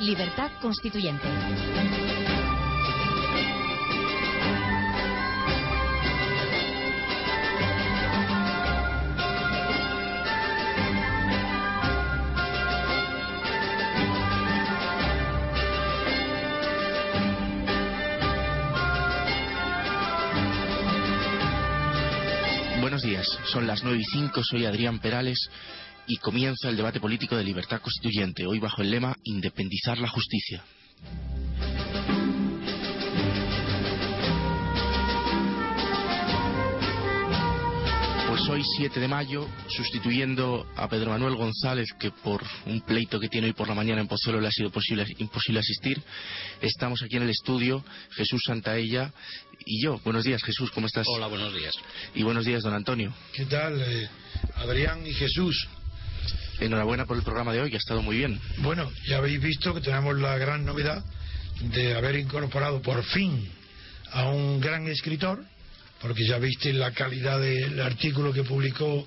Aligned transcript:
Libertad 0.00 0.50
Constituyente. 0.62 1.28
Buenos 22.80 23.02
días, 23.02 23.26
son 23.44 23.66
las 23.66 23.82
9 23.82 23.98
y 24.00 24.04
5, 24.04 24.42
soy 24.42 24.64
Adrián 24.64 24.98
Perales 24.98 25.50
y 26.06 26.16
comienza 26.16 26.68
el 26.68 26.76
debate 26.76 27.00
político 27.00 27.36
de 27.36 27.44
libertad 27.44 27.80
constituyente, 27.80 28.46
hoy 28.46 28.58
bajo 28.58 28.82
el 28.82 28.90
lema 28.90 29.16
Independizar 29.24 29.98
la 29.98 30.08
justicia. 30.08 30.64
Pues 38.28 38.48
hoy 38.48 38.62
7 38.78 38.98
de 38.98 39.08
mayo, 39.08 39.46
sustituyendo 39.68 40.66
a 40.76 40.88
Pedro 40.88 41.10
Manuel 41.10 41.36
González, 41.36 41.92
que 41.98 42.10
por 42.10 42.42
un 42.66 42.80
pleito 42.80 43.20
que 43.20 43.28
tiene 43.28 43.48
hoy 43.48 43.52
por 43.52 43.68
la 43.68 43.74
mañana 43.74 44.00
en 44.00 44.08
Pozuelo 44.08 44.40
le 44.40 44.48
ha 44.48 44.52
sido 44.52 44.70
posible, 44.70 45.04
imposible 45.18 45.60
asistir, 45.60 46.02
estamos 46.60 47.02
aquí 47.02 47.16
en 47.16 47.24
el 47.24 47.30
estudio, 47.30 47.84
Jesús 48.10 48.40
Santaella 48.46 49.12
y 49.64 49.84
yo. 49.84 50.00
Buenos 50.04 50.24
días, 50.24 50.42
Jesús, 50.42 50.70
¿cómo 50.72 50.86
estás? 50.86 51.06
Hola, 51.08 51.26
buenos 51.26 51.54
días. 51.54 51.74
Y 52.14 52.22
buenos 52.22 52.44
días, 52.44 52.62
don 52.62 52.74
Antonio. 52.74 53.14
¿Qué 53.32 53.44
tal, 53.44 53.80
eh, 53.80 54.08
Adrián 54.56 55.06
y 55.06 55.12
Jesús? 55.12 55.68
Enhorabuena 56.60 57.06
por 57.06 57.16
el 57.16 57.22
programa 57.22 57.52
de 57.52 57.60
hoy, 57.60 57.74
ha 57.74 57.78
estado 57.78 58.02
muy 58.02 58.18
bien. 58.18 58.38
Bueno, 58.58 58.90
ya 59.06 59.18
habéis 59.18 59.40
visto 59.40 59.74
que 59.74 59.80
tenemos 59.80 60.18
la 60.18 60.36
gran 60.38 60.64
novedad 60.64 61.02
de 61.60 61.94
haber 61.94 62.16
incorporado 62.16 62.80
por 62.82 63.02
fin 63.04 63.48
a 64.12 64.28
un 64.28 64.60
gran 64.60 64.86
escritor, 64.86 65.44
porque 66.00 66.26
ya 66.26 66.38
viste 66.38 66.72
la 66.72 66.92
calidad 66.92 67.40
del 67.40 67.80
artículo 67.80 68.32
que 68.32 68.44
publicó 68.44 69.06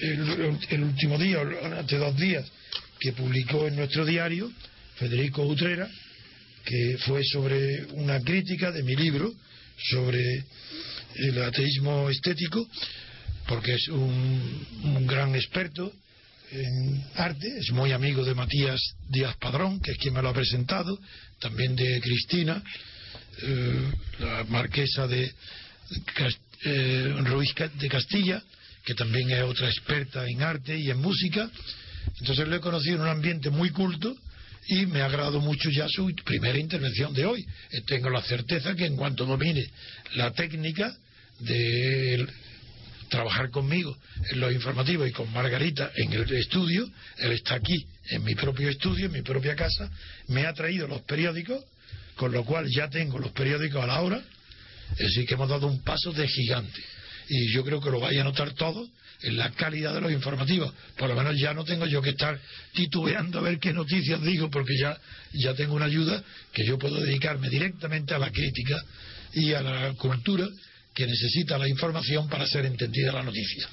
el, 0.00 0.82
último 0.82 1.18
día, 1.18 1.42
hace 1.78 1.98
dos 1.98 2.16
días, 2.16 2.44
que 2.98 3.12
publicó 3.12 3.66
en 3.66 3.76
nuestro 3.76 4.04
diario, 4.04 4.50
Federico 4.96 5.42
Utrera, 5.42 5.88
que 6.64 6.98
fue 7.06 7.22
sobre 7.24 7.84
una 7.92 8.20
crítica 8.20 8.72
de 8.72 8.82
mi 8.82 8.96
libro 8.96 9.32
sobre 9.90 10.44
el 11.16 11.42
ateísmo 11.42 12.10
estético, 12.10 12.66
porque 13.46 13.74
es 13.74 13.88
un 13.88 15.06
gran 15.06 15.34
experto 15.34 15.92
en 16.54 17.04
arte, 17.16 17.58
es 17.58 17.72
muy 17.72 17.92
amigo 17.92 18.24
de 18.24 18.34
Matías 18.34 18.80
Díaz 19.08 19.36
Padrón, 19.36 19.80
que 19.80 19.92
es 19.92 19.98
quien 19.98 20.14
me 20.14 20.22
lo 20.22 20.28
ha 20.28 20.34
presentado, 20.34 20.98
también 21.40 21.74
de 21.74 22.00
Cristina, 22.00 22.62
eh, 23.42 23.90
la 24.20 24.44
marquesa 24.44 25.08
de 25.08 25.32
eh, 26.64 27.14
Ruiz 27.24 27.52
de 27.74 27.88
Castilla, 27.88 28.42
que 28.84 28.94
también 28.94 29.30
es 29.30 29.42
otra 29.42 29.68
experta 29.68 30.26
en 30.28 30.42
arte 30.42 30.78
y 30.78 30.90
en 30.90 30.98
música. 30.98 31.50
Entonces 32.20 32.46
lo 32.46 32.54
he 32.54 32.60
conocido 32.60 32.96
en 32.96 33.02
un 33.02 33.08
ambiente 33.08 33.50
muy 33.50 33.70
culto 33.70 34.14
y 34.68 34.86
me 34.86 35.00
ha 35.00 35.06
agradado 35.06 35.40
mucho 35.40 35.70
ya 35.70 35.88
su 35.88 36.14
primera 36.24 36.58
intervención 36.58 37.12
de 37.12 37.26
hoy. 37.26 37.44
Eh, 37.72 37.80
tengo 37.86 38.10
la 38.10 38.22
certeza 38.22 38.76
que 38.76 38.86
en 38.86 38.96
cuanto 38.96 39.26
domine 39.26 39.64
la 40.14 40.30
técnica 40.32 40.94
de 41.40 42.26
trabajar 43.08 43.50
conmigo 43.50 43.96
en 44.30 44.40
los 44.40 44.52
informativos 44.52 45.08
y 45.08 45.12
con 45.12 45.32
Margarita 45.32 45.90
en 45.96 46.12
el 46.12 46.32
estudio, 46.32 46.88
él 47.18 47.32
está 47.32 47.54
aquí 47.54 47.86
en 48.10 48.24
mi 48.24 48.34
propio 48.34 48.68
estudio, 48.68 49.06
en 49.06 49.12
mi 49.12 49.22
propia 49.22 49.54
casa, 49.56 49.90
me 50.28 50.46
ha 50.46 50.52
traído 50.52 50.86
los 50.86 51.02
periódicos, 51.02 51.64
con 52.16 52.32
lo 52.32 52.44
cual 52.44 52.66
ya 52.68 52.88
tengo 52.88 53.18
los 53.18 53.32
periódicos 53.32 53.82
a 53.82 53.86
la 53.86 54.00
hora, 54.00 54.22
es 54.92 54.98
decir, 54.98 55.26
que 55.26 55.34
hemos 55.34 55.48
dado 55.48 55.66
un 55.66 55.82
paso 55.82 56.12
de 56.12 56.28
gigante. 56.28 56.80
Y 57.28 57.52
yo 57.52 57.64
creo 57.64 57.80
que 57.80 57.90
lo 57.90 58.00
vaya 58.00 58.20
a 58.20 58.24
notar 58.24 58.52
todo 58.52 58.86
en 59.22 59.36
la 59.36 59.50
calidad 59.52 59.94
de 59.94 60.00
los 60.02 60.12
informativos. 60.12 60.72
Por 60.96 61.08
lo 61.08 61.16
menos 61.16 61.38
ya 61.38 61.54
no 61.54 61.64
tengo 61.64 61.86
yo 61.86 62.02
que 62.02 62.10
estar 62.10 62.38
titubeando 62.72 63.38
a 63.38 63.42
ver 63.42 63.58
qué 63.58 63.72
noticias 63.72 64.22
digo, 64.22 64.50
porque 64.50 64.76
ya, 64.78 64.98
ya 65.32 65.54
tengo 65.54 65.74
una 65.74 65.86
ayuda 65.86 66.22
que 66.52 66.64
yo 66.66 66.78
puedo 66.78 67.00
dedicarme 67.00 67.48
directamente 67.48 68.14
a 68.14 68.18
la 68.18 68.30
crítica 68.30 68.82
y 69.32 69.52
a 69.52 69.62
la 69.62 69.94
cultura 69.94 70.46
que 70.94 71.06
necesita 71.06 71.58
la 71.58 71.68
información 71.68 72.28
para 72.28 72.46
ser 72.46 72.66
entendida 72.66 73.12
la 73.12 73.22
noticia. 73.22 73.68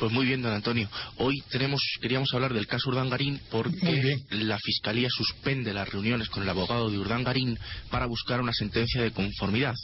Pues 0.00 0.12
muy 0.12 0.24
bien, 0.24 0.40
don 0.40 0.54
Antonio. 0.54 0.88
Hoy 1.18 1.42
tenemos, 1.50 1.82
queríamos 2.00 2.32
hablar 2.32 2.54
del 2.54 2.66
caso 2.66 2.88
Urdangarín 2.88 3.38
porque 3.50 4.18
la 4.30 4.58
Fiscalía 4.58 5.08
suspende 5.10 5.74
las 5.74 5.90
reuniones 5.90 6.30
con 6.30 6.42
el 6.42 6.48
abogado 6.48 6.88
de 6.88 6.96
Urdangarín 6.96 7.58
para 7.90 8.06
buscar 8.06 8.40
una 8.40 8.54
sentencia 8.54 9.02
de 9.02 9.10
conformidad. 9.10 9.74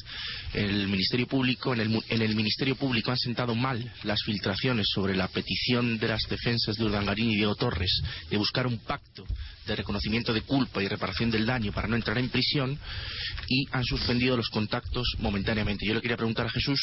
El 0.54 0.88
Ministerio 0.88 1.26
Público, 1.26 1.74
en 1.74 1.80
el, 1.80 2.02
en 2.08 2.22
el 2.22 2.34
Ministerio 2.34 2.76
Público 2.76 3.10
han 3.10 3.18
sentado 3.18 3.54
mal 3.54 3.92
las 4.04 4.22
filtraciones 4.22 4.86
sobre 4.88 5.14
la 5.14 5.28
petición 5.28 5.98
de 5.98 6.08
las 6.08 6.22
defensas 6.30 6.76
de 6.76 6.84
Urdangarín 6.84 7.32
y 7.32 7.36
Diego 7.36 7.54
Torres 7.54 8.00
de 8.30 8.38
buscar 8.38 8.66
un 8.66 8.78
pacto 8.78 9.26
de 9.66 9.77
reconocimiento 9.77 10.32
de 10.32 10.43
culpa 10.43 10.82
y 10.82 10.88
reparación 10.88 11.31
del 11.31 11.47
daño 11.47 11.72
para 11.72 11.88
no 11.88 11.97
entrar 11.97 12.19
en 12.19 12.28
prisión 12.28 12.78
y 13.49 13.66
han 13.72 13.84
suspendido 13.84 14.37
los 14.37 14.49
contactos 14.49 15.16
momentáneamente. 15.19 15.87
Yo 15.87 15.94
le 15.94 16.00
quería 16.00 16.16
preguntar 16.16 16.47
a 16.47 16.50
Jesús 16.50 16.81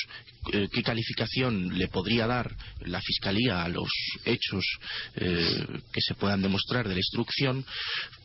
eh, 0.52 0.68
qué 0.72 0.84
calificación 0.84 1.78
le 1.78 1.88
podría 1.88 2.28
dar 2.28 2.56
la 2.82 3.02
Fiscalía 3.02 3.64
a 3.64 3.70
los 3.70 3.90
hechos 4.26 4.66
eh, 5.16 5.66
que 5.92 6.02
se 6.02 6.16
puedan 6.16 6.42
demostrar 6.42 6.88
de 6.88 6.94
la 6.94 7.00
instrucción 7.00 7.66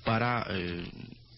para 0.05 0.47
eh, 0.51 0.85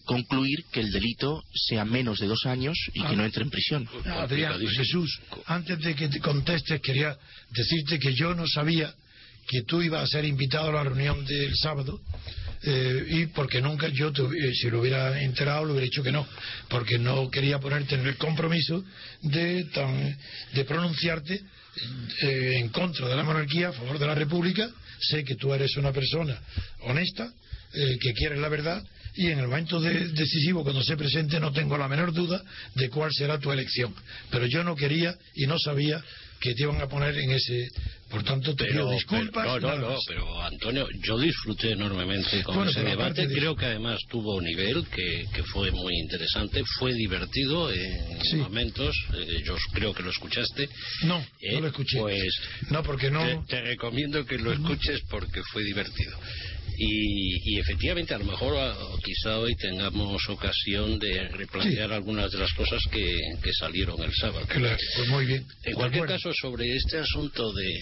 concluir 0.05 0.65
que 0.71 0.81
el 0.81 0.91
delito 0.91 1.43
sea 1.53 1.85
menos 1.85 2.19
de 2.19 2.27
dos 2.27 2.45
años 2.45 2.77
y 2.93 3.03
que 3.03 3.15
no 3.15 3.23
entre 3.23 3.43
en 3.43 3.49
prisión. 3.49 3.87
Adrián, 4.05 4.59
Jesús, 4.67 5.19
antes 5.45 5.79
de 5.79 5.95
que 5.95 6.09
te 6.09 6.19
contestes 6.19 6.81
quería 6.81 7.17
decirte 7.49 7.99
que 7.99 8.13
yo 8.13 8.33
no 8.33 8.47
sabía 8.47 8.93
que 9.47 9.63
tú 9.63 9.81
ibas 9.81 10.03
a 10.03 10.07
ser 10.07 10.25
invitado 10.25 10.69
a 10.69 10.73
la 10.73 10.83
reunión 10.83 11.25
del 11.25 11.55
sábado 11.55 11.99
eh, 12.63 13.05
y 13.07 13.25
porque 13.27 13.59
nunca 13.59 13.87
yo, 13.87 14.09
eh, 14.09 14.53
si 14.53 14.69
lo 14.69 14.81
hubiera 14.81 15.19
enterado, 15.21 15.65
lo 15.65 15.71
hubiera 15.71 15.85
dicho 15.85 16.03
que 16.03 16.11
no, 16.11 16.27
porque 16.69 16.99
no 16.99 17.29
quería 17.31 17.59
ponerte 17.59 17.95
en 17.95 18.05
el 18.05 18.17
compromiso 18.17 18.83
de, 19.23 19.65
tan, 19.73 20.17
de 20.53 20.65
pronunciarte 20.65 21.41
eh, 22.21 22.59
en 22.59 22.69
contra 22.69 23.07
de 23.07 23.15
la 23.15 23.23
monarquía, 23.23 23.69
a 23.69 23.73
favor 23.73 23.97
de 23.97 24.05
la 24.05 24.15
república. 24.15 24.69
Sé 24.99 25.23
que 25.23 25.35
tú 25.35 25.51
eres 25.53 25.75
una 25.77 25.91
persona 25.91 26.39
honesta, 26.81 27.33
que 27.73 28.13
quieres 28.13 28.37
la 28.37 28.49
verdad, 28.49 28.83
y 29.15 29.27
en 29.27 29.39
el 29.39 29.47
momento 29.47 29.79
de, 29.79 30.07
decisivo, 30.09 30.63
cuando 30.63 30.81
se 30.83 30.95
presente, 30.97 31.39
no 31.39 31.51
tengo 31.51 31.77
la 31.77 31.87
menor 31.87 32.13
duda 32.13 32.41
de 32.75 32.89
cuál 32.89 33.11
será 33.13 33.39
tu 33.39 33.51
elección. 33.51 33.93
Pero 34.29 34.45
yo 34.47 34.63
no 34.63 34.75
quería 34.75 35.15
y 35.35 35.45
no 35.47 35.57
sabía 35.59 36.01
que 36.39 36.55
te 36.55 36.63
iban 36.63 36.81
a 36.81 36.87
poner 36.87 37.15
en 37.19 37.31
ese. 37.31 37.67
Por 38.09 38.23
tanto, 38.23 38.53
te 38.55 38.65
pero, 38.65 38.73
pido 38.85 38.91
disculpas. 38.91 39.47
Pero, 39.53 39.59
no, 39.59 39.77
no, 39.77 39.89
no, 39.91 39.97
pero 40.07 40.41
Antonio, 40.41 40.87
yo 41.03 41.17
disfruté 41.19 41.71
enormemente 41.73 42.41
con 42.43 42.55
Bueno, 42.55 42.71
ese 42.71 42.81
debate. 42.83 43.25
de- 43.27 43.35
Creo 43.35 43.55
que 43.55 43.65
además 43.65 43.99
tuvo 44.09 44.41
nivel, 44.41 44.85
que, 44.87 45.27
que 45.33 45.43
fue 45.43 45.71
muy 45.71 45.93
interesante, 45.99 46.61
fue 46.79 46.93
divertido 46.93 47.71
en 47.71 48.23
Sí. 48.25 48.35
momentos. 48.37 48.95
eh, 49.13 49.43
yo 49.45 49.55
creo 49.73 49.93
que 49.93 50.03
lo 50.03 50.09
escuchaste. 50.09 50.67
No, 51.03 51.23
Eh, 51.41 51.53
no 51.53 51.61
lo 51.61 51.67
escuché. 51.67 51.99
Pues 51.99 52.33
no, 52.69 52.81
porque 52.83 53.11
no. 53.11 53.23
te, 53.23 53.55
te 53.55 53.61
recomiendo 53.61 54.25
que 54.25 54.37
lo 54.39 54.51
escuches 54.51 55.01
porque 55.09 55.41
fue 55.51 55.63
divertido. 55.63 56.17
Y, 56.83 57.53
y 57.53 57.59
efectivamente, 57.59 58.15
a 58.15 58.17
lo 58.17 58.25
mejor 58.25 58.55
quizá 59.03 59.37
hoy 59.37 59.55
tengamos 59.55 60.27
ocasión 60.29 60.97
de 60.97 61.27
replantear 61.27 61.91
algunas 61.93 62.31
de 62.31 62.39
las 62.39 62.51
cosas 62.53 62.81
que, 62.91 63.19
que 63.43 63.53
salieron 63.53 64.01
el 64.01 64.11
sábado. 64.13 64.47
Claro, 64.47 64.77
pues 64.95 65.07
muy 65.09 65.25
bien. 65.27 65.45
En 65.63 65.73
cualquier 65.75 66.07
caso, 66.07 66.31
sobre 66.33 66.75
este 66.75 66.97
asunto 66.97 67.53
de, 67.53 67.79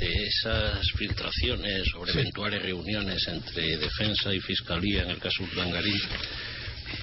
de 0.00 0.12
esas 0.26 0.84
filtraciones, 0.98 1.84
sobre 1.92 2.12
Sí. 2.12 2.18
eventuales 2.18 2.62
reuniones 2.62 3.28
entre 3.28 3.76
defensa 3.76 4.34
y 4.34 4.40
fiscalía 4.40 5.02
en 5.02 5.10
el 5.10 5.18
caso 5.18 5.44
Urdangarín, 5.44 6.00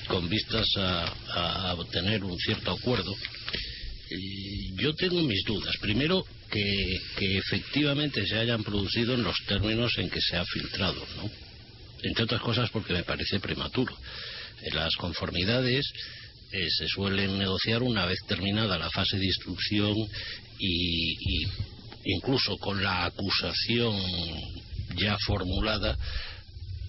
con 0.08 0.28
vistas 0.28 0.68
a, 0.78 1.06
a 1.70 1.74
obtener 1.76 2.22
un 2.24 2.38
cierto 2.38 2.72
acuerdo, 2.72 3.16
yo 4.76 4.94
tengo 4.96 5.22
mis 5.22 5.44
dudas. 5.44 5.76
Primero, 5.82 6.24
que, 6.50 7.38
efectivamente 7.38 8.26
se 8.26 8.38
hayan 8.38 8.64
producido 8.64 9.14
en 9.14 9.24
los 9.24 9.38
términos 9.48 9.98
en 9.98 10.10
que 10.10 10.22
se 10.22 10.36
ha 10.36 10.46
filtrado, 10.46 11.06
¿no? 11.18 11.30
Entre 12.02 12.24
otras 12.24 12.42
cosas 12.42 12.70
porque 12.70 12.94
me 12.94 13.04
parece 13.04 13.40
prematuro. 13.40 13.96
Las 14.72 14.96
conformidades 14.96 15.86
eh, 16.52 16.68
se 16.70 16.88
suelen 16.88 17.38
negociar 17.38 17.84
una 17.84 18.06
vez 18.06 18.20
terminada 18.28 18.78
la 18.78 18.90
fase 18.90 19.18
de 19.18 19.26
instrucción 19.26 19.96
y, 20.58 21.44
y 21.44 21.48
incluso 22.06 22.58
con 22.58 22.82
la 22.82 23.06
acusación 23.06 23.96
ya 24.96 25.18
formulada 25.26 25.98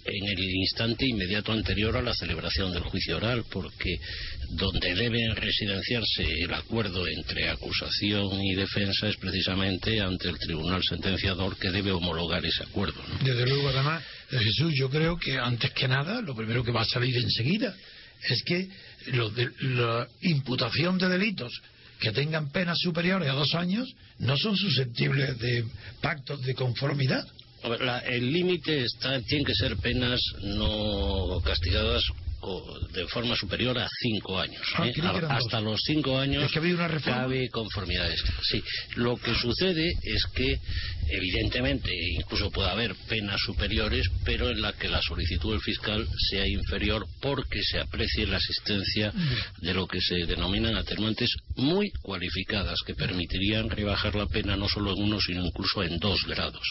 en 0.05 0.29
el 0.29 0.41
instante 0.41 1.07
inmediato 1.07 1.53
anterior 1.53 1.97
a 1.97 2.03
la 2.03 2.15
celebración 2.15 2.73
del 2.73 2.83
juicio 2.83 3.17
oral, 3.17 3.45
porque 3.51 3.99
donde 4.51 4.95
debe 4.95 5.35
residenciarse 5.35 6.23
el 6.43 6.53
acuerdo 6.55 7.07
entre 7.07 7.49
acusación 7.49 8.43
y 8.43 8.55
defensa 8.55 9.09
es 9.09 9.17
precisamente 9.17 10.01
ante 10.01 10.29
el 10.29 10.39
tribunal 10.39 10.83
sentenciador 10.83 11.57
que 11.59 11.71
debe 11.71 11.93
homologar 11.93 12.45
ese 12.45 12.65
acuerdo. 12.65 13.03
Desde 13.23 13.47
luego, 13.47 13.69
además, 13.69 14.03
eh, 14.31 14.39
Jesús, 14.39 14.73
yo 14.75 14.89
creo 14.89 15.19
que 15.19 15.39
antes 15.39 15.71
que 15.73 15.89
nada, 15.89 16.21
lo 16.21 16.35
primero 16.35 16.65
que 16.65 16.73
va 16.73 16.83
a 16.83 16.87
salir 16.87 17.17
enseguida 17.17 17.75
es 18.29 18.43
que 18.43 18.69
la 19.63 20.07
imputación 20.23 20.99
de 20.99 21.09
delitos 21.09 21.53
que 21.99 22.13
tengan 22.13 22.51
penas 22.51 22.79
superiores 22.79 23.29
a 23.29 23.33
dos 23.33 23.55
años 23.55 23.95
no 24.19 24.37
son 24.37 24.57
susceptibles 24.57 25.39
de 25.39 25.65
pactos 26.01 26.43
de 26.43 26.55
conformidad 26.55 27.27
el 28.07 28.33
límite 28.33 28.85
está, 28.85 29.21
tiene 29.23 29.45
que 29.45 29.55
ser 29.55 29.77
penas 29.77 30.21
no 30.43 31.41
castigadas 31.45 32.03
de 32.93 33.07
forma 33.09 33.37
superior 33.37 33.79
a 33.79 33.89
cinco 34.01 34.39
años. 34.39 34.63
Ah, 34.77 34.87
¿eh? 34.87 34.93
hasta 35.29 35.61
los 35.61 35.81
cinco 35.85 36.19
años 36.19 36.51
cabe 37.05 37.49
conformidades. 37.51 38.23
Sí, 38.43 38.63
lo 38.97 39.17
que 39.17 39.35
sucede 39.35 39.93
es 40.03 40.25
que 40.35 40.59
evidentemente 41.11 41.91
incluso 42.13 42.51
puede 42.51 42.71
haber 42.71 42.95
penas 43.09 43.41
superiores, 43.41 44.07
pero 44.25 44.51
en 44.51 44.63
la 44.63 44.73
que 44.73 44.89
la 44.89 45.03
solicitud 45.03 45.53
del 45.53 45.61
fiscal 45.61 46.07
sea 46.31 46.47
inferior 46.47 47.07
porque 47.21 47.63
se 47.63 47.79
aprecie 47.79 48.27
la 48.27 48.39
existencia 48.39 49.13
de 49.61 49.75
lo 49.75 49.87
que 49.87 50.01
se 50.01 50.27
denominan 50.27 50.77
atenuantes 50.77 51.31
muy 51.57 51.91
cualificadas 52.03 52.79
que 52.87 52.95
permitirían 52.95 53.69
rebajar 53.69 54.15
la 54.15 54.27
pena 54.27 54.57
no 54.57 54.69
solo 54.69 54.93
en 54.93 55.03
uno 55.03 55.21
sino 55.21 55.45
incluso 55.45 55.83
en 55.83 55.99
dos 55.99 56.25
grados. 56.27 56.67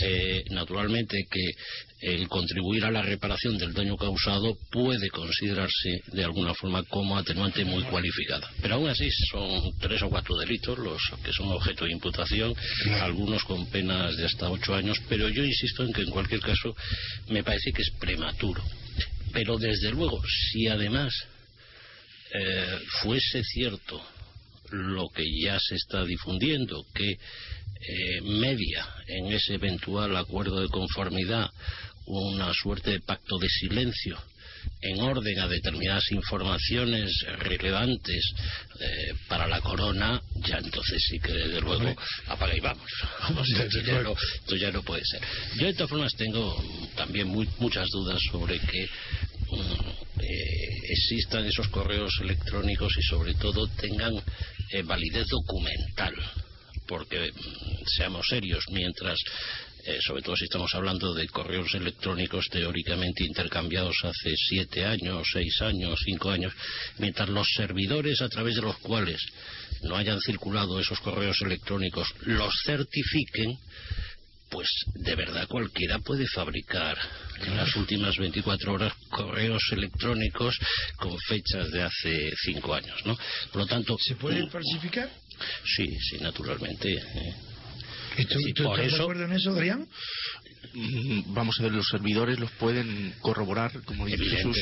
Eh, 0.00 0.44
naturalmente 0.50 1.26
que 1.30 1.52
el 2.00 2.28
contribuir 2.28 2.84
a 2.84 2.90
la 2.90 3.02
reparación 3.02 3.56
del 3.56 3.72
daño 3.72 3.96
causado 3.96 4.56
puede 4.70 5.08
considerarse 5.08 6.02
de 6.12 6.24
alguna 6.24 6.52
forma 6.54 6.82
como 6.84 7.16
atenuante 7.16 7.64
muy 7.64 7.82
cualificada. 7.84 8.50
Pero 8.60 8.74
aún 8.74 8.88
así 8.88 9.08
son 9.30 9.72
tres 9.78 10.02
o 10.02 10.10
cuatro 10.10 10.36
delitos 10.36 10.78
los 10.78 11.00
que 11.24 11.32
son 11.32 11.48
objeto 11.48 11.84
de 11.86 11.92
imputación, 11.92 12.54
algunos 13.00 13.42
con 13.44 13.66
penas 13.70 14.16
de 14.16 14.26
hasta 14.26 14.50
ocho 14.50 14.74
años, 14.74 14.98
pero 15.08 15.28
yo 15.28 15.42
insisto 15.42 15.84
en 15.84 15.92
que 15.92 16.02
en 16.02 16.10
cualquier 16.10 16.40
caso 16.40 16.76
me 17.28 17.42
parece 17.42 17.72
que 17.72 17.82
es 17.82 17.90
prematuro. 17.98 18.62
Pero 19.32 19.56
desde 19.56 19.90
luego, 19.90 20.22
si 20.52 20.68
además 20.68 21.12
eh, 22.34 22.78
fuese 23.02 23.42
cierto 23.42 24.02
lo 24.70 25.08
que 25.08 25.24
ya 25.40 25.58
se 25.60 25.76
está 25.76 26.04
difundiendo, 26.04 26.84
que 26.94 27.16
eh, 27.88 28.20
media 28.22 28.86
en 29.06 29.26
ese 29.26 29.54
eventual 29.54 30.16
acuerdo 30.16 30.60
de 30.60 30.68
conformidad 30.68 31.50
una 32.06 32.52
suerte 32.52 32.92
de 32.92 33.00
pacto 33.00 33.38
de 33.38 33.48
silencio 33.48 34.18
en 34.80 35.00
orden 35.00 35.38
a 35.40 35.48
determinadas 35.48 36.10
informaciones 36.10 37.10
relevantes 37.38 38.24
eh, 38.80 39.14
para 39.28 39.46
la 39.46 39.60
corona, 39.60 40.20
ya 40.36 40.58
entonces 40.58 41.02
sí 41.08 41.18
que 41.18 41.32
desde 41.32 41.60
luego 41.60 41.94
apaga 42.26 42.56
y 42.56 42.60
vamos. 42.60 42.90
esto, 43.48 44.56
ya 44.56 44.70
no, 44.70 44.82
puede 44.82 45.02
ser. 45.04 45.20
Yo 45.58 45.66
de 45.66 45.74
todas 45.74 45.90
formas 45.90 46.14
tengo 46.16 46.62
también 46.94 47.28
muchas 47.28 47.88
dudas 47.90 48.20
sobre 48.30 48.58
que 48.60 48.88
mm, 49.50 50.20
eh, 50.20 50.78
existan 50.90 51.46
esos 51.46 51.68
correos 51.68 52.12
electrónicos 52.20 52.92
y 52.98 53.02
sobre 53.02 53.34
todo 53.34 53.66
tengan 53.68 54.14
eh, 54.72 54.82
validez 54.82 55.26
documental 55.28 56.14
porque 56.86 57.32
mm, 57.32 57.84
seamos 57.96 58.26
serios, 58.28 58.64
mientras 58.70 59.18
eh, 59.86 59.98
sobre 60.00 60.22
todo 60.22 60.36
si 60.36 60.44
estamos 60.44 60.74
hablando 60.74 61.14
de 61.14 61.28
correos 61.28 61.72
electrónicos 61.74 62.46
teóricamente 62.50 63.24
intercambiados 63.24 63.96
hace 64.02 64.34
siete 64.48 64.84
años, 64.84 65.28
seis 65.32 65.60
años, 65.62 66.00
cinco 66.04 66.30
años, 66.30 66.52
mientras 66.98 67.28
los 67.28 67.46
servidores 67.56 68.20
a 68.20 68.28
través 68.28 68.56
de 68.56 68.62
los 68.62 68.76
cuales 68.78 69.20
no 69.82 69.96
hayan 69.96 70.20
circulado 70.20 70.80
esos 70.80 70.98
correos 71.00 71.40
electrónicos 71.42 72.12
los 72.22 72.52
certifiquen, 72.64 73.56
pues 74.50 74.68
de 74.94 75.14
verdad 75.14 75.46
cualquiera 75.48 75.98
puede 76.00 76.26
fabricar 76.26 76.98
en 77.40 77.56
las 77.56 77.74
últimas 77.76 78.16
24 78.16 78.72
horas 78.72 78.92
correos 79.10 79.62
electrónicos 79.72 80.56
con 80.96 81.16
fechas 81.28 81.70
de 81.70 81.82
hace 81.82 82.32
cinco 82.44 82.74
años, 82.74 83.04
¿no? 83.04 83.16
Por 83.52 83.62
lo 83.62 83.66
tanto... 83.66 83.96
¿Se 84.00 84.16
pueden 84.16 84.48
falsificar? 84.50 85.10
Sí, 85.64 85.96
sí, 86.00 86.18
naturalmente. 86.18 86.92
¿eh? 86.92 87.34
¿Y 88.18 88.52
tú, 88.52 88.72
estás 88.72 88.92
de 88.92 89.02
acuerdo 89.02 89.24
en 89.24 89.32
eso, 89.32 89.50
Adrián? 89.50 89.86
Mm, 90.76 91.32
vamos 91.32 91.58
a 91.58 91.62
ver, 91.62 91.72
los 91.72 91.88
servidores 91.88 92.38
los 92.38 92.50
pueden 92.52 93.14
corroborar, 93.20 93.72
como 93.84 94.04
dice 94.04 94.24
Jesús, 94.24 94.58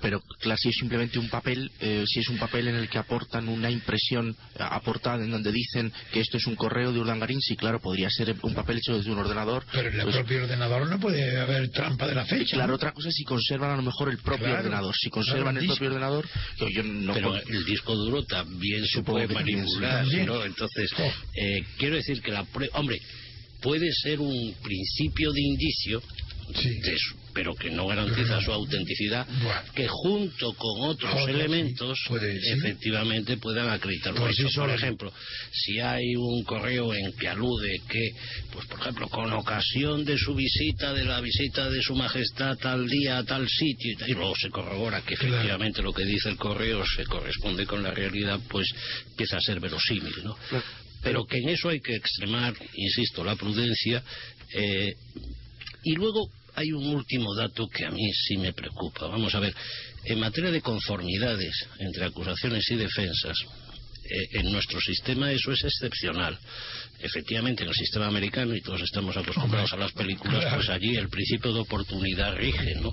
pero 0.00 0.22
claro, 0.40 0.56
si 0.56 0.70
es 0.70 0.76
simplemente 0.76 1.18
un 1.18 1.28
papel, 1.28 1.70
eh, 1.80 2.02
si 2.06 2.20
es 2.20 2.28
un 2.28 2.38
papel 2.38 2.68
en 2.68 2.76
el 2.76 2.88
que 2.88 2.96
aportan 2.96 3.46
una 3.46 3.70
impresión 3.70 4.30
eh, 4.30 4.34
aportada 4.58 5.22
en 5.22 5.30
donde 5.30 5.52
dicen 5.52 5.92
que 6.12 6.20
esto 6.20 6.38
es 6.38 6.46
un 6.46 6.56
correo 6.56 6.92
de 6.92 7.00
Urdangarín, 7.00 7.42
sí, 7.42 7.56
claro, 7.56 7.78
podría 7.78 8.08
ser 8.08 8.34
un 8.42 8.54
papel 8.54 8.78
hecho 8.78 8.96
desde 8.96 9.10
un 9.10 9.18
ordenador. 9.18 9.64
Pero 9.70 9.88
en 9.88 9.96
el 9.96 10.02
pues 10.02 10.16
propio 10.16 10.44
ordenador 10.44 10.88
no 10.88 10.98
puede 10.98 11.38
haber 11.38 11.68
trampa 11.70 12.06
de 12.06 12.14
la 12.14 12.24
fecha. 12.24 12.56
Claro, 12.56 12.76
otra 12.76 12.92
cosa 12.92 13.10
es 13.10 13.14
si 13.14 13.24
conservan 13.24 13.70
a 13.72 13.76
lo 13.76 13.82
mejor 13.82 14.08
el 14.08 14.18
propio 14.18 14.52
ordenador. 14.52 14.94
Si 14.96 15.10
conservan 15.10 15.58
el, 15.58 15.66
propio 15.66 15.88
ordenador, 15.88 16.26
yo 16.58 16.82
no 16.82 17.12
Pero 17.12 17.36
el 17.36 17.64
disco 17.66 17.94
duro 17.96 18.24
también 18.24 18.86
se 18.86 19.02
puede 19.02 19.28
manipular, 19.28 20.06
¿no? 20.06 20.42
Entonces, 20.42 20.90
oh. 20.98 21.12
eh, 21.34 21.64
quiero 21.76 21.96
decir 21.96 22.22
que 22.22 22.30
la 22.30 22.44
prueba. 22.44 22.80
Hombre, 22.90 23.00
puede 23.60 23.92
ser 23.92 24.20
un 24.20 24.54
principio 24.62 25.32
de 25.32 25.40
indicio 25.40 26.02
pero 27.32 27.54
que 27.54 27.70
no 27.70 27.86
garantiza 27.86 28.40
su 28.40 28.52
autenticidad, 28.52 29.26
que 29.74 29.86
junto 29.88 30.52
con 30.54 30.82
otros 30.82 31.28
elementos 31.28 31.98
efectivamente 32.10 33.36
puedan 33.36 33.68
acreditar. 33.68 34.14
Por, 34.14 34.32
por 34.54 34.70
ejemplo, 34.70 35.12
si 35.52 35.78
hay 35.78 36.16
un 36.16 36.42
correo 36.42 36.92
en 36.92 37.12
que 37.12 37.28
alude 37.28 37.80
que, 37.88 38.10
pues 38.50 38.66
por 38.66 38.80
ejemplo, 38.80 39.08
con 39.08 39.32
ocasión 39.32 40.04
de 40.04 40.18
su 40.18 40.34
visita, 40.34 40.92
de 40.92 41.04
la 41.04 41.20
visita 41.20 41.70
de 41.70 41.80
su 41.82 41.94
majestad 41.94 42.56
tal 42.58 42.88
día 42.88 43.18
a 43.18 43.24
tal 43.24 43.48
sitio, 43.48 43.96
y, 44.06 44.12
luego 44.12 44.34
se 44.34 44.50
corrobora 44.50 45.02
que 45.02 45.14
efectivamente 45.14 45.82
lo 45.82 45.92
que 45.92 46.04
dice 46.04 46.30
el 46.30 46.36
correo 46.36 46.84
se 46.84 47.04
corresponde 47.04 47.64
con 47.64 47.82
la 47.82 47.92
realidad, 47.92 48.40
pues 48.48 48.68
empieza 49.06 49.36
a 49.36 49.40
ser 49.40 49.60
verosímil, 49.60 50.14
¿no? 50.24 50.36
Pero 51.02 51.24
que 51.24 51.38
en 51.38 51.48
eso 51.48 51.68
hay 51.68 51.80
que 51.80 51.94
extremar, 51.94 52.54
insisto, 52.74 53.24
la 53.24 53.36
prudencia. 53.36 54.02
Eh, 54.52 54.94
y 55.84 55.94
luego 55.94 56.28
hay 56.54 56.72
un 56.72 56.94
último 56.94 57.34
dato 57.34 57.68
que 57.68 57.84
a 57.84 57.90
mí 57.90 58.10
sí 58.12 58.36
me 58.36 58.52
preocupa. 58.52 59.06
Vamos 59.06 59.34
a 59.34 59.40
ver, 59.40 59.54
en 60.04 60.20
materia 60.20 60.50
de 60.50 60.60
conformidades 60.60 61.54
entre 61.78 62.04
acusaciones 62.04 62.70
y 62.70 62.76
defensas, 62.76 63.36
eh, 64.10 64.40
en 64.40 64.50
nuestro 64.52 64.80
sistema 64.80 65.30
eso 65.32 65.52
es 65.52 65.62
excepcional. 65.64 66.38
Efectivamente, 67.00 67.62
en 67.62 67.70
el 67.70 67.74
sistema 67.74 68.08
americano, 68.08 68.54
y 68.54 68.60
todos 68.60 68.82
estamos 68.82 69.16
acostumbrados 69.16 69.72
a 69.72 69.76
las 69.76 69.92
películas, 69.92 70.52
pues 70.54 70.68
allí 70.68 70.96
el 70.96 71.08
principio 71.08 71.52
de 71.52 71.60
oportunidad 71.60 72.36
rige, 72.36 72.74
¿no? 72.74 72.92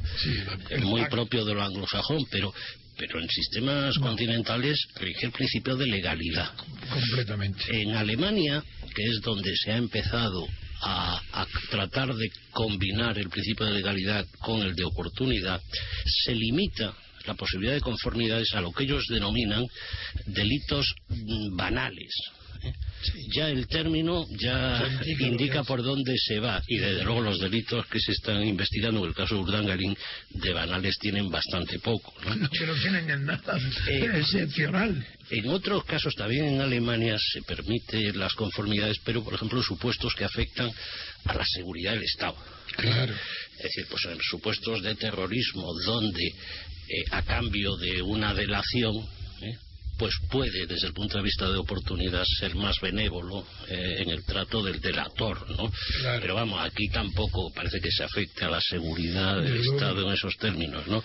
es 0.69 0.81
muy 0.81 1.05
propio 1.09 1.43
de 1.43 1.53
lo 1.53 1.63
anglosajón, 1.63 2.25
pero 2.31 2.53
pero 2.97 3.21
en 3.21 3.29
sistemas 3.29 3.97
continentales 3.99 4.77
rige 4.95 5.27
el 5.27 5.31
principio 5.31 5.75
de 5.75 5.87
legalidad. 5.87 6.51
Completamente. 6.89 7.81
En 7.81 7.95
Alemania, 7.95 8.63
que 8.95 9.03
es 9.03 9.21
donde 9.21 9.55
se 9.55 9.71
ha 9.71 9.77
empezado 9.77 10.47
a, 10.81 11.21
tratar 11.69 12.13
de 12.13 12.29
combinar 12.51 13.17
el 13.17 13.29
principio 13.29 13.65
de 13.65 13.73
legalidad 13.73 14.25
con 14.39 14.61
el 14.61 14.75
de 14.75 14.83
oportunidad, 14.83 15.61
se 16.25 16.35
limita 16.35 16.93
la 17.25 17.33
posibilidad 17.33 17.73
de 17.73 17.81
conformidades 17.81 18.53
a 18.53 18.61
lo 18.61 18.71
que 18.71 18.83
ellos 18.83 19.03
denominan 19.09 19.65
delitos 20.25 20.93
banales, 21.51 22.13
ya 23.33 23.49
el 23.49 23.67
término 23.67 24.25
ya, 24.31 25.01
indica, 25.19 25.63
por 25.63 25.83
dónde 25.83 26.15
se 26.17 26.39
va. 26.39 26.61
Y 26.67 26.77
desde 26.77 27.03
luego 27.03 27.21
los 27.21 27.39
delitos 27.39 27.85
que 27.87 27.99
se 27.99 28.11
están 28.11 28.43
investigando 28.43 29.01
en 29.01 29.09
el 29.09 29.15
caso 29.15 29.35
de 29.35 29.41
Urdangarín 29.41 29.97
de 30.29 30.53
banales 30.53 30.97
tienen 30.99 31.29
bastante 31.29 31.79
poco 31.79 32.13
¿no? 32.25 32.49
que 32.49 32.65
no 32.65 32.73
tienen 32.75 33.25
nada 33.25 33.59
eh, 33.87 34.09
excepcional. 34.15 35.05
en 35.29 35.49
otros 35.49 35.83
casos 35.85 36.13
también 36.15 36.45
en 36.45 36.61
Alemania 36.61 37.17
se 37.19 37.41
permite 37.43 38.13
las 38.13 38.33
conformidades 38.33 38.97
pero 39.03 39.23
por 39.23 39.33
ejemplo 39.33 39.61
supuestos 39.61 40.13
que 40.15 40.25
afectan 40.25 40.71
a 41.25 41.33
la 41.33 41.45
seguridad 41.45 41.93
del 41.93 42.03
Estado. 42.03 42.37
Claro. 42.75 43.13
Es 43.57 43.63
decir 43.63 43.87
pues 43.89 44.05
en 44.05 44.17
supuestos 44.21 44.81
de 44.81 44.95
terrorismo 44.95 45.73
donde 45.85 46.25
eh, 46.25 47.03
a 47.11 47.21
cambio 47.23 47.75
de 47.77 48.01
una 48.01 48.33
delación 48.33 48.95
¿eh? 49.41 49.57
Pues 49.97 50.13
puede, 50.29 50.65
desde 50.67 50.87
el 50.87 50.93
punto 50.93 51.17
de 51.17 51.23
vista 51.23 51.49
de 51.49 51.57
oportunidad, 51.57 52.23
ser 52.39 52.55
más 52.55 52.79
benévolo 52.81 53.45
eh, 53.67 53.97
en 53.99 54.09
el 54.09 54.23
trato 54.23 54.63
del 54.63 54.79
delator, 54.79 55.49
¿no? 55.51 55.71
Pero 56.21 56.35
vamos, 56.35 56.59
aquí 56.63 56.87
tampoco 56.89 57.51
parece 57.53 57.79
que 57.79 57.91
se 57.91 58.03
afecte 58.03 58.45
a 58.45 58.49
la 58.49 58.61
seguridad 58.61 59.41
del 59.41 59.61
Estado 59.61 60.07
en 60.07 60.13
esos 60.13 60.35
términos, 60.37 60.87
¿no? 60.87 61.03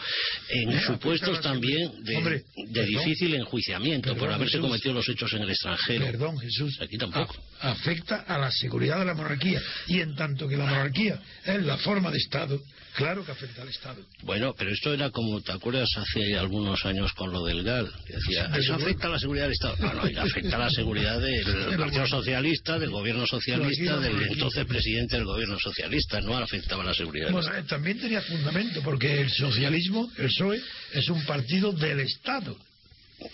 En 0.48 0.80
supuestos 0.82 1.40
también 1.40 1.92
de, 2.02 2.84
difícil 2.84 3.34
enjuiciamiento 3.34 4.16
por 4.16 4.30
haberse 4.32 4.58
cometido 4.58 4.94
los 4.94 5.08
hechos 5.08 5.32
en 5.32 5.42
el 5.42 5.50
extranjero. 5.50 6.04
Perdón, 6.06 6.38
Jesús. 6.38 6.78
Aquí 6.80 6.98
tampoco. 6.98 7.34
Afecta 7.60 8.16
a 8.20 8.38
la 8.38 8.50
seguridad 8.50 8.98
de 8.98 9.04
la 9.06 9.14
monarquía. 9.14 9.60
Y 9.86 10.00
en 10.00 10.14
tanto 10.14 10.48
que 10.48 10.56
la 10.56 10.66
monarquía 10.66 11.20
es 11.44 11.62
la 11.62 11.78
forma 11.78 12.10
de 12.10 12.18
Estado, 12.18 12.60
claro 12.94 13.24
que 13.24 13.32
afecta 13.32 13.62
al 13.62 13.68
Estado. 13.68 14.02
Bueno, 14.22 14.54
pero 14.56 14.70
esto 14.70 14.92
era 14.92 15.10
como, 15.10 15.40
¿te 15.40 15.52
acuerdas 15.52 15.88
hace 15.96 16.36
algunos 16.36 16.84
años 16.84 17.12
con 17.12 17.32
lo 17.32 17.44
del 17.44 17.62
GAL? 17.62 17.92
decía, 18.06 18.50
eso 18.56 18.74
afecta 18.74 19.06
a 19.08 19.10
la 19.10 19.18
seguridad 19.18 19.44
del 19.44 19.52
Estado. 19.52 19.76
No, 19.80 19.92
no, 19.92 20.20
afecta 20.20 20.56
a 20.56 20.60
la 20.60 20.70
seguridad 20.70 21.20
del 21.20 21.76
Partido 21.76 22.06
Socialista, 22.06 22.78
del 22.78 22.90
Gobierno 22.90 23.26
Socialista, 23.26 23.98
del 23.98 24.22
entonces 24.22 24.66
presidente 24.66 25.16
del 25.16 25.24
Gobierno 25.24 25.58
Socialista, 25.58 26.20
no 26.20 26.36
afectaba 26.36 26.82
a 26.82 26.86
la 26.86 26.94
seguridad 26.94 27.28
del 27.28 27.38
Estado. 27.38 27.64
También 27.64 28.00
tenía 28.00 28.20
fundamento, 28.22 28.82
porque 28.82 29.20
el 29.20 29.30
socialismo, 29.30 30.10
el 30.18 30.26
PSOE, 30.26 30.60
es 30.92 31.08
un 31.08 31.24
partido 31.24 31.72
del 31.72 32.00
Estado 32.00 32.56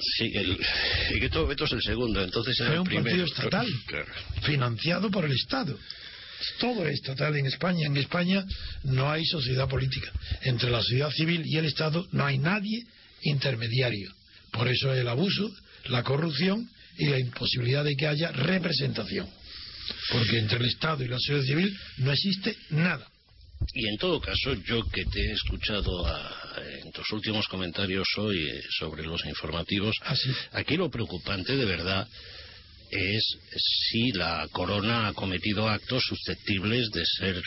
Sí, 0.00 0.30
el, 0.34 0.58
y 1.14 1.20
que 1.20 1.28
todo 1.28 1.46
Beto 1.46 1.64
es 1.64 1.72
el 1.72 1.82
segundo, 1.82 2.22
entonces 2.22 2.58
es 2.60 2.78
un 2.78 2.86
partido 2.86 3.24
estatal, 3.24 3.66
financiado 4.42 5.10
por 5.10 5.24
el 5.24 5.32
Estado. 5.32 5.78
Todo 6.58 6.86
es 6.86 6.94
estatal 6.94 7.36
en 7.36 7.46
España. 7.46 7.86
En 7.86 7.96
España 7.96 8.44
no 8.84 9.10
hay 9.10 9.24
sociedad 9.24 9.68
política. 9.68 10.12
Entre 10.42 10.70
la 10.70 10.80
sociedad 10.80 11.10
civil 11.10 11.42
y 11.44 11.56
el 11.56 11.66
Estado 11.66 12.06
no 12.12 12.24
hay 12.24 12.38
nadie 12.38 12.84
intermediario. 13.22 14.12
Por 14.52 14.68
eso 14.68 14.92
el 14.92 15.08
abuso, 15.08 15.50
la 15.86 16.02
corrupción 16.02 16.68
y 16.96 17.06
la 17.06 17.18
imposibilidad 17.18 17.84
de 17.84 17.96
que 17.96 18.06
haya 18.06 18.32
representación. 18.32 19.28
Porque 20.10 20.38
entre 20.38 20.58
el 20.58 20.66
Estado 20.66 21.04
y 21.04 21.08
la 21.08 21.18
sociedad 21.18 21.42
civil 21.42 21.78
no 21.98 22.12
existe 22.12 22.56
nada. 22.70 23.06
Y 23.74 23.88
en 23.88 23.96
todo 23.98 24.20
caso, 24.20 24.54
yo 24.54 24.84
que 24.88 25.04
te 25.04 25.20
he 25.20 25.32
escuchado 25.32 26.06
en 26.82 26.92
tus 26.92 27.10
últimos 27.12 27.48
comentarios 27.48 28.06
hoy 28.16 28.48
sobre 28.78 29.02
los 29.02 29.24
informativos, 29.26 29.96
ah, 30.04 30.14
aquí 30.52 30.76
lo 30.76 30.90
preocupante 30.90 31.56
de 31.56 31.64
verdad 31.64 32.06
es 32.90 33.38
si 33.56 34.12
la 34.12 34.46
corona 34.52 35.08
ha 35.08 35.12
cometido 35.12 35.68
actos 35.68 36.04
susceptibles 36.04 36.90
de 36.90 37.04
ser 37.04 37.42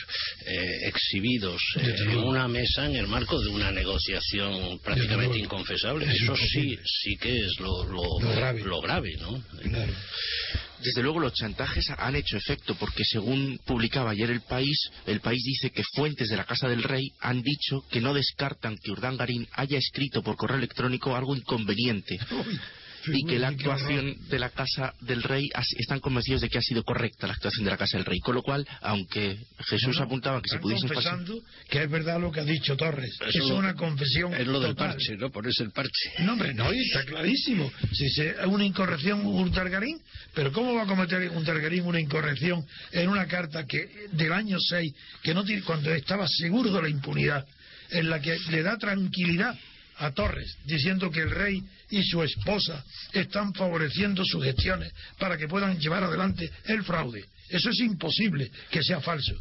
eh, 0.46 0.88
exhibidos 0.88 1.62
en 1.76 2.18
una 2.18 2.48
mesa 2.48 2.86
en 2.86 2.96
el 2.96 3.06
marco 3.06 3.40
de 3.40 3.48
una 3.50 3.70
negociación 3.70 4.78
prácticamente 4.80 5.38
inconfesable. 5.38 6.06
Eso 6.12 6.36
sí, 6.36 6.78
sí 6.84 7.16
que 7.16 7.38
es 7.38 7.58
lo, 7.60 7.84
lo, 7.84 8.80
grave. 8.80 9.16
¿no? 9.20 9.42
Desde 10.82 11.02
luego 11.02 11.20
los 11.20 11.32
chantajes 11.32 11.90
han 11.96 12.16
hecho 12.16 12.36
efecto 12.36 12.74
porque 12.74 13.04
según 13.04 13.58
publicaba 13.64 14.10
ayer 14.10 14.30
el 14.30 14.40
país, 14.40 14.90
el 15.06 15.20
país 15.20 15.42
dice 15.44 15.70
que 15.70 15.84
fuentes 15.94 16.28
de 16.28 16.36
la 16.36 16.44
Casa 16.44 16.68
del 16.68 16.82
Rey 16.82 17.12
han 17.20 17.40
dicho 17.40 17.82
que 17.90 18.00
no 18.00 18.12
descartan 18.12 18.76
que 18.82 18.90
Urdangarín 18.90 19.46
haya 19.52 19.78
escrito 19.78 20.22
por 20.22 20.36
correo 20.36 20.58
electrónico 20.58 21.14
algo 21.14 21.36
inconveniente 21.36 22.18
y 23.06 23.24
que 23.24 23.38
la 23.38 23.48
actuación 23.48 24.16
de 24.28 24.38
la 24.38 24.50
Casa 24.50 24.94
del 25.00 25.22
Rey 25.22 25.48
están 25.78 26.00
convencidos 26.00 26.40
de 26.40 26.48
que 26.48 26.58
ha 26.58 26.62
sido 26.62 26.82
correcta 26.82 27.26
la 27.26 27.34
actuación 27.34 27.64
de 27.64 27.70
la 27.70 27.76
Casa 27.76 27.96
del 27.96 28.06
Rey. 28.06 28.20
Con 28.20 28.34
lo 28.34 28.42
cual, 28.42 28.66
aunque 28.80 29.38
Jesús 29.66 29.98
apuntaba 30.00 30.40
que 30.40 30.48
se 30.48 30.58
pudiese 30.58 30.86
confesando 30.88 31.40
que 31.68 31.82
es 31.82 31.90
verdad 31.90 32.20
lo 32.20 32.30
que 32.30 32.40
ha 32.40 32.44
dicho 32.44 32.76
Torres. 32.76 33.18
es 33.26 33.40
una 33.42 33.74
confesión. 33.74 34.34
Es 34.34 34.46
lo 34.46 34.60
del 34.60 34.74
parche, 34.74 35.16
¿no? 35.16 35.30
Ponerse 35.30 35.62
el 35.62 35.70
parche. 35.70 36.12
No, 36.20 36.32
hombre, 36.32 36.54
no, 36.54 36.70
está 36.70 37.04
clarísimo. 37.04 37.70
Si 37.92 38.06
es 38.06 38.36
una 38.46 38.64
incorrección 38.64 39.24
Urtargarín, 39.24 40.00
pero 40.34 40.52
¿cómo 40.52 40.74
va 40.74 40.82
a 40.82 40.86
cometer 40.86 41.30
Urtargarín 41.30 41.84
una 41.84 42.00
incorrección 42.00 42.64
en 42.92 43.08
una 43.08 43.26
carta 43.26 43.66
que 43.66 44.08
del 44.12 44.32
año 44.32 44.58
6, 44.60 44.92
que 45.22 45.34
no 45.34 45.44
tiene, 45.44 45.62
cuando 45.62 45.92
estaba 45.92 46.26
seguro 46.28 46.72
de 46.72 46.82
la 46.82 46.88
impunidad, 46.88 47.46
en 47.90 48.08
la 48.08 48.20
que 48.20 48.36
le 48.50 48.62
da 48.62 48.76
tranquilidad 48.78 49.56
a 50.02 50.10
Torres, 50.10 50.56
diciendo 50.64 51.10
que 51.10 51.20
el 51.20 51.30
rey 51.30 51.62
y 51.90 52.02
su 52.02 52.22
esposa 52.22 52.84
están 53.12 53.54
favoreciendo 53.54 54.24
sus 54.24 54.42
gestiones 54.42 54.92
para 55.18 55.38
que 55.38 55.46
puedan 55.46 55.78
llevar 55.78 56.02
adelante 56.02 56.50
el 56.64 56.82
fraude. 56.82 57.24
Eso 57.48 57.70
es 57.70 57.78
imposible 57.80 58.50
que 58.70 58.82
sea 58.82 59.00
falso. 59.00 59.34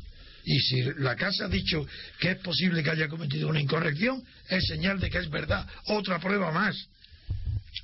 Y 0.44 0.60
si 0.60 0.84
la 1.00 1.16
Casa 1.16 1.46
ha 1.46 1.50
dicho 1.50 1.86
que 2.20 2.32
es 2.32 2.38
posible 2.38 2.84
que 2.84 2.92
haya 2.92 3.08
cometido 3.08 3.48
una 3.48 3.60
incorrección, 3.60 4.24
es 4.50 4.68
señal 4.68 5.00
de 5.00 5.10
que 5.10 5.18
es 5.18 5.30
verdad. 5.30 5.68
Otra 5.86 6.20
prueba 6.20 6.52
más 6.52 6.76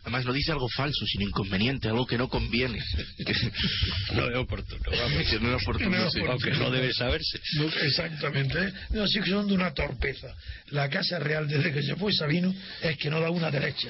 Además 0.01 0.25
no 0.25 0.33
dice 0.33 0.51
algo 0.51 0.67
falso, 0.69 1.05
sino 1.05 1.25
inconveniente, 1.25 1.87
algo 1.87 2.05
que 2.05 2.17
no 2.17 2.27
conviene. 2.27 2.79
no 4.13 4.29
es 4.29 4.37
oportuno, 4.37 4.79
no 5.41 5.55
es 5.55 5.63
oportuno, 5.63 5.97
aunque 6.29 6.51
no 6.51 6.71
debe 6.71 6.93
saberse. 6.93 7.39
exactamente. 7.81 8.73
No, 8.91 9.07
sí 9.07 9.19
que 9.21 9.29
son 9.29 9.47
de 9.47 9.53
una 9.53 9.73
torpeza. 9.73 10.33
La 10.71 10.89
Casa 10.89 11.19
Real, 11.19 11.47
desde 11.47 11.73
que 11.73 11.83
se 11.83 11.95
fue 11.95 12.13
Sabino, 12.13 12.53
es 12.81 12.97
que 12.97 13.09
no 13.09 13.19
da 13.19 13.29
una 13.29 13.51
derecha. 13.51 13.89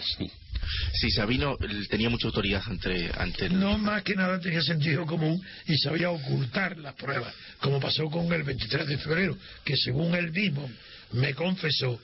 Sí, 0.94 1.12
Sabino 1.12 1.58
tenía 1.90 2.10
mucha 2.10 2.28
autoridad 2.28 2.62
ante, 2.66 3.10
ante 3.18 3.50
No, 3.50 3.78
más 3.78 4.04
que 4.04 4.16
nada 4.16 4.40
tenía 4.40 4.62
sentido 4.62 5.06
común 5.06 5.42
y 5.66 5.78
sabía 5.78 6.10
ocultar 6.10 6.78
las 6.78 6.96
pruebas, 6.96 7.34
como 7.60 7.80
pasó 7.80 8.06
con 8.10 8.32
el 8.34 8.44
23 8.44 8.88
de 8.88 8.98
febrero, 8.98 9.38
que 9.64 9.76
según 9.78 10.16
él 10.16 10.32
mismo 10.32 10.70
me 11.14 11.34
confesó, 11.34 12.00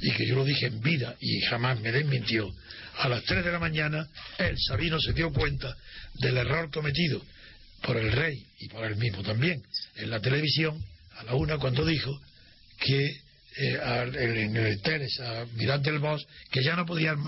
y 0.00 0.10
que 0.10 0.26
yo 0.26 0.34
lo 0.34 0.44
dije 0.44 0.66
en 0.66 0.80
vida 0.80 1.14
y 1.20 1.40
jamás 1.42 1.80
me 1.80 1.92
desmintió, 1.92 2.52
a 2.98 3.08
las 3.08 3.24
3 3.24 3.44
de 3.44 3.52
la 3.52 3.58
mañana, 3.58 4.06
el 4.38 4.56
Sabino 4.58 5.00
se 5.00 5.12
dio 5.12 5.32
cuenta 5.32 5.76
del 6.14 6.36
error 6.36 6.70
cometido 6.70 7.22
por 7.82 7.96
el 7.96 8.12
rey 8.12 8.46
y 8.58 8.68
por 8.68 8.84
él 8.84 8.96
mismo 8.96 9.22
también 9.22 9.62
en 9.96 10.10
la 10.10 10.20
televisión, 10.20 10.82
a 11.18 11.24
la 11.24 11.34
una 11.34 11.58
cuando 11.58 11.84
dijo 11.84 12.20
que 12.78 13.22
eh, 13.54 13.78
en 14.14 14.56
el 14.56 14.80
Teles, 14.80 15.20
a 15.20 15.44
Mirante 15.54 15.90
del 15.90 16.00
Bosch, 16.00 16.24
que 16.50 16.62
ya 16.62 16.74
no 16.74 16.86
podían 16.86 17.18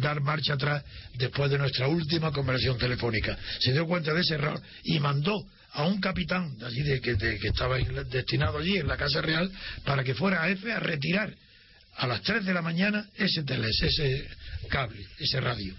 dar 0.00 0.20
marcha 0.20 0.54
atrás 0.54 0.84
después 1.14 1.50
de 1.50 1.58
nuestra 1.58 1.88
última 1.88 2.30
conversación 2.30 2.78
telefónica. 2.78 3.36
Se 3.58 3.72
dio 3.72 3.86
cuenta 3.86 4.14
de 4.14 4.20
ese 4.20 4.34
error 4.34 4.60
y 4.84 5.00
mandó 5.00 5.44
a 5.72 5.84
un 5.84 6.00
capitán 6.00 6.56
allí 6.64 6.82
de, 6.82 7.00
que, 7.00 7.16
que 7.16 7.48
estaba 7.48 7.78
destinado 7.78 8.58
allí 8.58 8.76
en 8.76 8.86
la 8.86 8.96
Casa 8.96 9.20
Real 9.22 9.50
para 9.84 10.04
que 10.04 10.14
fuera 10.14 10.42
a 10.42 10.50
F 10.50 10.70
a 10.70 10.78
retirar 10.78 11.34
a 11.96 12.06
las 12.06 12.22
3 12.22 12.44
de 12.44 12.54
la 12.54 12.62
mañana 12.62 13.06
ese 13.16 13.42
teles, 13.44 13.80
ese 13.82 14.28
cable, 14.68 15.04
ese 15.18 15.40
radio. 15.40 15.74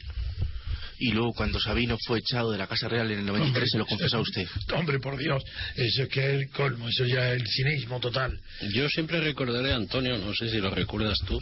Y 1.00 1.12
luego 1.12 1.34
cuando 1.34 1.60
Sabino 1.60 1.98
fue 2.06 2.20
echado 2.20 2.52
de 2.52 2.58
la 2.58 2.68
Casa 2.68 2.88
Real 2.88 3.12
en 3.12 3.20
el 3.20 3.26
93 3.26 3.72
se 3.72 3.78
lo 3.78 3.86
confesó 3.86 4.18
a 4.18 4.22
usted. 4.22 4.48
Hombre, 4.74 5.00
por 5.00 5.18
Dios, 5.18 5.44
eso 5.76 6.04
es 6.04 6.10
que 6.10 6.20
es 6.20 6.42
el 6.42 6.50
colmo, 6.50 6.88
eso 6.88 7.06
ya 7.06 7.34
es 7.34 7.42
el 7.42 7.48
cinismo 7.48 8.00
total. 8.00 8.40
Yo 8.74 8.88
siempre 8.90 9.20
recordaré, 9.20 9.74
Antonio, 9.74 10.18
no 10.18 10.34
sé 10.34 10.50
si 10.50 10.60
lo 10.60 10.70
recuerdas 10.70 11.18
tú, 11.26 11.38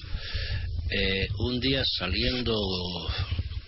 eh, 0.90 1.28
un 1.40 1.60
día 1.60 1.84
saliendo 1.86 2.56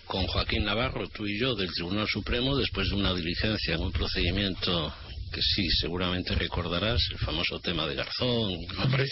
con 0.04 0.26
Joaquín 0.26 0.64
Navarro, 0.64 1.08
tú 1.08 1.26
y 1.26 1.38
yo, 1.38 1.54
del 1.54 1.72
Tribunal 1.72 2.06
Supremo, 2.08 2.56
después 2.56 2.88
de 2.88 2.96
una 2.96 3.14
diligencia 3.14 3.74
en 3.74 3.82
un 3.82 3.92
procedimiento 3.92 4.92
que 5.32 5.42
sí, 5.42 5.68
seguramente 5.80 6.34
recordarás, 6.34 7.00
el 7.10 7.18
famoso 7.18 7.58
tema 7.58 7.86
de 7.86 7.96
Garzón. 7.96 8.52
Hombre. 8.78 9.06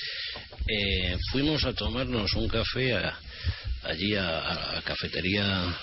Eh, 0.67 1.17
fuimos 1.31 1.65
a 1.65 1.73
tomarnos 1.73 2.33
un 2.35 2.49
café 2.49 2.95
allí 3.83 4.15
a, 4.15 4.73
la 4.75 4.83
cafetería. 4.85 5.75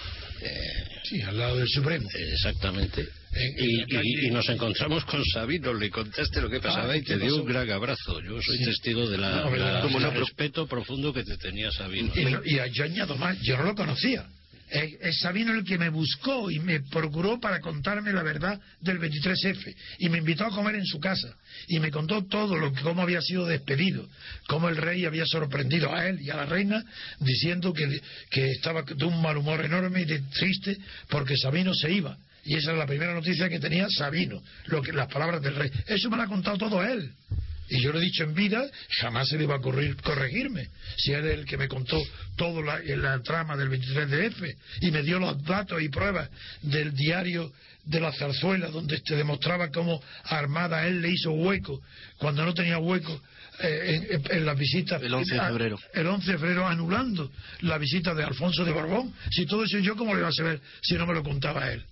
Eh, 0.42 1.02
sí, 1.04 1.22
al 1.22 1.38
lado 1.38 1.58
del 1.58 1.68
Supremo. 1.68 2.08
exactamente. 2.14 3.08
y, 3.58 4.30
nos 4.32 4.48
encontramos 4.50 5.04
con 5.06 5.24
Sabino, 5.26 5.74
le 5.74 5.90
contaste 5.90 6.42
lo 6.42 6.50
que 6.50 6.60
pasaba 6.60 6.94
ah, 6.94 6.98
y 6.98 7.04
te 7.04 7.18
dio 7.18 7.38
un 7.38 7.46
gran 7.46 7.70
abrazo. 7.70 8.22
Yo 8.22 8.42
soy 8.42 8.64
testigo 8.64 9.10
de 9.10 9.18
la, 9.18 9.50
respeto 10.12 10.66
profundo 10.68 11.14
que 11.14 11.24
te 11.24 11.38
tenía 11.38 11.72
Sabino. 11.72 12.12
Y, 12.16 12.56
y 12.56 12.72
yo 12.72 12.84
añado 12.84 13.16
más, 13.18 13.38
yo 13.42 13.58
no 13.58 13.64
lo 13.64 13.76
conocía 13.76 14.26
es 14.70 15.20
Sabino 15.20 15.54
el 15.54 15.64
que 15.64 15.78
me 15.78 15.90
buscó 15.90 16.52
y 16.52 16.60
me 16.60 16.82
procuró 16.82 17.40
para 17.40 17.60
contarme 17.60 18.14
la 18.14 18.24
verdad 18.24 18.60
del 18.82 19.00
23F 19.00 19.76
y 20.00 20.10
me 20.10 20.20
invitó 20.20 20.46
a 20.46 20.52
comer 20.52 20.76
en 20.76 20.86
su 20.86 21.00
casa 21.00 21.36
y 21.68 21.80
me 21.80 21.92
contó 21.92 22.26
todo 22.26 22.56
lo 22.58 22.72
que 22.72 22.82
cómo 22.82 23.02
había 23.02 23.22
sido 23.22 23.46
despedido, 23.46 24.08
cómo 24.48 24.70
el 24.70 24.78
rey 24.78 25.06
había 25.06 25.26
sorprendido 25.26 25.94
a 25.94 26.08
él 26.08 26.22
y 26.22 26.30
a 26.30 26.36
la 26.36 26.46
reina 26.46 26.84
diciendo 27.20 27.74
que, 27.74 28.00
que 28.30 28.52
estaba 28.52 28.84
de 28.84 29.06
un 29.06 29.22
mal 29.22 29.38
humor 29.38 29.64
enorme 29.64 30.02
y 30.02 30.06
de 30.06 30.20
triste 30.20 30.78
porque 31.10 31.36
Sabino 31.38 31.74
se 31.74 31.92
iba 31.92 32.18
y 32.46 32.56
esa 32.56 32.72
es 32.72 32.78
la 32.78 32.86
primera 32.86 33.14
noticia 33.14 33.50
que 33.50 33.60
tenía 33.60 33.88
Sabino, 33.90 34.42
lo 34.68 34.82
que 34.82 34.94
las 34.94 35.12
palabras 35.12 35.42
del 35.42 35.56
rey. 35.56 35.70
Eso 35.88 36.10
me 36.10 36.18
lo 36.18 36.24
ha 36.24 36.28
contado 36.28 36.58
todo 36.58 36.84
él. 36.84 37.12
Y 37.70 37.82
yo 37.82 37.92
lo 37.92 38.00
he 38.00 38.04
dicho 38.04 38.24
en 38.24 38.34
vida, 38.34 38.66
jamás 39.00 39.30
se 39.30 39.38
le 39.38 39.44
iba 39.44 39.56
a 39.56 39.58
ocurrir 39.58 39.96
corregirme. 39.98 40.70
Si 40.98 41.12
era 41.12 41.32
el 41.32 41.46
que 41.46 41.58
me 41.58 41.68
contó 41.68 42.02
todo 42.36 42.62
la, 42.62 42.80
la 42.80 43.22
trama 43.22 43.56
del 43.56 43.70
23 43.70 44.10
de 44.10 44.26
F 44.28 44.56
y 44.82 44.92
me 44.92 45.04
dio 45.04 45.20
los 45.20 45.44
datos 45.44 45.82
y 45.82 45.90
pruebas 45.90 46.30
del 46.62 46.94
diario 46.94 47.52
de 47.86 48.00
la 48.00 48.12
zarzuela 48.12 48.70
donde 48.70 49.00
te 49.00 49.16
demostraba 49.16 49.70
cómo 49.70 50.02
Armada 50.26 50.86
él 50.88 51.02
le 51.02 51.10
hizo 51.10 51.32
hueco 51.32 51.82
cuando 52.18 52.46
no 52.46 52.54
tenía 52.54 52.78
hueco 52.78 53.22
eh, 53.62 54.22
en, 54.30 54.46
las 54.46 54.58
visitas 54.58 55.02
el 55.02 55.14
11 55.14 55.34
de 55.34 55.42
febrero. 55.42 55.80
el 55.94 56.08
11 56.08 56.32
de 56.32 56.38
febrero 56.38 56.68
anulando 56.68 57.32
la 57.62 57.78
visita 57.78 58.14
de 58.14 58.24
Alfonso 58.24 58.64
de 58.64 58.72
Borbón. 58.72 59.14
Si 59.32 59.46
todo 59.46 59.64
eso 59.64 59.80
yo 59.80 59.96
cómo 59.96 60.14
le 60.14 60.20
iba 60.20 60.30
a 60.30 60.34
saber 60.34 60.62
si 60.82 60.96
no 60.96 61.06
me 61.06 61.14
lo 61.14 61.24
contaba 61.24 61.72
él 61.72 61.84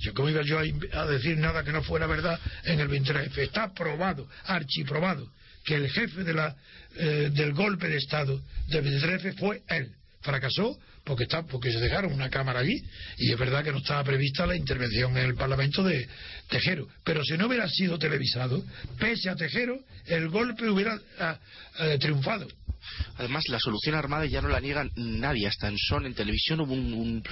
yo 0.00 0.14
cómo 0.14 0.28
iba 0.28 0.42
yo 0.42 0.58
a, 0.58 1.06
decir 1.06 1.38
nada 1.38 1.64
que 1.64 1.72
no 1.72 1.82
fuera 1.82 2.06
verdad 2.06 2.38
en 2.64 2.80
el 2.80 2.88
23 2.88 3.36
Está 3.38 3.72
probado, 3.72 4.28
archiprobado, 4.44 5.30
que 5.64 5.74
el 5.74 5.90
jefe 5.90 6.24
de 6.24 6.34
la, 6.34 6.56
eh, 6.96 7.30
del 7.32 7.52
golpe 7.52 7.88
de 7.88 7.96
Estado 7.96 8.40
del 8.68 8.82
23 8.82 9.36
fue 9.36 9.62
él. 9.68 9.92
fracasó 10.20 10.78
porque 11.04 11.24
está 11.24 11.42
porque 11.42 11.72
se 11.72 11.80
dejaron 11.80 12.12
una 12.12 12.28
cámara 12.28 12.60
allí 12.60 12.84
y 13.16 13.32
es 13.32 13.38
verdad 13.38 13.64
que 13.64 13.72
no 13.72 13.78
estaba 13.78 14.04
prevista 14.04 14.46
la 14.46 14.54
intervención 14.54 15.16
en 15.16 15.24
el 15.24 15.34
Parlamento 15.34 15.82
de 15.82 16.06
Tejero. 16.50 16.86
Pero 17.02 17.24
si 17.24 17.38
no 17.38 17.46
hubiera 17.46 17.66
sido 17.68 17.98
televisado 17.98 18.62
pese 18.98 19.30
a 19.30 19.34
Tejero 19.34 19.78
el 20.06 20.28
golpe 20.28 20.68
hubiera 20.68 20.98
ah, 21.18 21.38
eh, 21.80 21.96
triunfado 21.98 22.46
Además, 23.16 23.44
la 23.48 23.58
solución 23.58 23.94
armada 23.94 24.26
ya 24.26 24.40
no 24.40 24.48
la 24.48 24.60
niegan 24.60 24.90
nadie. 24.96 25.46
Hasta 25.46 25.68
en 25.68 25.78
Son, 25.78 26.06
en 26.06 26.14
televisión, 26.14 26.60
hubo 26.60 26.74
un, 26.74 27.22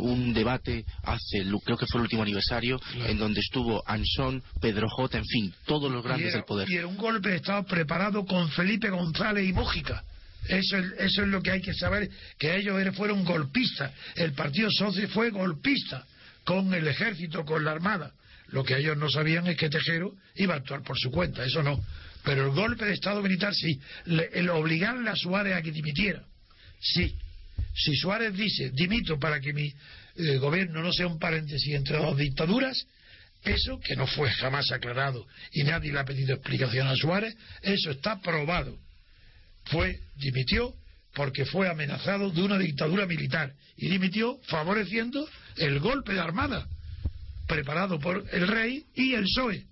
un, 0.00 0.34
debate 0.34 0.84
hace, 1.02 1.44
creo 1.64 1.76
que 1.76 1.86
fue 1.86 2.00
el 2.00 2.02
último 2.02 2.22
aniversario, 2.22 2.80
en 2.94 3.18
donde 3.18 3.40
estuvo 3.40 3.82
Anson, 3.86 4.42
Pedro 4.60 4.88
J, 4.88 5.18
en 5.18 5.24
fin, 5.24 5.54
todos 5.66 5.90
los 5.90 6.04
grandes 6.04 6.32
del 6.32 6.44
poder. 6.44 6.68
Y 6.70 6.76
era 6.76 6.86
un 6.86 6.96
golpe 6.96 7.30
de 7.30 7.36
Estado 7.36 7.64
preparado 7.64 8.24
con 8.24 8.48
Felipe 8.50 8.90
González 8.90 9.48
y 9.48 9.52
Mójica. 9.52 10.02
Eso 10.46 10.78
es, 10.78 10.92
eso 10.98 11.22
es 11.22 11.28
lo 11.28 11.42
que 11.42 11.50
hay 11.50 11.60
que 11.60 11.74
saber, 11.74 12.08
que 12.38 12.56
ellos 12.56 12.76
fueron 12.96 13.24
golpistas. 13.24 13.92
El 14.14 14.32
Partido 14.32 14.70
Social 14.70 15.08
fue 15.08 15.30
golpista 15.30 16.04
con 16.44 16.72
el 16.72 16.88
ejército, 16.88 17.44
con 17.44 17.64
la 17.64 17.72
armada. 17.72 18.12
Lo 18.48 18.64
que 18.64 18.78
ellos 18.78 18.96
no 18.96 19.10
sabían 19.10 19.46
es 19.46 19.56
que 19.56 19.68
Tejero 19.68 20.14
iba 20.36 20.54
a 20.54 20.58
actuar 20.58 20.82
por 20.82 20.98
su 20.98 21.10
cuenta, 21.10 21.44
eso 21.44 21.62
no. 21.62 21.78
Pero 22.28 22.44
el 22.44 22.50
golpe 22.50 22.84
de 22.84 22.92
Estado 22.92 23.22
militar 23.22 23.54
sí. 23.54 23.80
el 24.34 24.50
obligarle 24.50 25.08
a 25.08 25.16
Suárez 25.16 25.54
a 25.54 25.62
que 25.62 25.72
dimitiera, 25.72 26.22
sí. 26.78 27.16
Si 27.74 27.96
Suárez 27.96 28.34
dice, 28.34 28.70
dimito 28.74 29.18
para 29.18 29.40
que 29.40 29.54
mi 29.54 29.72
eh, 30.16 30.36
gobierno 30.36 30.82
no 30.82 30.92
sea 30.92 31.06
un 31.06 31.18
paréntesis 31.18 31.74
entre 31.74 31.96
dos 31.96 32.18
dictaduras, 32.18 32.86
eso, 33.44 33.80
que 33.80 33.96
no 33.96 34.06
fue 34.06 34.30
jamás 34.30 34.70
aclarado 34.72 35.26
y 35.52 35.62
nadie 35.62 35.90
le 35.90 36.00
ha 36.00 36.04
pedido 36.04 36.34
explicación 36.34 36.86
a 36.86 36.96
Suárez, 36.96 37.34
eso 37.62 37.92
está 37.92 38.20
probado. 38.20 38.76
Fue, 39.64 39.98
dimitió 40.16 40.74
porque 41.14 41.46
fue 41.46 41.66
amenazado 41.70 42.30
de 42.30 42.42
una 42.42 42.58
dictadura 42.58 43.06
militar 43.06 43.54
y 43.78 43.88
dimitió 43.88 44.38
favoreciendo 44.48 45.26
el 45.56 45.78
golpe 45.80 46.12
de 46.12 46.20
armada 46.20 46.68
preparado 47.46 47.98
por 47.98 48.22
el 48.30 48.46
rey 48.46 48.84
y 48.94 49.14
el 49.14 49.22
PSOE. 49.22 49.67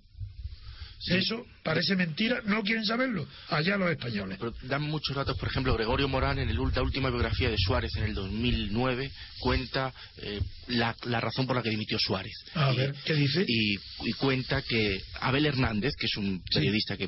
Eso 1.05 1.45
parece 1.63 1.95
mentira, 1.95 2.41
no 2.45 2.63
quieren 2.63 2.83
saberlo. 2.83 3.27
Allá 3.49 3.77
los 3.77 3.91
españoles. 3.91 4.39
dan 4.63 4.81
muchos 4.81 5.15
datos, 5.15 5.37
por 5.37 5.49
ejemplo, 5.49 5.73
Gregorio 5.75 6.07
Morán 6.07 6.39
en 6.39 6.53
la 6.53 6.81
última 6.81 7.09
biografía 7.09 7.49
de 7.49 7.57
Suárez 7.57 7.95
en 7.97 8.05
el 8.05 8.13
2009 8.15 9.11
cuenta 9.39 9.93
eh, 10.17 10.41
la, 10.67 10.95
razón 11.21 11.45
por 11.45 11.55
la 11.55 11.61
que 11.61 11.69
dimitió 11.69 11.99
Suárez. 11.99 12.33
A 12.55 12.71
ver, 12.71 12.95
¿qué 13.05 13.13
dice? 13.13 13.45
Y, 13.47 13.77
cuenta 14.17 14.61
que 14.63 15.01
Abel 15.21 15.45
Hernández, 15.45 15.93
que 15.95 16.07
es 16.07 16.17
un 16.17 16.41
periodista 16.51 16.97
que, 16.97 17.07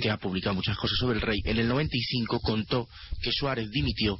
que 0.00 0.10
ha 0.10 0.16
publicado 0.16 0.54
muchas 0.54 0.76
cosas 0.78 0.96
sobre 0.98 1.16
el 1.16 1.22
rey, 1.22 1.40
en 1.44 1.58
el 1.58 1.68
95 1.68 2.40
contó 2.40 2.88
que 3.20 3.30
Suárez 3.32 3.70
dimitió 3.70 4.18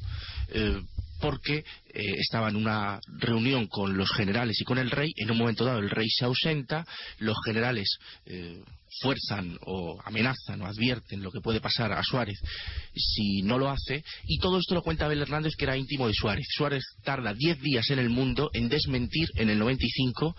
eh, 0.49 0.79
porque 1.19 1.57
eh, 1.57 2.13
estaba 2.17 2.49
en 2.49 2.55
una 2.55 2.99
reunión 3.17 3.67
con 3.67 3.97
los 3.97 4.11
generales 4.11 4.59
y 4.59 4.63
con 4.63 4.77
el 4.77 4.91
rey, 4.91 5.11
en 5.15 5.31
un 5.31 5.37
momento 5.37 5.65
dado 5.65 5.79
el 5.79 5.89
rey 5.89 6.07
se 6.09 6.25
ausenta, 6.25 6.85
los 7.19 7.37
generales 7.45 7.97
eh, 8.25 8.61
fuerzan 9.01 9.57
o 9.65 9.99
amenazan 10.05 10.61
o 10.61 10.65
advierten 10.65 11.21
lo 11.21 11.31
que 11.31 11.41
puede 11.41 11.59
pasar 11.59 11.91
a 11.91 12.03
Suárez 12.03 12.39
si 12.95 13.41
no 13.41 13.57
lo 13.57 13.69
hace, 13.69 14.03
y 14.25 14.39
todo 14.39 14.59
esto 14.59 14.75
lo 14.75 14.81
cuenta 14.81 15.05
Abel 15.05 15.21
Hernández 15.21 15.55
que 15.55 15.65
era 15.65 15.77
íntimo 15.77 16.07
de 16.07 16.13
Suárez. 16.13 16.47
Suárez 16.49 16.83
tarda 17.03 17.33
diez 17.33 17.59
días 17.61 17.89
en 17.89 17.99
el 17.99 18.09
mundo 18.09 18.49
en 18.53 18.69
desmentir 18.69 19.27
en 19.35 19.49
el 19.49 19.59
95 19.59 20.35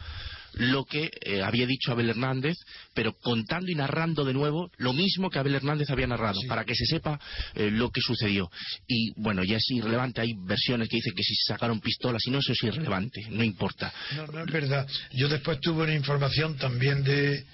lo 0.55 0.85
que 0.85 1.11
eh, 1.21 1.43
había 1.43 1.67
dicho 1.67 1.93
Abel 1.93 2.11
Hernández, 2.11 2.57
pero 2.95 3.13
contando 3.13 3.71
y 3.71 3.75
narrando 3.75 4.25
de 4.25 4.33
nuevo 4.33 4.71
lo 4.79 4.93
mismo 4.93 5.31
que 5.31 5.39
Abel 5.39 5.55
Hernández 5.55 5.91
había 5.91 6.07
narrado, 6.07 6.41
para 6.49 6.65
que 6.65 6.75
se 6.75 6.87
sepa 6.87 7.21
eh, 7.55 7.71
lo 7.71 7.91
que 7.91 8.01
sucedió. 8.01 8.51
Y 8.87 9.13
bueno, 9.21 9.45
ya 9.45 9.57
es 9.57 9.71
irrelevante, 9.71 10.21
hay 10.21 10.35
versiones 10.37 10.89
que 10.89 10.97
dicen 10.97 11.15
que 11.15 11.23
si 11.23 11.35
se 11.35 11.53
sacaron 11.53 11.81
pistolas 11.81 12.27
y 12.27 12.31
no, 12.31 12.39
eso 12.39 12.53
es 12.53 12.63
irrelevante, 12.63 13.27
no 13.31 13.45
importa. 13.45 13.93
No, 14.17 14.27
no 14.27 14.45
es 14.45 14.53
verdad. 14.53 14.87
Yo 15.13 15.29
después 15.29 15.61
tuve 15.61 15.85
una 15.85 15.95
información 15.95 16.57
también 16.57 17.03
de, 17.05 17.45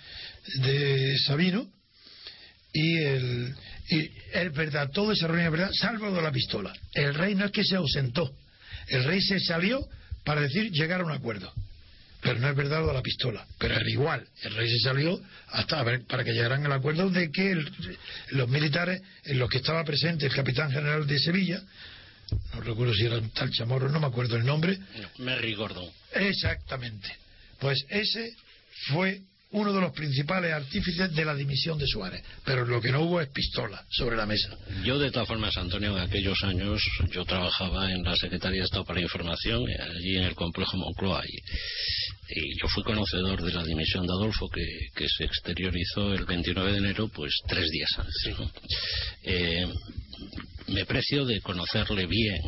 de 0.61 1.19
Sabino, 1.19 1.69
y, 2.73 2.97
el, 2.97 3.55
y 3.89 4.11
es 4.33 4.53
verdad, 4.53 4.91
todo 4.91 5.13
ese 5.13 5.27
reunión 5.29 5.47
es 5.47 5.53
verdad, 5.53 5.71
salvo 5.73 6.11
de 6.11 6.21
la 6.21 6.33
pistola. 6.33 6.73
El 6.93 7.15
rey 7.15 7.35
no 7.35 7.45
es 7.45 7.53
que 7.53 7.65
se 7.65 7.77
ausentó, 7.77 8.35
el 8.89 9.05
rey 9.05 9.21
se 9.21 9.39
salió 9.39 9.87
para 10.25 10.41
decir 10.41 10.71
llegar 10.73 11.01
a 11.01 11.05
un 11.05 11.13
acuerdo 11.13 11.53
pero 12.25 12.41
no 12.41 12.49
es 12.49 12.57
verdad 12.57 12.81
lo 12.81 12.87
de 12.89 12.95
la 12.95 13.03
pistola. 13.03 13.47
Pero 13.59 13.75
era 13.75 13.91
igual. 13.91 14.27
El 14.43 14.55
rey 14.55 14.71
se 14.71 14.81
salió 14.81 15.21
hasta 15.49 15.85
para 16.09 16.25
que 16.25 16.33
llegaran 16.33 16.65
al 16.65 16.73
acuerdo 16.73 17.11
de 17.11 17.31
que 17.31 17.55
los 18.31 18.49
militares, 18.49 19.03
en 19.25 19.39
los 19.39 19.51
que 19.51 19.59
estaba 19.59 19.85
presente 19.85 20.25
el 20.25 20.35
capitán 20.35 20.73
general 20.73 21.07
de 21.07 21.19
Sevilla, 21.19 21.63
no 22.55 22.63
recuerdo 22.63 22.95
si 22.95 23.05
era 23.05 23.19
un 23.19 23.29
tal 23.31 23.51
Chamorro, 23.51 23.91
no 23.91 24.01
me 24.01 24.07
acuerdo 24.07 24.37
el 24.37 24.47
nombre. 24.47 24.79
No, 24.79 25.25
Merry 25.25 25.55
Gordon. 25.55 25.87
Exactamente. 26.15 27.15
Pues 27.61 27.85
ese 27.91 28.35
fue 28.89 29.21
uno 29.55 29.73
de 29.73 29.81
los 29.81 29.93
principales 29.93 30.53
artífices 30.53 31.15
de 31.15 31.25
la 31.25 31.35
dimisión 31.35 31.79
de 31.79 31.87
Suárez. 31.87 32.23
Pero 32.45 32.67
lo 32.67 32.81
que 32.81 32.91
no 32.91 33.03
hubo 33.03 33.21
es 33.21 33.29
pistola 33.29 33.85
sobre 33.89 34.17
la 34.17 34.27
mesa. 34.27 34.51
Yo, 34.85 34.99
de 34.99 35.13
todas 35.13 35.29
formas, 35.29 35.57
Antonio, 35.57 35.97
en 35.97 36.03
aquellos 36.03 36.43
años 36.43 36.83
yo 37.13 37.25
trabajaba 37.25 37.91
en 37.93 38.03
la 38.03 38.17
Secretaría 38.17 38.61
de 38.61 38.65
Estado 38.65 38.85
para 38.85 38.99
la 38.99 39.05
Información, 39.05 39.63
allí 39.97 40.17
en 40.17 40.25
el 40.25 40.35
complejo 40.35 40.77
Moncloa. 40.77 41.23
Y, 41.27 42.59
yo 42.61 42.67
fui 42.69 42.83
conocedor 42.83 43.43
de 43.43 43.53
la 43.53 43.63
dimisión 43.63 44.07
de 44.07 44.13
Adolfo, 44.13 44.49
que, 44.49 45.09
se 45.09 45.25
exteriorizó 45.25 46.13
el 46.15 46.25
29 46.25 46.73
de 46.73 46.79
enero, 46.79 47.09
pues 47.09 47.33
tres 47.47 47.71
días 47.71 47.91
antes. 47.97 48.51
Eh, 49.23 49.69
me 50.69 50.85
precio 50.85 51.25
de 51.27 51.41
conocerle 51.41 52.07
bien. 52.07 52.41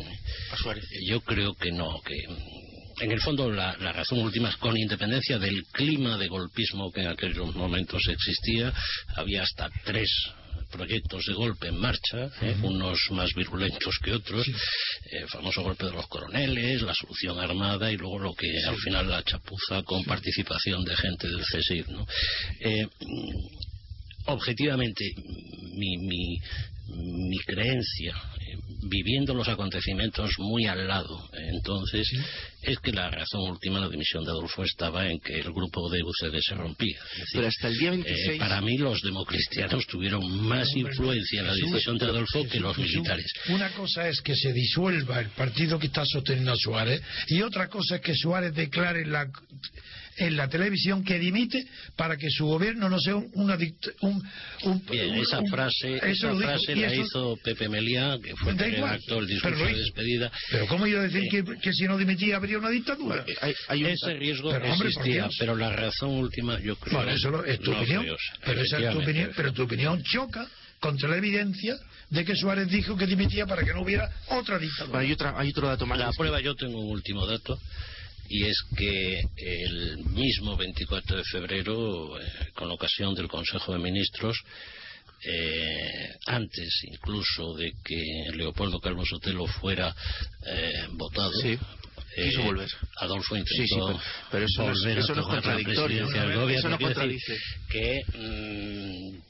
A 0.51 0.57
Suárez. 0.57 0.83
Yo 1.07 1.21
creo 1.21 1.53
que 1.53 1.71
no, 1.71 2.01
que 2.01 2.17
en 2.99 3.11
el 3.11 3.21
fondo 3.21 3.51
la, 3.51 3.73
razón 3.75 4.19
última 4.19 4.49
es 4.49 4.57
con 4.57 4.77
independencia 4.77 5.37
del 5.37 5.65
clima 5.71 6.17
de 6.17 6.27
golpismo 6.27 6.91
que 6.91 7.01
en 7.01 7.07
aquellos 7.07 7.55
momentos 7.55 8.01
existía, 8.07 8.73
había 9.15 9.43
hasta 9.43 9.69
tres 9.83 10.09
proyectos 10.71 11.25
de 11.25 11.33
golpe 11.33 11.67
en 11.67 11.79
marcha, 11.79 12.29
¿eh? 12.41 12.55
unos 12.61 12.99
más 13.11 13.33
virulentos 13.33 13.99
que 14.03 14.13
otros, 14.13 14.45
el 14.47 15.23
eh, 15.23 15.27
famoso 15.27 15.61
golpe 15.63 15.85
de 15.85 15.91
los 15.91 16.07
coroneles, 16.07 16.81
la 16.81 16.93
solución 16.93 17.39
armada 17.39 17.91
y 17.91 17.97
luego 17.97 18.19
lo 18.19 18.33
que 18.33 18.51
al 18.65 18.77
final 18.77 19.09
la 19.09 19.23
chapuza 19.23 19.83
con 19.83 20.03
participación 20.03 20.83
de 20.83 20.95
gente 20.95 21.27
del 21.27 21.41
CSIR. 21.41 21.89
¿no? 21.89 22.05
Eh, 22.59 22.87
objetivamente, 24.27 25.03
mi, 25.73 25.97
mi, 25.97 26.39
mi 26.95 27.37
creencia, 27.39 28.15
eh, 28.39 28.57
viviendo 28.89 29.33
los 29.33 29.47
acontecimientos 29.47 30.31
muy 30.39 30.65
al 30.65 30.87
lado, 30.87 31.29
entonces, 31.33 32.07
es 32.61 32.79
que 32.79 32.91
la 32.91 33.09
razón 33.09 33.49
última 33.51 33.75
de 33.75 33.85
la 33.85 33.89
dimisión 33.89 34.23
de 34.23 34.31
Adolfo 34.31 34.63
estaba 34.63 35.07
en 35.09 35.19
que 35.19 35.39
el 35.39 35.51
grupo 35.51 35.89
de 35.89 36.01
UCD 36.03 36.39
se 36.39 36.55
rompía. 36.55 36.99
Pero 37.33 37.47
hasta 37.47 37.67
el 37.67 37.77
día 37.77 37.91
26... 37.91 38.29
Eh, 38.29 38.37
para 38.37 38.61
mí 38.61 38.77
los 38.77 39.01
democristianos 39.01 39.85
tuvieron 39.87 40.29
más 40.47 40.73
influencia 40.75 41.41
en 41.41 41.47
la 41.47 41.55
decisión 41.55 41.97
de 41.97 42.05
Adolfo 42.05 42.47
que 42.49 42.59
los 42.59 42.77
militares. 42.77 43.31
Una 43.49 43.69
cosa 43.71 44.07
es 44.07 44.21
que 44.21 44.35
se 44.35 44.53
disuelva 44.53 45.19
el 45.19 45.29
partido 45.29 45.79
que 45.79 45.87
está 45.87 46.05
sosteniendo 46.05 46.53
a 46.53 46.57
Suárez 46.57 47.01
y 47.27 47.41
otra 47.41 47.67
cosa 47.67 47.95
es 47.95 48.01
que 48.01 48.15
Suárez 48.15 48.53
declare 48.53 49.05
la 49.05 49.29
en 50.17 50.35
la 50.35 50.47
televisión 50.47 51.03
que 51.03 51.19
dimite 51.19 51.65
para 51.95 52.17
que 52.17 52.29
su 52.29 52.45
gobierno 52.45 52.89
no 52.89 52.99
sea 52.99 53.15
un, 53.15 53.29
una 53.33 53.57
un, 54.01 54.23
Bien, 54.89 55.15
esa 55.15 55.41
frase, 55.49 55.97
esa 56.03 56.35
frase 56.35 56.75
la 56.75 56.93
hizo 56.93 57.37
Pepe 57.43 57.69
Melía, 57.69 58.17
que 58.21 58.35
fue 58.35 58.51
el 58.51 58.57
redactó 58.57 59.19
el 59.19 59.27
discurso 59.27 59.65
de 59.65 59.73
despedida. 59.73 60.31
Pero 60.49 60.67
¿cómo 60.67 60.87
iba 60.87 61.01
a 61.01 61.03
decir 61.03 61.23
que, 61.29 61.43
que, 61.59 61.73
si 61.73 61.85
no 61.85 61.97
dimitía 61.97 62.37
habría 62.37 62.57
una 62.57 62.69
dictadura? 62.69 63.25
Hay, 63.67 63.85
Ese 63.85 64.13
riesgo 64.13 64.51
pero, 64.51 64.65
existía, 64.65 65.29
pero 65.39 65.55
la 65.55 65.71
razón 65.71 66.11
última 66.11 66.59
yo 66.59 66.75
creo... 66.77 66.97
Bueno, 66.97 67.11
eso 67.11 67.45
es 67.45 67.59
tu 67.59 67.71
opinión, 67.71 68.05
pero 68.43 68.61
esa 68.61 68.79
es 68.79 68.91
tu 68.91 68.99
opinión, 68.99 69.31
pero 69.35 69.53
tu 69.53 69.63
opinión 69.63 70.03
choca 70.03 70.47
contra 70.79 71.09
la 71.09 71.17
evidencia 71.17 71.75
de 72.09 72.23
que 72.23 72.35
Suárez 72.35 72.69
dijo 72.69 72.95
que 72.95 73.05
dimitía 73.05 73.45
para 73.45 73.63
que 73.63 73.73
no 73.73 73.81
hubiera 73.81 74.09
otra 74.27 74.59
dictadura. 74.59 74.99
hay, 74.99 75.11
otra, 75.11 75.33
hay 75.37 75.49
otro 75.49 75.67
dato 75.67 75.85
más. 75.85 75.97
La 75.97 76.11
prueba, 76.11 76.39
yo 76.39 76.55
tengo 76.55 76.79
un 76.79 76.91
último 76.91 77.25
dato 77.25 77.59
y 78.29 78.45
es 78.45 78.57
que 78.75 79.21
el 79.37 79.97
mismo 80.05 80.55
24 80.57 81.17
de 81.17 81.23
febrero, 81.23 82.19
eh, 82.19 82.25
con 82.53 82.71
ocasión 82.71 83.13
del 83.15 83.27
Consejo 83.27 83.73
de 83.73 83.79
Ministros, 83.79 84.37
eh, 85.23 86.13
antes 86.27 86.81
incluso 86.83 87.53
de 87.55 87.73
que 87.83 88.31
Leopoldo 88.35 88.79
Carlos 88.79 89.09
Sotelo 89.09 89.47
fuera 89.47 89.95
eh, 90.45 90.87
votado, 90.91 91.31
volver. 92.43 92.69
Adolfo 92.97 93.35
intentó 93.35 93.99
pero, 94.31 94.45
eso, 94.45 94.63
volver 94.63 94.97
eso 94.97 95.15
no 95.15 95.21
es 95.21 95.27
contradictorio. 95.27 96.49
eso 96.49 96.69
no 96.69 96.77
contradice. 96.77 97.37
Que 97.69 98.01
mm, 98.13 99.26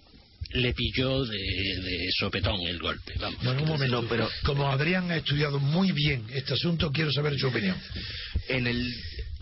le 0.52 0.74
pilló 0.74 1.26
de, 1.26 2.08
sopetón 2.18 2.60
el 2.62 2.80
golpe. 2.80 3.14
bueno, 3.44 3.64
un 3.64 3.68
momento, 3.68 4.06
pero 4.08 4.30
como 4.44 4.70
Adrián 4.70 5.12
ha 5.12 5.18
estudiado 5.18 5.60
muy 5.60 5.92
bien 5.92 6.26
este 6.34 6.54
asunto, 6.54 6.92
quiero 6.92 7.12
saber 7.12 7.38
su 7.38 7.48
opinión 7.48 7.78
en 8.48 8.68
el 8.68 8.94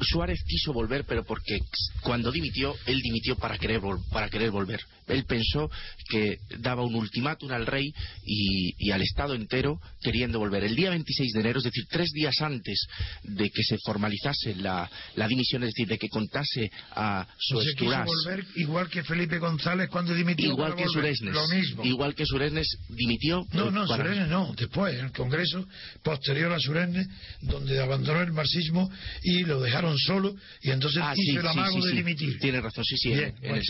Suárez 0.02 0.44
quiso 0.46 0.74
volver, 0.74 1.06
pero 1.06 1.24
porque 1.24 1.60
cuando 2.02 2.32
dimitió, 2.32 2.76
él 2.86 3.00
dimitió 3.02 3.36
para 3.36 3.58
querer, 3.58 3.82
para 4.12 4.30
querer 4.30 4.52
volver. 4.52 4.82
Él 5.08 5.26
pensó 5.26 5.70
que 6.10 6.40
daba 6.60 6.84
un 6.84 6.96
ultimátum 6.96 7.52
al 7.52 7.66
rey 7.66 7.94
y, 8.26 8.92
al 8.92 9.02
Estado 9.02 9.36
entero 9.36 9.80
queriendo 10.02 10.40
volver. 10.40 10.64
El 10.64 10.76
día 10.76 10.90
26 10.90 11.34
de 11.34 11.40
enero, 11.42 11.60
es 11.60 11.66
decir, 11.66 11.86
tres 11.90 12.12
días 12.12 12.42
antes 12.42 12.88
de 13.24 13.50
que 13.50 13.64
se 13.64 13.78
formalizase 13.86 14.56
la, 14.56 14.90
dimisión, 15.28 15.64
es 15.64 15.70
decir, 15.70 15.88
de 15.88 15.98
que 15.98 16.10
contase 16.10 16.72
a 16.92 17.28
su 17.38 17.56
volver 17.56 18.46
igual 18.56 18.90
que 18.90 19.04
Felipe 19.04 19.38
González 19.38 19.90
cuando 19.90 20.14
dimitió. 20.14 20.50
Igual 20.50 20.76
que 20.76 20.88
Suresnes. 20.88 21.34
Lo 21.34 21.48
mismo. 21.48 21.86
Igual 21.86 22.16
que 22.16 22.26
Suresnes 22.26 22.68
dimitió. 22.90 23.46
No, 23.54 23.70
no, 23.70 23.88
Suresnes 23.88 24.28
no. 24.28 24.54
Después, 24.58 24.96
en 24.96 25.06
el 25.06 25.12
Congreso 25.12 25.68
posterior 26.04 26.52
a 26.52 26.60
Suresnes, 26.60 27.08
donde 27.42 27.80
abandonó 27.80 28.22
el 28.22 28.32
marxismo 28.34 28.90
y 29.24 29.44
lo 29.44 29.62
dejaron 29.62 29.85
solo 29.98 30.36
y 30.62 30.72
entonces 30.72 31.02
ah, 31.04 31.14
hizo 31.16 31.40
el 31.40 31.48
amago 31.48 31.86
de 31.86 31.92
dimitir. 31.92 32.40
Tiene 32.40 32.62
razón, 32.62 32.84
sí, 32.84 32.98
sí. 32.98 33.14
en, 33.14 33.34
el 33.42 33.64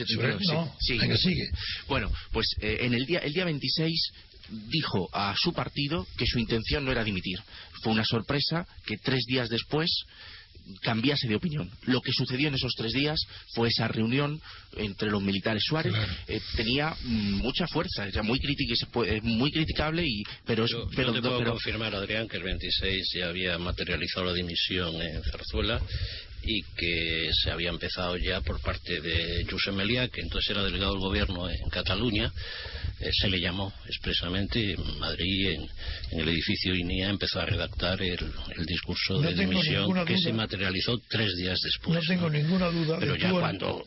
no, 0.48 0.76
venga, 1.00 1.18
sigue. 1.18 1.50
Bueno, 1.88 2.12
pues 2.32 2.48
eh, 2.62 2.78
en 2.82 2.94
el 2.94 3.06
día, 3.06 3.20
el 3.20 3.34
día 3.34 3.46
26 3.46 4.12
dijo 4.70 5.10
a 5.14 5.36
su 5.38 5.54
partido 5.54 6.06
que 6.18 6.26
su 6.26 6.40
intención 6.40 6.86
no 6.86 6.92
era 6.92 7.04
dimitir. 7.04 7.40
Fue 7.82 7.94
una 7.94 8.06
sorpresa 8.06 8.66
que 8.86 8.98
tres 8.98 9.26
días 9.26 9.50
después 9.50 9.90
cambiase 10.82 11.28
de 11.28 11.36
opinión. 11.36 11.70
Lo 11.86 12.02
que 12.02 12.12
sucedió 12.12 12.48
en 12.48 12.56
esos 12.56 12.74
tres 12.76 12.94
días 12.94 13.20
fue 13.54 13.70
esa 13.70 13.88
reunión 13.88 14.42
entre 14.78 15.10
los 15.10 15.22
militares. 15.22 15.64
Suárez 15.66 15.94
eh, 16.28 16.40
tenía 16.56 16.96
mucha 17.04 17.68
fuerza, 17.68 18.08
era 18.08 18.24
muy, 18.24 18.40
muy 19.24 19.52
criticable, 19.52 20.04
y, 20.06 20.24
pero... 20.46 20.66
Yo, 20.66 20.88
pero, 20.96 21.14
te 21.14 21.22
puedo 21.22 21.44
confirmar, 21.44 21.96
Adrián, 21.96 22.28
que 22.28 22.38
el 22.38 22.44
26 22.44 23.12
ya 23.16 23.28
había 23.28 23.58
materializado 23.58 24.28
la 24.28 24.34
dimisión 24.34 25.02
en 25.02 25.24
Zarzuela 25.24 25.82
y 26.46 26.62
que 26.78 27.30
se 27.34 27.52
había 27.52 27.70
empezado 27.70 28.18
ya 28.18 28.42
por 28.42 28.62
parte 28.62 29.02
de 29.02 29.46
Josep 29.50 29.74
Meliá, 29.74 30.08
que 30.10 30.22
entonces 30.22 30.52
era 30.52 30.64
delegado 30.64 30.94
del 30.94 31.02
gobierno 31.02 31.50
en 31.50 31.70
Cataluña, 31.70 32.32
eh, 33.00 33.10
se 33.12 33.30
le 33.30 33.40
llamó 33.40 33.74
expresamente 33.88 34.74
en 34.74 35.00
Madrid, 35.00 35.50
en, 36.12 36.20
el 36.20 36.30
edificio 36.30 36.76
INIA, 36.76 37.10
empezó 37.10 37.40
a 37.40 37.46
redactar 37.46 38.02
el, 38.02 38.20
discurso 38.66 39.20
de 39.20 39.34
dimisión 39.34 40.06
que 40.06 40.18
se 40.18 40.32
materializó 40.32 40.98
tres 41.10 41.36
días 41.36 41.60
después. 41.62 42.00
No 42.00 42.08
tengo 42.08 42.30
ninguna 42.30 42.70
duda. 42.70 42.98
Pero 43.00 43.16
ya 43.16 43.32
cuando 43.32 43.86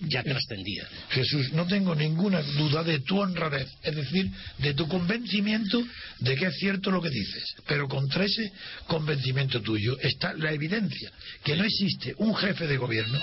ya 0.00 0.22
trascendía. 0.22 0.86
Jesús, 1.10 1.52
no 1.52 1.66
tengo 1.66 1.94
ninguna 1.94 2.42
duda 2.42 2.82
de 2.82 3.00
tu 3.00 3.18
honradez, 3.18 3.68
es 3.82 3.96
decir, 3.96 4.30
de 4.58 4.74
tu 4.74 4.88
convencimiento 4.88 5.82
de 6.20 6.36
que 6.36 6.46
es 6.46 6.56
cierto 6.58 6.90
lo 6.90 7.02
que 7.02 7.10
dices, 7.10 7.44
pero 7.66 7.88
contra 7.88 8.24
ese 8.24 8.52
convencimiento 8.86 9.60
tuyo 9.60 9.98
está 10.00 10.32
la 10.34 10.52
evidencia 10.52 11.10
que 11.44 11.56
no 11.56 11.64
existe 11.64 12.14
un 12.18 12.34
jefe 12.34 12.66
de 12.66 12.76
gobierno 12.76 13.18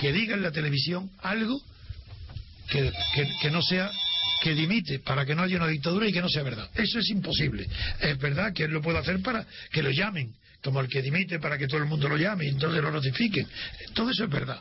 que 0.00 0.12
diga 0.12 0.34
en 0.34 0.42
la 0.42 0.52
televisión 0.52 1.10
algo 1.22 1.60
que, 2.68 2.92
que 3.40 3.50
no 3.50 3.62
sea 3.62 3.90
que 4.42 4.54
dimite 4.54 5.00
para 5.00 5.26
que 5.26 5.34
no 5.34 5.42
haya 5.42 5.56
una 5.56 5.66
dictadura 5.66 6.08
y 6.08 6.12
que 6.12 6.22
no 6.22 6.28
sea 6.28 6.42
verdad. 6.42 6.70
Eso 6.74 6.98
es 6.98 7.10
imposible. 7.10 7.66
Es 8.00 8.18
verdad 8.18 8.54
que 8.54 8.64
él 8.64 8.70
lo 8.70 8.80
puede 8.80 8.98
hacer 8.98 9.20
para 9.20 9.46
que 9.70 9.82
lo 9.82 9.90
llamen, 9.90 10.34
como 10.62 10.80
el 10.80 10.88
que 10.88 11.02
dimite 11.02 11.38
para 11.38 11.58
que 11.58 11.66
todo 11.66 11.78
el 11.78 11.86
mundo 11.86 12.08
lo 12.08 12.16
llame 12.16 12.46
y 12.46 12.48
entonces 12.48 12.82
lo 12.82 12.90
notifiquen. 12.90 13.46
Todo 13.92 14.10
eso 14.10 14.24
es 14.24 14.30
verdad 14.30 14.60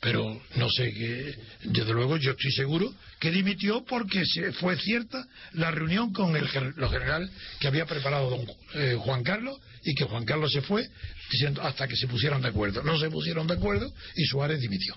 pero 0.00 0.40
no 0.56 0.70
sé 0.70 0.92
qué 0.92 1.34
desde 1.64 1.92
luego 1.92 2.16
yo 2.16 2.32
estoy 2.32 2.50
seguro 2.52 2.92
que 3.18 3.30
dimitió 3.30 3.84
porque 3.84 4.24
fue 4.58 4.76
cierta 4.78 5.26
la 5.52 5.70
reunión 5.70 6.12
con 6.12 6.34
el 6.36 6.48
lo 6.76 6.90
general 6.90 7.30
que 7.58 7.68
había 7.68 7.84
preparado 7.84 8.30
don 8.30 8.46
eh, 8.74 8.96
Juan 8.98 9.22
Carlos 9.22 9.58
y 9.84 9.94
que 9.94 10.04
Juan 10.04 10.24
Carlos 10.24 10.52
se 10.52 10.62
fue 10.62 10.88
diciendo 11.30 11.62
hasta 11.62 11.86
que 11.86 11.96
se 11.96 12.08
pusieron 12.08 12.42
de 12.42 12.48
acuerdo. 12.48 12.82
No 12.82 12.98
se 12.98 13.10
pusieron 13.10 13.46
de 13.46 13.54
acuerdo 13.54 13.92
y 14.16 14.24
Suárez 14.24 14.60
dimitió. 14.60 14.96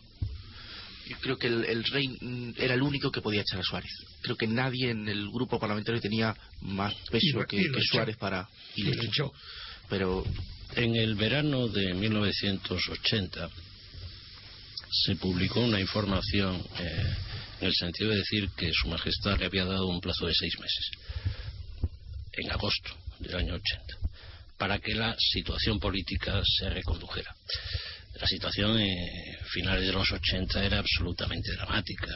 Yo 1.08 1.18
creo 1.20 1.38
que 1.38 1.48
el, 1.48 1.84
rey 1.84 2.08
mm, 2.08 2.54
era 2.58 2.74
el 2.74 2.82
único 2.82 3.12
que 3.12 3.22
podía 3.22 3.42
echar 3.42 3.60
a 3.60 3.64
Suárez. 3.64 3.92
Creo 4.22 4.38
que 4.38 4.48
nadie 4.48 4.92
en 4.92 5.08
el 5.08 5.30
grupo 5.30 5.60
parlamentario 5.60 6.00
tenía 6.00 6.36
más 6.62 6.94
peso 7.12 7.46
que, 7.48 7.62
Suárez 7.92 8.16
para 8.18 8.48
y, 8.76 8.84
lo 8.84 9.04
echó. 9.04 9.34
Pero 9.90 10.24
en 10.76 10.96
el 10.96 11.16
verano 11.16 11.68
de 11.68 11.94
1980 11.94 13.50
se 14.94 15.16
publicó 15.16 15.62
una 15.62 15.80
información 15.80 16.64
eh, 16.80 17.16
en 17.62 17.68
el 17.68 17.74
sentido 17.74 18.12
de 18.12 18.18
decir 18.18 18.50
que 18.56 18.72
Su 18.72 18.88
Majestad 18.90 19.40
le 19.40 19.46
había 19.46 19.66
dado 19.66 19.88
un 19.88 20.00
plazo 20.00 20.28
de 20.28 20.36
seis 20.36 20.54
meses, 20.60 20.92
en 22.34 22.52
agosto 22.52 22.92
del 23.20 23.36
año 23.36 23.56
80, 23.56 23.98
para 24.58 24.78
que 24.80 24.94
la 24.94 25.16
situación 25.18 25.80
política 25.80 26.42
se 26.60 26.70
recondujera. 26.70 27.34
La 28.20 28.28
situación 28.28 28.80
en 28.80 29.38
finales 29.52 29.88
de 29.88 29.92
los 29.92 30.12
80 30.12 30.64
era 30.64 30.78
absolutamente 30.78 31.52
dramática. 31.54 32.08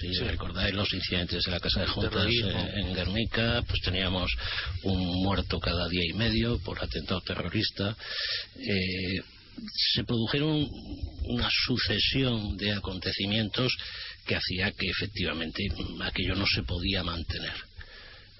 Si 0.00 0.12
recordáis 0.20 0.74
los 0.74 0.92
incidentes 0.92 1.42
de 1.42 1.50
la 1.50 1.58
Casa 1.58 1.80
de 1.80 1.88
Juntas 1.88 2.26
eh, 2.26 2.72
en 2.76 2.94
Guernica, 2.94 3.62
pues 3.66 3.80
teníamos 3.82 4.30
un 4.84 5.22
muerto 5.24 5.58
cada 5.58 5.88
día 5.88 6.04
y 6.08 6.12
medio 6.12 6.60
por 6.60 6.80
atentado 6.80 7.20
terrorista. 7.22 7.96
Eh, 8.56 9.20
se 9.74 10.04
produjeron 10.04 10.68
una 11.30 11.48
sucesión 11.50 12.56
de 12.56 12.72
acontecimientos 12.72 13.76
que 14.26 14.36
hacía 14.36 14.72
que 14.72 14.88
efectivamente 14.88 15.66
aquello 16.02 16.34
no 16.34 16.46
se 16.46 16.62
podía 16.62 17.02
mantener. 17.02 17.54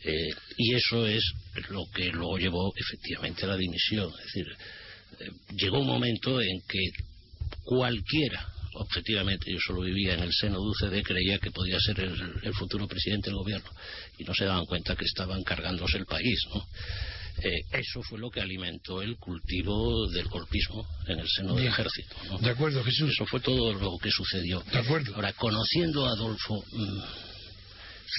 Eh, 0.02 0.30
y 0.56 0.74
eso 0.74 1.06
es 1.06 1.22
lo 1.68 1.84
que 1.94 2.10
luego 2.10 2.38
llevó 2.38 2.72
efectivamente 2.74 3.44
a 3.44 3.48
la 3.48 3.56
dimisión. 3.56 4.10
Es 4.18 4.24
decir, 4.24 4.46
eh, 5.20 5.30
llegó 5.56 5.80
un 5.80 5.86
momento 5.86 6.40
en 6.40 6.60
que 6.66 6.80
cualquiera, 7.64 8.48
objetivamente, 8.74 9.52
yo 9.52 9.58
solo 9.60 9.82
vivía 9.82 10.14
en 10.14 10.20
el 10.20 10.32
seno 10.32 10.58
de 10.90 11.02
creía 11.02 11.38
que 11.38 11.50
podía 11.50 11.78
ser 11.80 12.00
el, 12.00 12.54
futuro 12.54 12.86
presidente 12.86 13.28
del 13.28 13.36
gobierno 13.36 13.70
y 14.18 14.24
no 14.24 14.34
se 14.34 14.44
daban 14.44 14.66
cuenta 14.66 14.96
que 14.96 15.04
estaban 15.04 15.42
cargándose 15.42 15.98
el 15.98 16.06
país. 16.06 16.40
Eh, 17.42 17.62
eso 17.72 18.02
fue 18.02 18.18
lo 18.18 18.30
que 18.30 18.40
alimentó 18.40 19.00
el 19.02 19.16
cultivo 19.16 20.08
del 20.08 20.28
golpismo 20.28 20.86
en 21.06 21.20
el 21.20 21.28
seno 21.28 21.54
del 21.54 21.68
ejército. 21.68 22.16
De 22.40 22.50
acuerdo, 22.50 22.84
Jesús. 22.84 23.10
Eso 23.10 23.26
fue 23.26 23.40
todo 23.40 23.72
lo 23.72 23.98
que 23.98 24.10
sucedió. 24.10 24.60
De 24.60 24.78
acuerdo. 24.78 25.14
Ahora, 25.14 25.32
conociendo 25.32 26.06
a 26.06 26.10
Adolfo, 26.12 26.62
mm, 26.70 27.00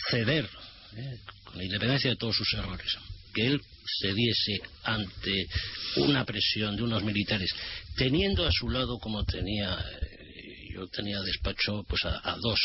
ceder, 0.10 0.50
eh, 0.98 1.18
con 1.44 1.58
la 1.58 1.66
independencia 1.66 2.10
de 2.10 2.16
todos 2.16 2.36
sus 2.36 2.54
errores, 2.54 2.98
que 3.34 3.48
él 3.48 3.62
cediese 4.02 4.62
ante 4.84 5.48
una 5.98 6.26
presión 6.26 6.76
de 6.76 6.84
unos 6.84 7.04
militares, 7.04 7.52
teniendo 7.96 8.46
a 8.46 8.52
su 8.52 8.70
lado 8.70 8.98
como 9.00 9.24
tenía 9.24 9.80
eh, 9.80 10.11
yo 10.72 10.88
tenía 10.88 11.20
despacho 11.22 11.84
pues 11.88 12.04
a, 12.06 12.36
dos 12.42 12.60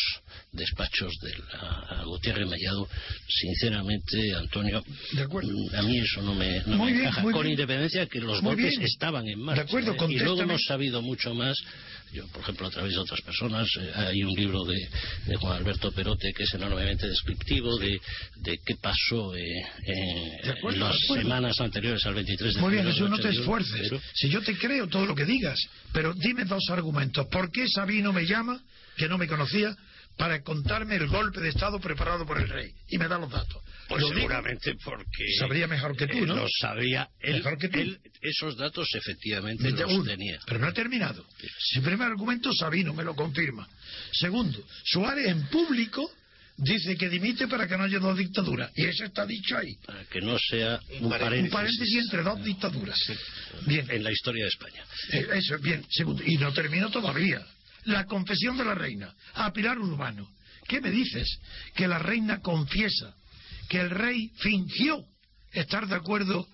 despachos 0.52 1.12
de 1.22 1.38
la, 1.38 2.00
a 2.00 2.04
Gutiérrez 2.04 2.48
Mellado. 2.48 2.88
Sinceramente 3.28 4.34
Antonio 4.34 4.82
mm, 4.82 5.74
a 5.74 5.82
mí 5.82 5.98
eso 5.98 6.22
no 6.22 6.34
me, 6.34 6.58
encaja. 6.58 7.22
con 7.22 7.46
independencia 7.46 8.06
que 8.06 8.20
los 8.20 8.40
golpes 8.40 8.78
estaban 8.80 9.26
en 9.28 9.40
marcha 9.40 9.78
¿eh? 9.78 9.94
y 10.08 10.18
luego 10.18 10.42
hemos 10.42 10.64
sabido 10.64 11.02
mucho 11.02 11.34
más 11.34 11.56
yo 12.12 12.26
por 12.28 12.42
ejemplo 12.42 12.66
a 12.66 12.70
través 12.70 12.92
de 12.92 12.98
otras 12.98 13.20
personas 13.20 13.68
eh, 13.80 13.92
hay 13.94 14.22
un 14.22 14.32
libro 14.32 14.64
de, 14.64 14.88
Juan 15.40 15.58
Alberto 15.58 15.92
Perote 15.92 16.32
que 16.32 16.44
es 16.44 16.54
enormemente 16.54 17.08
descriptivo 17.08 17.76
de, 17.78 18.00
de 18.36 18.58
qué 18.64 18.76
pasó 18.76 19.34
eh, 19.34 19.42
en 19.84 20.80
las 20.80 20.96
semanas 21.12 21.60
anteriores 21.60 22.04
al 22.06 22.14
23 22.14 22.54
de 22.54 22.60
muy 22.60 22.72
bien 22.72 22.86
eso 22.86 23.08
no 23.08 23.18
te 23.18 23.28
esfuerces. 23.30 23.90
si 24.14 24.28
yo 24.28 24.40
te 24.42 24.56
creo 24.56 24.88
todo 24.88 25.06
lo 25.06 25.14
que 25.14 25.24
digas 25.24 25.58
pero 25.92 26.14
dime 26.14 26.44
dos 26.44 26.68
argumentos. 26.70 27.26
¿por 27.26 27.50
qué 27.50 27.68
Sabino 27.68 28.12
me 28.12 28.26
llama 28.26 28.60
que 28.96 29.08
no 29.08 29.18
me 29.18 29.26
conocía 29.26 29.76
para 30.16 30.42
contarme 30.42 30.96
el 30.96 31.08
golpe 31.08 31.40
de 31.40 31.50
Estado 31.50 31.78
preparado 31.78 32.26
por 32.26 32.40
el 32.40 32.48
rey 32.48 32.72
y 32.88 32.98
me 32.98 33.06
da 33.06 33.18
los 33.18 33.30
datos. 33.30 33.62
Pues 33.88 34.02
seguramente 34.08 34.74
porque 34.82 35.24
sabría 35.38 35.66
mejor 35.66 35.96
que 35.96 36.06
tú, 36.06 36.26
¿no? 36.26 36.36
Lo 36.36 36.46
sabía 36.60 37.08
él, 37.20 37.36
mejor 37.36 37.58
que 37.58 37.68
tú. 37.68 37.78
esos 38.20 38.56
datos 38.56 38.88
efectivamente 38.94 39.70
los 39.70 40.04
tenía. 40.04 40.40
Pero 40.46 40.58
no 40.58 40.66
ha 40.66 40.72
terminado. 40.72 41.24
Si 41.58 41.80
primer 41.80 42.08
argumento 42.08 42.52
Sabino 42.52 42.94
me 42.94 43.04
lo 43.04 43.14
confirma. 43.14 43.68
Segundo, 44.12 44.64
Suárez 44.84 45.28
en 45.28 45.46
público 45.48 46.10
dice 46.56 46.96
que 46.96 47.08
dimite 47.10 47.46
para 47.46 47.68
que 47.68 47.76
no 47.76 47.84
haya 47.84 47.98
dos 47.98 48.16
dictaduras. 48.16 48.70
Y 48.74 48.86
eso 48.86 49.04
está 49.04 49.26
dicho 49.26 49.56
ahí. 49.56 49.76
Para 49.84 50.04
que 50.06 50.20
no 50.20 50.38
sea 50.38 50.80
un, 51.00 51.10
paréntesis. 51.10 52.04
entre 52.04 52.22
dos 52.22 52.42
dictaduras. 52.42 52.98
Bien. 53.66 53.86
En 53.90 54.02
la 54.02 54.10
historia 54.10 54.44
de 54.44 54.48
España. 54.48 54.84
Eh, 55.12 55.26
eso, 55.34 55.58
bien. 55.58 55.84
Segundo, 55.90 56.22
y 56.24 56.36
no 56.38 56.52
termino 56.52 56.90
todavía 56.90 57.46
la 57.86 58.04
confesión 58.06 58.56
de 58.56 58.64
la 58.64 58.74
reina 58.74 59.14
a 59.34 59.52
Pilar 59.52 59.78
Urbano. 59.78 60.28
¿Qué 60.68 60.80
me 60.80 60.90
dices? 60.90 61.38
Que 61.74 61.88
la 61.88 61.98
reina 61.98 62.40
confiesa 62.40 63.14
que 63.68 63.80
el 63.80 63.90
rey 63.90 64.30
fingió 64.38 65.04
estar 65.52 65.86
de 65.86 65.96
acuerdo 65.96 66.46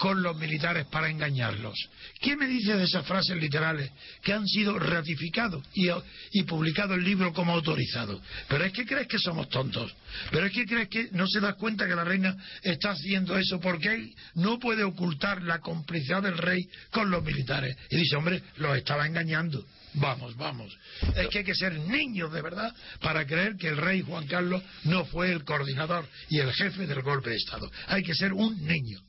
con 0.00 0.22
los 0.22 0.34
militares 0.38 0.86
para 0.86 1.10
engañarlos. 1.10 1.74
¿Qué 2.22 2.34
me 2.34 2.46
dice 2.46 2.74
de 2.74 2.84
esas 2.84 3.06
frases 3.06 3.36
literales 3.36 3.90
que 4.22 4.32
han 4.32 4.46
sido 4.46 4.78
ratificados 4.78 5.62
y, 5.74 6.42
publicados 6.44 6.96
el 6.96 7.04
libro 7.04 7.34
como 7.34 7.52
autorizado? 7.52 8.18
Pero 8.48 8.64
es 8.64 8.72
que 8.72 8.86
crees 8.86 9.06
que 9.08 9.18
somos 9.18 9.50
tontos. 9.50 9.94
Pero 10.30 10.46
es 10.46 10.52
que 10.52 10.64
crees 10.64 10.88
que 10.88 11.08
no 11.12 11.26
se 11.26 11.40
da 11.40 11.52
cuenta 11.52 11.86
que 11.86 11.94
la 11.94 12.04
reina 12.04 12.34
está 12.62 12.92
haciendo 12.92 13.36
eso 13.36 13.60
porque 13.60 13.92
él 13.92 14.14
no 14.36 14.58
puede 14.58 14.84
ocultar 14.84 15.42
la 15.42 15.58
complicidad 15.58 16.22
del 16.22 16.38
rey 16.38 16.66
con 16.90 17.10
los 17.10 17.22
militares. 17.22 17.76
Y 17.90 17.96
dice, 17.98 18.16
hombre, 18.16 18.42
los 18.56 18.74
estaba 18.78 19.06
engañando. 19.06 19.66
Vamos, 19.94 20.36
vamos. 20.36 20.76
Es 21.16 21.28
que 21.28 21.38
hay 21.38 21.44
que 21.44 21.54
ser 21.54 21.72
niños 21.72 22.32
de 22.32 22.42
verdad 22.42 22.74
para 23.00 23.26
creer 23.26 23.56
que 23.56 23.68
el 23.68 23.76
rey 23.76 24.02
Juan 24.02 24.26
Carlos 24.26 24.62
no 24.84 25.04
fue 25.04 25.32
el 25.32 25.44
coordinador 25.44 26.06
y 26.28 26.38
el 26.38 26.52
jefe 26.52 26.86
del 26.86 27.02
golpe 27.02 27.30
de 27.30 27.36
Estado. 27.36 27.70
Hay 27.86 28.02
que 28.02 28.14
ser 28.14 28.32
un 28.32 28.64
niño. 28.66 29.00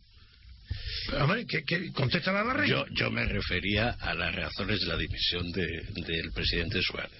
Hombre, 1.19 1.45
¿qué, 1.45 1.91
contesta 1.91 2.31
la 2.31 2.53
reina? 2.53 2.67
Yo, 2.67 2.85
yo 2.91 3.11
me 3.11 3.25
refería 3.25 3.89
a 3.99 4.13
las 4.13 4.33
razones 4.33 4.79
de 4.79 4.85
la 4.87 4.97
dimisión 4.97 5.51
de, 5.51 5.65
del 5.65 6.31
presidente 6.31 6.81
Suárez. 6.81 7.11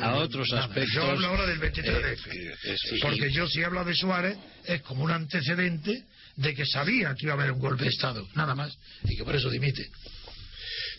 a 0.00 0.14
otros 0.16 0.52
aspectos. 0.52 0.94
Yo 0.94 1.04
hablo 1.04 1.28
ahora 1.28 1.46
del 1.46 1.60
23F. 1.60 2.54
Eh, 2.64 2.76
porque 3.00 3.30
yo, 3.32 3.48
si 3.48 3.62
hablo 3.62 3.84
de 3.84 3.94
Suárez, 3.94 4.36
es 4.64 4.82
como 4.82 5.04
un 5.04 5.12
antecedente 5.12 6.04
de 6.36 6.54
que 6.54 6.66
sabía 6.66 7.14
que 7.14 7.26
iba 7.26 7.32
a 7.32 7.36
haber 7.36 7.52
un 7.52 7.60
golpe 7.60 7.84
de 7.84 7.90
Estado, 7.90 8.26
nada 8.34 8.54
más, 8.54 8.76
y 9.04 9.16
que 9.16 9.24
por 9.24 9.36
eso 9.36 9.50
dimite. 9.50 9.86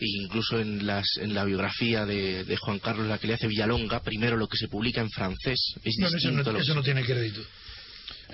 Incluso 0.07 0.59
en, 0.59 0.85
las, 0.85 1.17
en 1.17 1.33
la 1.33 1.45
biografía 1.45 2.05
de, 2.05 2.43
de, 2.43 2.57
Juan 2.57 2.79
Carlos, 2.79 3.07
la 3.07 3.17
que 3.17 3.27
le 3.27 3.33
hace 3.35 3.47
Villalonga, 3.47 4.01
primero 4.01 4.37
lo 4.37 4.47
que 4.47 4.57
se 4.57 4.67
publica 4.67 5.01
en 5.01 5.09
francés 5.09 5.75
es 5.83 5.97
no, 5.99 6.07
eso 6.07 6.31
no, 6.31 6.57
eso 6.57 6.73
no 6.73 6.83
tiene 6.83 7.03
crédito 7.03 7.41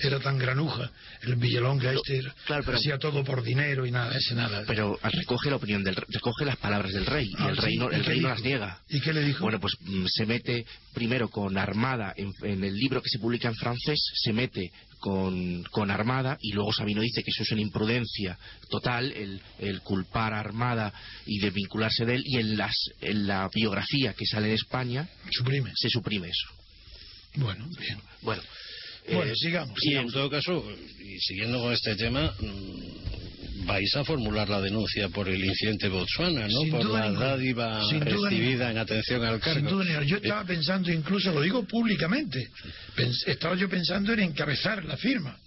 era 0.01 0.19
tan 0.19 0.37
granuja, 0.37 0.91
el 1.21 1.35
Villalonga 1.35 1.93
este 1.93 2.21
hacía 2.47 2.97
todo 2.97 3.23
por 3.23 3.43
dinero 3.43 3.85
y 3.85 3.91
nada, 3.91 4.15
ese 4.17 4.35
nada. 4.35 4.63
Pero 4.67 4.99
recoge 5.03 5.49
la 5.49 5.57
opinión 5.57 5.83
del 5.83 5.95
recoge 5.95 6.45
las 6.45 6.57
palabras 6.57 6.93
del 6.93 7.05
rey 7.05 7.27
y 7.27 7.35
ah, 7.37 7.49
el 7.49 7.57
rey 7.57 7.77
no, 7.77 7.89
el 7.89 8.05
rey 8.05 8.19
no 8.19 8.29
las 8.29 8.41
niega. 8.41 8.81
¿Y 8.89 9.01
qué 9.01 9.13
le 9.13 9.23
dijo? 9.23 9.43
Bueno, 9.43 9.59
pues 9.59 9.75
mm, 9.81 10.05
se 10.07 10.25
mete 10.25 10.65
primero 10.93 11.29
con 11.29 11.57
Armada 11.57 12.13
en, 12.15 12.63
el 12.63 12.75
libro 12.75 13.01
que 13.01 13.09
se 13.09 13.19
publica 13.19 13.47
en 13.47 13.55
francés, 13.55 13.99
se 14.15 14.33
mete 14.33 14.71
con, 14.99 15.63
con, 15.71 15.91
Armada 15.91 16.37
y 16.41 16.53
luego 16.53 16.73
Sabino 16.73 17.01
dice 17.01 17.23
que 17.23 17.31
eso 17.31 17.43
es 17.43 17.51
una 17.51 17.61
imprudencia 17.61 18.37
total 18.69 19.11
el, 19.11 19.41
el 19.59 19.81
culpar 19.81 20.33
a 20.33 20.39
Armada 20.39 20.93
y 21.25 21.39
desvincularse 21.39 22.05
de 22.05 22.15
él 22.15 22.23
y 22.25 22.37
en 22.37 22.57
las 22.57 22.75
en 23.01 23.27
la 23.27 23.49
biografía 23.53 24.13
que 24.13 24.25
sale 24.25 24.47
de 24.47 24.55
España 24.55 25.07
suprime. 25.31 25.71
se 25.75 25.89
suprime 25.89 26.27
eso. 26.27 26.57
Bueno, 27.35 27.67
bien. 27.79 27.99
Bueno, 28.21 28.41
bueno, 29.07 29.31
eh, 29.31 29.35
sigamos. 29.35 29.77
Y 29.81 29.95
en 29.95 30.11
todo 30.11 30.29
caso, 30.29 30.63
y 30.99 31.19
siguiendo 31.19 31.59
con 31.61 31.73
este 31.73 31.95
tema, 31.95 32.33
mm, 32.39 33.65
vais 33.65 33.95
a 33.95 34.03
formular 34.03 34.49
la 34.49 34.61
denuncia 34.61 35.09
por 35.09 35.27
el 35.27 35.43
incidente 35.43 35.89
Botswana, 35.89 36.47
¿no? 36.47 36.71
por 36.71 36.85
la 36.85 37.11
dádiva 37.11 37.81
recibida 37.99 38.71
en 38.71 38.77
atención 38.77 39.23
al 39.23 39.39
cargo. 39.39 39.83
Yo 40.03 40.17
estaba 40.17 40.43
pensando, 40.45 40.91
incluso 40.91 41.31
lo 41.31 41.41
digo 41.41 41.63
públicamente, 41.65 42.49
estaba 43.25 43.55
yo 43.55 43.69
pensando 43.69 44.13
en 44.13 44.21
encabezar 44.21 44.83
la 44.85 44.97
firma. 44.97 45.37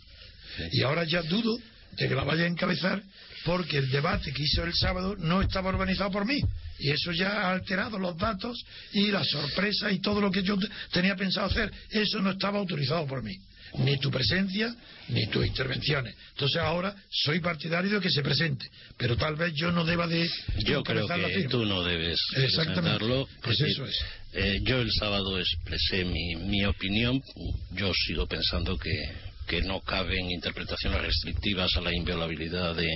Y 0.73 0.83
ahora 0.83 1.05
ya 1.05 1.23
dudo 1.23 1.59
de 1.97 2.09
que 2.09 2.15
la 2.15 2.25
vaya 2.25 2.45
a 2.45 2.49
encabezar 2.49 3.03
porque 3.45 3.79
el 3.79 3.91
debate 3.91 4.33
que 4.33 4.43
hizo 4.43 4.65
el 4.65 4.75
sábado 4.75 5.17
no 5.17 5.41
estaba 5.41 5.71
organizado 5.71 6.11
por 6.11 6.27
mí. 6.27 6.41
Y 6.79 6.91
eso 6.91 7.13
ya 7.13 7.29
ha 7.29 7.53
alterado 7.53 7.99
los 7.99 8.17
datos 8.17 8.63
y 8.93 9.11
la 9.11 9.25
sorpresa 9.25 9.91
y 9.91 10.01
todo 10.01 10.21
lo 10.21 10.31
que 10.31 10.43
yo 10.43 10.59
tenía 10.93 11.17
pensado 11.17 11.47
hacer. 11.47 11.71
Eso 11.91 12.21
no 12.21 12.31
estaba 12.33 12.59
autorizado 12.59 13.07
por 13.07 13.23
mí 13.23 13.35
ni 13.79 13.99
tu 13.99 14.11
presencia 14.11 14.75
ni 15.09 15.27
tus 15.29 15.47
intervenciones. 15.47 16.15
Entonces 16.31 16.61
ahora 16.61 16.95
soy 17.11 17.41
partidario 17.41 17.95
de 17.95 18.01
que 18.01 18.11
se 18.11 18.23
presente, 18.23 18.67
pero 18.97 19.17
tal 19.17 19.37
vez 19.37 19.53
yo 19.55 19.71
no 19.73 19.85
deba 19.85 20.07
de 20.07 20.29
yo 20.59 20.83
creo 20.83 21.07
que 21.07 21.49
tú 21.49 21.65
no 21.65 21.83
debes 21.83 22.19
presentarlo. 22.35 23.29
Pues 23.43 23.61
eso 23.61 23.85
es. 23.85 23.97
Eh, 24.33 24.61
yo 24.63 24.81
el 24.81 24.93
sábado 24.93 25.39
expresé 25.39 26.05
mi, 26.05 26.37
mi 26.37 26.65
opinión. 26.65 27.21
Yo 27.73 27.93
sigo 28.07 28.27
pensando 28.27 28.79
que 28.79 29.30
que 29.51 29.63
no 29.63 29.81
caben 29.81 30.31
interpretaciones 30.31 31.03
restrictivas 31.03 31.77
a 31.77 31.81
la 31.81 31.93
inviolabilidad 31.93 32.73
de, 32.77 32.89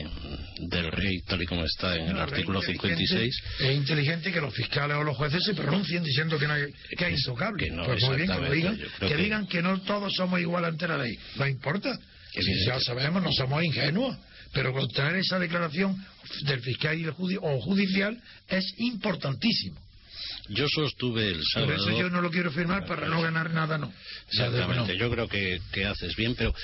del 0.69 0.93
rey, 0.93 1.21
tal 1.27 1.43
y 1.43 1.47
como 1.47 1.65
está 1.65 1.97
en 1.97 2.11
el 2.11 2.17
artículo 2.17 2.63
56. 2.63 3.43
Es 3.59 3.75
inteligente 3.75 4.31
que 4.31 4.41
los 4.41 4.55
fiscales 4.55 4.97
o 4.97 5.03
los 5.03 5.17
jueces 5.17 5.43
se 5.43 5.53
pronuncien 5.55 6.05
diciendo 6.05 6.39
que, 6.39 6.47
no 6.47 6.53
hay, 6.53 6.73
que 6.97 7.09
es 7.09 7.19
intocable. 7.19 7.71
Que 7.71 7.75
pues 7.85 8.05
muy 8.05 8.17
bien, 8.19 8.29
que 8.29 8.39
lo 8.39 8.51
digan, 8.53 8.79
que, 9.01 9.17
digan 9.17 9.47
que 9.49 9.63
no 9.63 9.81
todos 9.81 10.15
somos 10.15 10.41
igual 10.41 10.65
ante 10.65 10.87
la 10.87 10.97
ley. 10.97 11.19
No 11.35 11.49
importa. 11.49 11.99
Si 12.31 12.65
ya 12.65 12.79
sabemos, 12.79 13.21
no 13.21 13.33
somos 13.33 13.65
ingenuos. 13.65 14.17
Pero 14.53 14.73
con 14.73 14.87
tener 14.91 15.17
esa 15.17 15.41
declaración 15.41 15.97
del 16.43 16.61
fiscal 16.61 16.97
y 16.97 17.03
el 17.03 17.15
o 17.41 17.61
judicial 17.63 18.17
es 18.49 18.65
importantísimo. 18.79 19.84
Yo 20.49 20.67
sostuve 20.69 21.29
el 21.29 21.43
sábado. 21.53 21.73
Por 21.73 21.81
eso 21.81 21.99
yo 21.99 22.11
no 22.11 22.21
lo 22.21 22.31
quiero 22.31 22.51
firmar 22.51 22.87
para 22.87 23.09
no 23.09 23.23
ganar 23.23 23.51
nada, 23.51 23.79
no. 23.79 23.93
Exactamente, 24.29 24.97
yo 24.97 25.11
creo 25.11 25.29
que, 25.29 25.85
haces 25.85 26.15
bien, 26.17 26.35
pero 26.35 26.55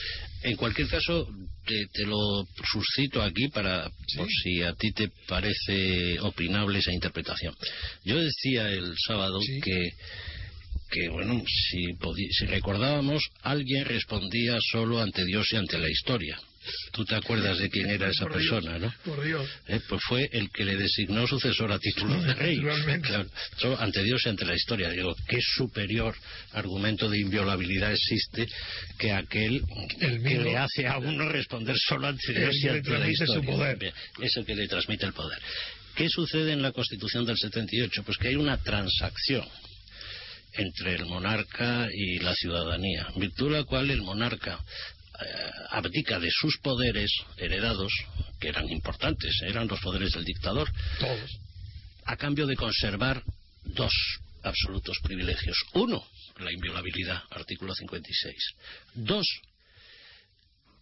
en 0.42 0.56
cualquier 0.56 0.88
caso 0.88 1.28
te, 1.64 2.04
lo 2.04 2.46
suscito 2.70 3.22
aquí 3.22 3.48
para 3.48 3.90
por 4.16 4.28
si 4.42 4.62
a 4.62 4.74
ti 4.74 4.92
te 4.92 5.10
parece 5.26 6.18
opinable 6.20 6.78
esa 6.78 6.92
interpretación. 6.92 7.54
Yo 8.04 8.20
decía 8.20 8.68
el 8.68 8.94
sábado 9.06 9.38
que 9.62 9.90
que 10.90 11.08
bueno, 11.08 11.40
si, 11.46 11.84
si 12.32 12.46
recordábamos, 12.46 13.22
alguien 13.42 13.84
respondía 13.84 14.58
solo 14.72 15.00
ante 15.00 15.24
Dios 15.24 15.46
y 15.52 15.56
ante 15.56 15.78
la 15.78 15.88
historia. 15.88 16.36
Tú 16.92 17.04
te 17.04 17.14
acuerdas 17.14 17.58
de 17.58 17.70
quién 17.70 17.88
era 17.88 18.10
esa 18.10 18.26
persona, 18.26 18.78
¿no? 18.78 18.92
Por 19.04 19.24
Dios. 19.24 19.48
Eh, 19.66 19.80
pues 19.88 20.02
fue 20.06 20.28
el 20.32 20.50
que 20.50 20.64
le 20.64 20.76
designó 20.76 21.26
sucesor 21.26 21.72
a 21.72 21.78
título 21.78 22.20
de 22.22 22.34
rey. 22.34 22.60
ante 23.78 24.02
Dios 24.02 24.22
y 24.26 24.28
ante 24.28 24.44
la 24.44 24.54
historia. 24.54 24.90
Digo, 24.90 25.14
¿qué 25.26 25.38
superior 25.40 26.14
argumento 26.52 27.08
de 27.08 27.18
inviolabilidad 27.18 27.92
existe 27.92 28.46
que 28.98 29.12
aquel 29.12 29.62
que 29.98 30.38
le 30.38 30.56
hace 30.56 30.86
a 30.86 30.98
uno 30.98 31.28
responder 31.28 31.76
solo 31.78 32.08
ante 32.08 32.32
Dios 32.32 32.56
y 32.62 32.68
ante 32.68 32.98
la 32.98 33.08
historia? 33.08 33.34
Su 33.34 33.44
poder. 33.44 33.94
Es 34.20 34.36
el 34.36 34.44
que 34.44 34.54
le 34.54 34.68
transmite 34.68 35.06
el 35.06 35.14
poder. 35.14 35.38
¿Qué 35.94 36.08
sucede 36.08 36.52
en 36.52 36.62
la 36.62 36.72
Constitución 36.72 37.24
del 37.24 37.38
78? 37.38 38.02
Pues 38.04 38.18
que 38.18 38.28
hay 38.28 38.36
una 38.36 38.58
transacción 38.58 39.46
entre 40.52 40.94
el 40.96 41.06
monarca 41.06 41.88
y 41.92 42.18
la 42.18 42.34
ciudadanía, 42.34 43.06
en 43.14 43.20
virtud 43.20 43.52
de 43.52 43.58
la 43.58 43.64
cual 43.64 43.90
el 43.90 44.02
monarca 44.02 44.58
abdica 45.70 46.18
de 46.18 46.30
sus 46.30 46.58
poderes 46.58 47.10
heredados, 47.36 47.92
que 48.40 48.48
eran 48.48 48.68
importantes, 48.70 49.32
eran 49.42 49.68
los 49.68 49.80
poderes 49.80 50.12
del 50.12 50.24
dictador, 50.24 50.70
Todos. 50.98 51.30
a 52.04 52.16
cambio 52.16 52.46
de 52.46 52.56
conservar 52.56 53.22
dos 53.64 53.92
absolutos 54.42 54.98
privilegios. 55.02 55.56
Uno, 55.74 56.04
la 56.38 56.52
inviolabilidad, 56.52 57.22
artículo 57.30 57.74
56. 57.74 58.34
Dos, 58.94 59.26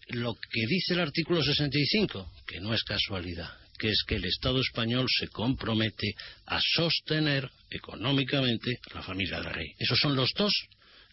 lo 0.08 0.34
que 0.34 0.66
dice 0.66 0.94
el 0.94 1.00
artículo 1.00 1.42
65, 1.42 2.32
que 2.46 2.60
no 2.60 2.72
es 2.72 2.82
casualidad, 2.84 3.52
que 3.78 3.88
es 3.88 4.02
que 4.06 4.16
el 4.16 4.24
Estado 4.24 4.60
español 4.60 5.06
se 5.08 5.28
compromete 5.28 6.14
a 6.46 6.60
sostener 6.60 7.50
económicamente 7.70 8.78
a 8.90 8.94
la 8.96 9.02
familia 9.02 9.40
del 9.40 9.52
rey. 9.52 9.74
Esos 9.78 9.98
son 9.98 10.16
los 10.16 10.32
dos 10.34 10.52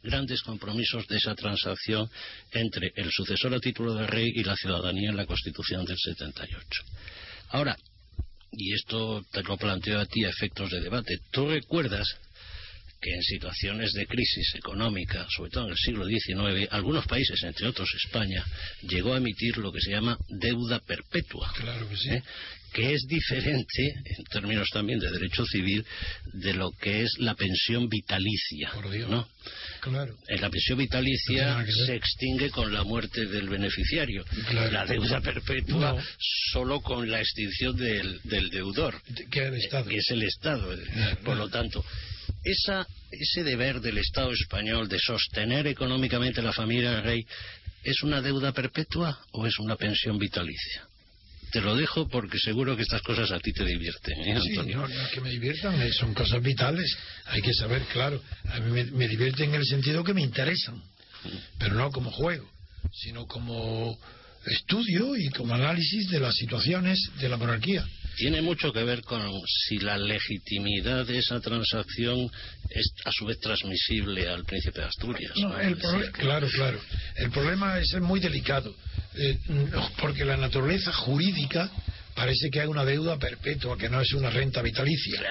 grandes 0.05 0.41
compromisos 0.41 1.05
de 1.07 1.17
esa 1.17 1.35
transacción 1.35 2.09
entre 2.51 2.93
el 2.95 3.11
sucesor 3.11 3.53
a 3.53 3.59
título 3.59 3.93
de 3.95 4.07
rey 4.07 4.31
y 4.33 4.43
la 4.43 4.55
ciudadanía 4.55 5.09
en 5.09 5.17
la 5.17 5.25
Constitución 5.25 5.83
del 5.85 5.97
78. 5.97 6.83
Ahora, 7.49 7.75
y 8.51 8.73
esto 8.73 9.25
te 9.31 9.43
lo 9.43 9.57
planteo 9.57 9.99
a 9.99 10.05
ti 10.05 10.23
a 10.23 10.29
efectos 10.29 10.69
de 10.69 10.79
debate, 10.79 11.17
¿tú 11.31 11.47
recuerdas 11.47 12.07
que 13.01 13.13
en 13.13 13.21
situaciones 13.21 13.93
de 13.93 14.07
crisis 14.07 14.55
económica, 14.55 15.27
sobre 15.29 15.51
todo 15.51 15.65
en 15.65 15.71
el 15.71 15.77
siglo 15.77 16.05
XIX, 16.07 16.71
algunos 16.71 17.05
países, 17.05 17.41
entre 17.43 17.67
otros 17.67 17.87
España, 18.03 18.43
llegó 18.81 19.13
a 19.13 19.17
emitir 19.17 19.57
lo 19.57 19.71
que 19.71 19.79
se 19.79 19.91
llama 19.91 20.17
deuda 20.27 20.79
perpetua. 20.79 21.53
Claro 21.55 21.87
que 21.87 21.97
sí. 21.97 22.09
¿Eh? 22.09 22.23
Que 22.75 22.93
es 22.93 23.07
diferente, 23.07 23.95
en 24.03 24.25
términos 24.25 24.67
también 24.73 24.99
de 24.99 25.09
derecho 25.09 25.45
civil, 25.45 25.85
de 26.33 26.53
lo 26.53 26.71
que 26.71 27.03
es 27.03 27.13
la 27.19 27.33
pensión 27.33 27.87
vitalicia. 27.87 28.69
Por 28.73 28.91
Dios. 28.91 29.09
¿no? 29.09 29.29
Claro. 29.79 30.17
En 30.27 30.41
la 30.41 30.49
pensión 30.49 30.79
vitalicia 30.79 31.65
se 31.85 31.95
extingue 31.95 32.49
con 32.49 32.73
la 32.73 32.83
muerte 32.83 33.27
del 33.27 33.47
beneficiario. 33.47 34.25
La 34.51 34.85
deuda 34.85 35.21
perpetua 35.21 35.95
solo 36.51 36.81
con 36.81 37.09
la 37.09 37.21
extinción 37.21 37.77
del, 37.77 38.19
deudor. 38.51 39.01
Que, 39.31 39.57
que 39.87 39.95
es 39.95 40.09
el 40.09 40.23
Estado. 40.23 40.75
Por 41.23 41.37
lo 41.37 41.47
tanto, 41.47 41.85
esa, 42.43 42.85
ese 43.09 43.43
deber 43.43 43.79
del 43.79 43.99
Estado 43.99 44.33
español 44.33 44.89
de 44.89 44.99
sostener 44.99 45.65
económicamente 45.67 46.41
a 46.41 46.43
la 46.43 46.51
familia 46.51 46.91
del 46.91 47.03
rey, 47.03 47.25
¿es 47.85 48.03
una 48.03 48.21
deuda 48.21 48.51
perpetua 48.51 49.17
o 49.31 49.47
es 49.47 49.57
una 49.59 49.77
pensión 49.77 50.19
vitalicia? 50.19 50.89
Te 51.51 51.61
lo 51.61 51.75
dejo 51.75 52.07
porque 52.07 52.37
seguro 52.39 52.75
que 52.75 52.83
estas 52.83 53.01
cosas 53.01 53.31
a 53.31 53.39
ti 53.39 53.51
te 53.53 53.65
divierten. 53.65 54.19
¿eh, 54.19 54.39
sí, 54.41 54.55
no, 54.73 54.87
no 54.87 55.09
que 55.13 55.21
me 55.21 55.29
diviertan, 55.29 55.81
eh, 55.81 55.91
son 55.93 56.13
cosas 56.13 56.41
vitales. 56.41 56.95
Hay 57.25 57.41
que 57.41 57.53
saber, 57.53 57.83
claro, 57.83 58.21
a 58.49 58.59
mí 58.59 58.83
me, 58.91 59.07
divierten 59.07 59.49
en 59.49 59.55
el 59.55 59.65
sentido 59.65 60.03
que 60.03 60.13
me 60.13 60.21
interesan, 60.21 60.81
pero 61.57 61.75
no 61.75 61.91
como 61.91 62.11
juego, 62.11 62.49
sino 62.91 63.25
como 63.25 63.97
estudio 64.45 65.15
y 65.15 65.29
como 65.29 65.55
análisis 65.55 66.09
de 66.09 66.19
las 66.19 66.35
situaciones 66.35 66.99
de 67.19 67.29
la 67.29 67.37
monarquía. 67.37 67.85
Tiene 68.17 68.41
mucho 68.41 68.71
que 68.71 68.83
ver 68.83 69.01
con 69.01 69.21
si 69.45 69.77
la 69.79 69.97
legitimidad 69.97 71.05
de 71.05 71.17
esa 71.17 71.41
transacción 71.41 72.29
es 72.69 72.93
a 73.03 73.11
su 73.11 73.25
vez 73.25 73.39
transmisible 73.39 74.29
al 74.29 74.45
príncipe 74.45 74.79
de 74.79 74.87
Asturias. 74.87 75.33
Claro, 76.13 76.47
claro. 76.47 76.79
El 77.15 77.29
problema 77.31 77.77
es 77.79 77.93
muy 77.99 78.21
delicado, 78.21 78.73
eh, 79.17 79.37
porque 79.99 80.25
la 80.25 80.37
naturaleza 80.37 80.91
jurídica 80.93 81.69
parece 82.15 82.49
que 82.49 82.61
hay 82.61 82.67
una 82.67 82.85
deuda 82.85 83.17
perpetua, 83.17 83.77
que 83.77 83.89
no 83.89 84.01
es 84.01 84.13
una 84.13 84.29
renta 84.29 84.61
vitalicia, 84.61 85.21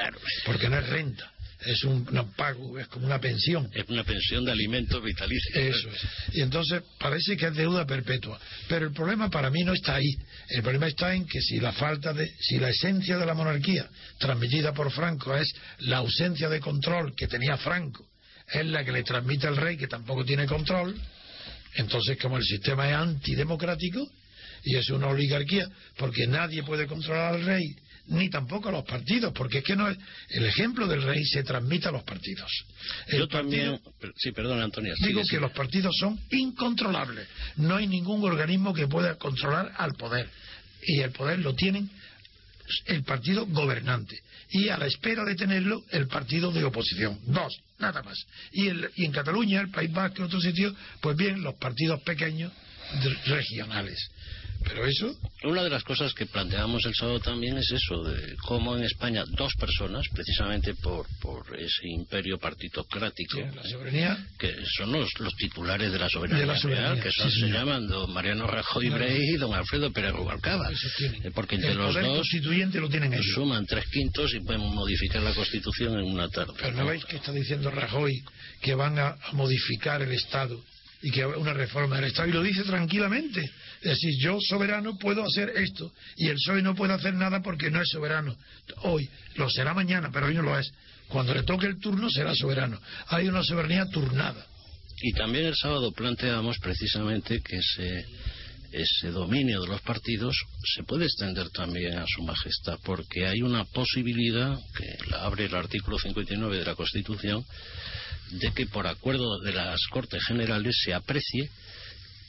porque 0.45 0.69
no 0.69 0.79
es 0.79 0.89
renta 0.89 1.35
es 1.67 1.85
un, 1.85 2.05
pago, 2.37 2.79
es 2.79 2.87
como 2.89 3.07
una 3.07 3.21
pensión. 3.21 3.71
Es 3.73 3.89
una 3.89 4.05
pensión 4.05 4.45
de 4.45 4.53
alimentos 4.53 5.03
vitalicios. 5.03 5.57
Eso 5.57 5.89
es. 5.89 6.35
Y 6.35 6.41
entonces 6.41 6.83
parece 6.99 7.37
que 7.37 7.47
es 7.47 7.55
deuda 7.55 7.87
perpetua. 7.87 8.39
Pero 8.69 8.87
el 8.87 8.93
problema 8.93 9.31
para 9.31 9.51
mí 9.51 9.63
no 9.65 9.73
está 9.73 9.97
ahí. 9.97 10.17
El 10.49 10.63
problema 10.63 10.87
está 10.87 11.15
en 11.15 11.27
que 11.27 11.41
si 11.41 11.61
la 11.61 11.73
falta 11.73 12.13
de, 12.13 12.33
si 12.41 12.59
la 12.59 12.71
esencia 12.71 13.19
de 13.19 13.27
la 13.27 13.35
monarquía 13.35 13.89
transmitida 14.19 14.73
por 14.73 14.91
Franco 14.91 15.35
es 15.35 15.53
la 15.81 15.99
ausencia 15.99 16.49
de 16.49 16.61
control 16.61 17.15
que 17.17 17.29
tenía 17.29 17.57
Franco, 17.57 18.07
es 18.53 18.67
la 18.67 18.85
que 18.85 18.93
le 18.93 19.03
transmite 19.03 19.47
al 19.47 19.57
rey 19.57 19.77
que 19.77 19.89
tampoco 19.89 20.25
tiene 20.25 20.47
control, 20.47 21.01
entonces 21.77 22.19
como 22.21 22.37
el 22.37 22.45
sistema 22.45 22.89
es 22.89 22.97
antidemocrático 22.97 24.07
y 24.65 24.77
es 24.77 24.89
una 24.91 25.09
oligarquía, 25.09 25.69
porque 25.97 26.27
nadie 26.27 26.63
puede 26.63 26.87
controlar 26.87 27.35
al 27.35 27.45
rey 27.45 27.77
ni 28.07 28.29
tampoco 28.29 28.69
a 28.69 28.73
los 28.73 28.85
partidos, 28.85 29.33
porque 29.33 29.59
es 29.59 29.65
que 29.65 29.77
no 29.77 29.89
es, 29.89 29.97
el 30.31 30.45
ejemplo 30.45 30.87
del 30.87 31.03
rey 31.03 31.25
se 31.25 31.43
transmite 31.43 31.89
a 31.89 31.93
los 31.93 32.03
partidos. 32.03 32.51
Yo 33.11 33.27
también, 33.29 33.81
sí, 34.17 34.33
perdón, 34.33 34.61
Antonio. 34.61 34.95
Digo 35.01 35.23
que 35.29 35.41
los 35.41 35.53
partidos 35.53 35.97
son 35.99 36.19
incontrolables. 36.31 37.27
No 37.57 37.77
hay 37.77 37.87
ningún 37.87 38.23
organismo 38.25 38.75
que 38.75 38.87
pueda 38.87 39.15
controlar 39.17 39.73
al 39.79 39.95
poder. 39.95 40.29
Y 40.83 41.01
el 41.01 41.13
poder 41.13 41.39
lo 41.39 41.55
tienen 41.55 41.89
el 42.87 43.03
partido 43.05 43.47
gobernante. 43.47 44.19
Y 44.51 44.69
a 44.69 44.79
la 44.79 44.87
espera 44.87 45.25
de 45.25 45.35
tenerlo, 45.35 45.85
el 45.91 46.07
partido 46.07 46.53
de 46.53 46.65
oposición. 46.65 47.19
Dos, 47.27 47.59
nada 47.79 48.03
más. 48.03 48.19
Y, 48.53 48.69
y 48.97 49.05
en 49.05 49.13
Cataluña, 49.13 49.61
el 49.61 49.71
País 49.71 49.93
Vasco, 49.93 50.19
en 50.19 50.25
otros 50.25 50.43
sitios, 50.43 50.75
pues 51.01 51.17
bien, 51.17 51.43
los 51.43 51.55
partidos 51.55 52.01
pequeños 52.03 52.53
regionales. 53.27 54.11
Pero 54.65 54.87
eso. 54.87 55.15
Una 55.45 55.63
de 55.63 55.71
las 55.71 55.85
cosas 55.85 56.15
que 56.15 56.27
planteamos 56.27 56.85
el 56.87 56.95
sábado 56.95 57.21
también 57.21 57.59
es 57.59 57.71
eso, 57.71 58.03
de 58.03 58.35
cómo 58.47 58.77
en 58.77 58.85
España 58.85 59.25
dos 59.29 59.53
personas, 59.55 60.07
precisamente 60.13 60.75
por, 60.75 61.07
por 61.21 61.45
ese 61.59 61.87
imperio 61.89 62.39
partitocrático, 62.39 63.39
que 64.39 64.55
son 64.77 64.93
los, 64.93 65.09
los 65.21 65.35
titulares 65.37 65.93
de 65.93 65.99
la 65.99 66.09
soberanía, 66.09 66.55
real, 66.55 67.01
que 67.01 67.11
son, 67.13 67.31
se 67.31 67.49
llaman 67.49 67.87
don 67.87 68.13
Mariano 68.13 68.47
Rajoy 68.47 68.89
Brey 68.89 69.35
y 69.35 69.37
don 69.37 69.55
Alfredo 69.55 69.93
Pérez 69.93 70.13
Rubalcaba. 70.13 70.71
Eh, 70.71 71.31
porque 71.35 71.57
entre 71.57 71.75
los 71.75 71.95
dos 71.95 72.25
constituyente 72.35 72.81
lo 72.81 72.89
tienen 72.89 73.13
ellos. 73.13 73.35
suman 73.35 73.67
tres 73.67 73.85
quintos 73.91 74.35
y 74.35 74.41
pueden 74.41 74.63
modificar 74.63 75.23
la 75.23 75.35
Constitución 75.35 75.99
en 75.99 76.07
una 76.07 76.29
tarde. 76.29 76.53
Pero 76.57 76.73
no 76.73 76.87
veis 76.87 77.05
que 77.05 77.17
está 77.17 77.33
diciendo 77.33 77.71
Rajoy 77.71 78.23
que 78.61 78.75
van 78.75 78.99
a 78.99 79.17
modificar 79.33 80.01
el 80.03 80.13
Estado 80.13 80.63
y 81.05 81.11
que 81.11 81.27
una 81.27 81.53
reforma 81.53 81.97
del 81.97 82.07
Estado 82.07 82.29
y 82.29 82.33
lo 82.33 82.43
dice 82.43 82.63
tranquilamente. 82.63 83.43
Es 83.83 83.91
decir, 83.91 84.15
yo 84.19 84.39
soberano 84.41 84.97
puedo 84.97 85.23
hacer 85.23 85.51
esto 85.55 85.93
y 86.17 86.29
el 86.29 86.37
PSOE 86.37 86.63
no 86.63 86.75
puede 86.75 86.95
hacer 86.95 87.13
nada 87.13 87.43
porque 87.43 87.71
no 87.71 87.83
es 87.83 87.91
soberano. 87.91 88.35
Hoy 88.85 89.07
lo 89.37 89.51
será 89.51 89.75
mañana, 89.75 90.09
pero 90.11 90.27
hoy 90.27 90.35
no 90.35 90.41
lo 90.41 90.59
es. 90.59 90.73
Cuando 91.09 91.35
le 91.35 91.43
toque 91.43 91.67
el 91.67 91.79
turno 91.79 92.09
será 92.09 92.35
soberano. 92.35 92.81
Hay 93.09 93.29
una 93.29 93.43
soberanía 93.43 93.85
turnada. 93.91 94.47
Y 95.03 95.13
también 95.13 95.45
el 95.45 95.55
sábado 95.55 95.93
planteamos 95.93 96.57
precisamente 96.59 97.43
que 97.43 97.59
ese, 97.59 98.07
ese 98.75 99.11
dominio 99.11 99.61
de 99.61 99.69
los 99.69 99.81
partidos 99.83 100.37
se 100.75 100.83
puede 100.83 101.05
extender 101.05 101.49
también 101.51 101.99
a 101.99 102.07
su 102.07 102.23
majestad, 102.23 102.79
porque 102.83 103.27
hay 103.27 103.41
una 103.43 103.65
posibilidad 103.65 104.59
que 104.77 105.11
la 105.11 105.25
abre 105.25 105.45
el 105.45 105.55
artículo 105.55 105.99
59 105.99 106.59
de 106.59 106.65
la 106.65 106.75
Constitución 106.75 107.45
de 108.31 108.53
que 108.53 108.67
por 108.67 108.87
acuerdo 108.87 109.39
de 109.41 109.53
las 109.53 109.81
Cortes 109.91 110.25
Generales 110.25 110.77
se 110.85 110.93
aprecie 110.93 111.51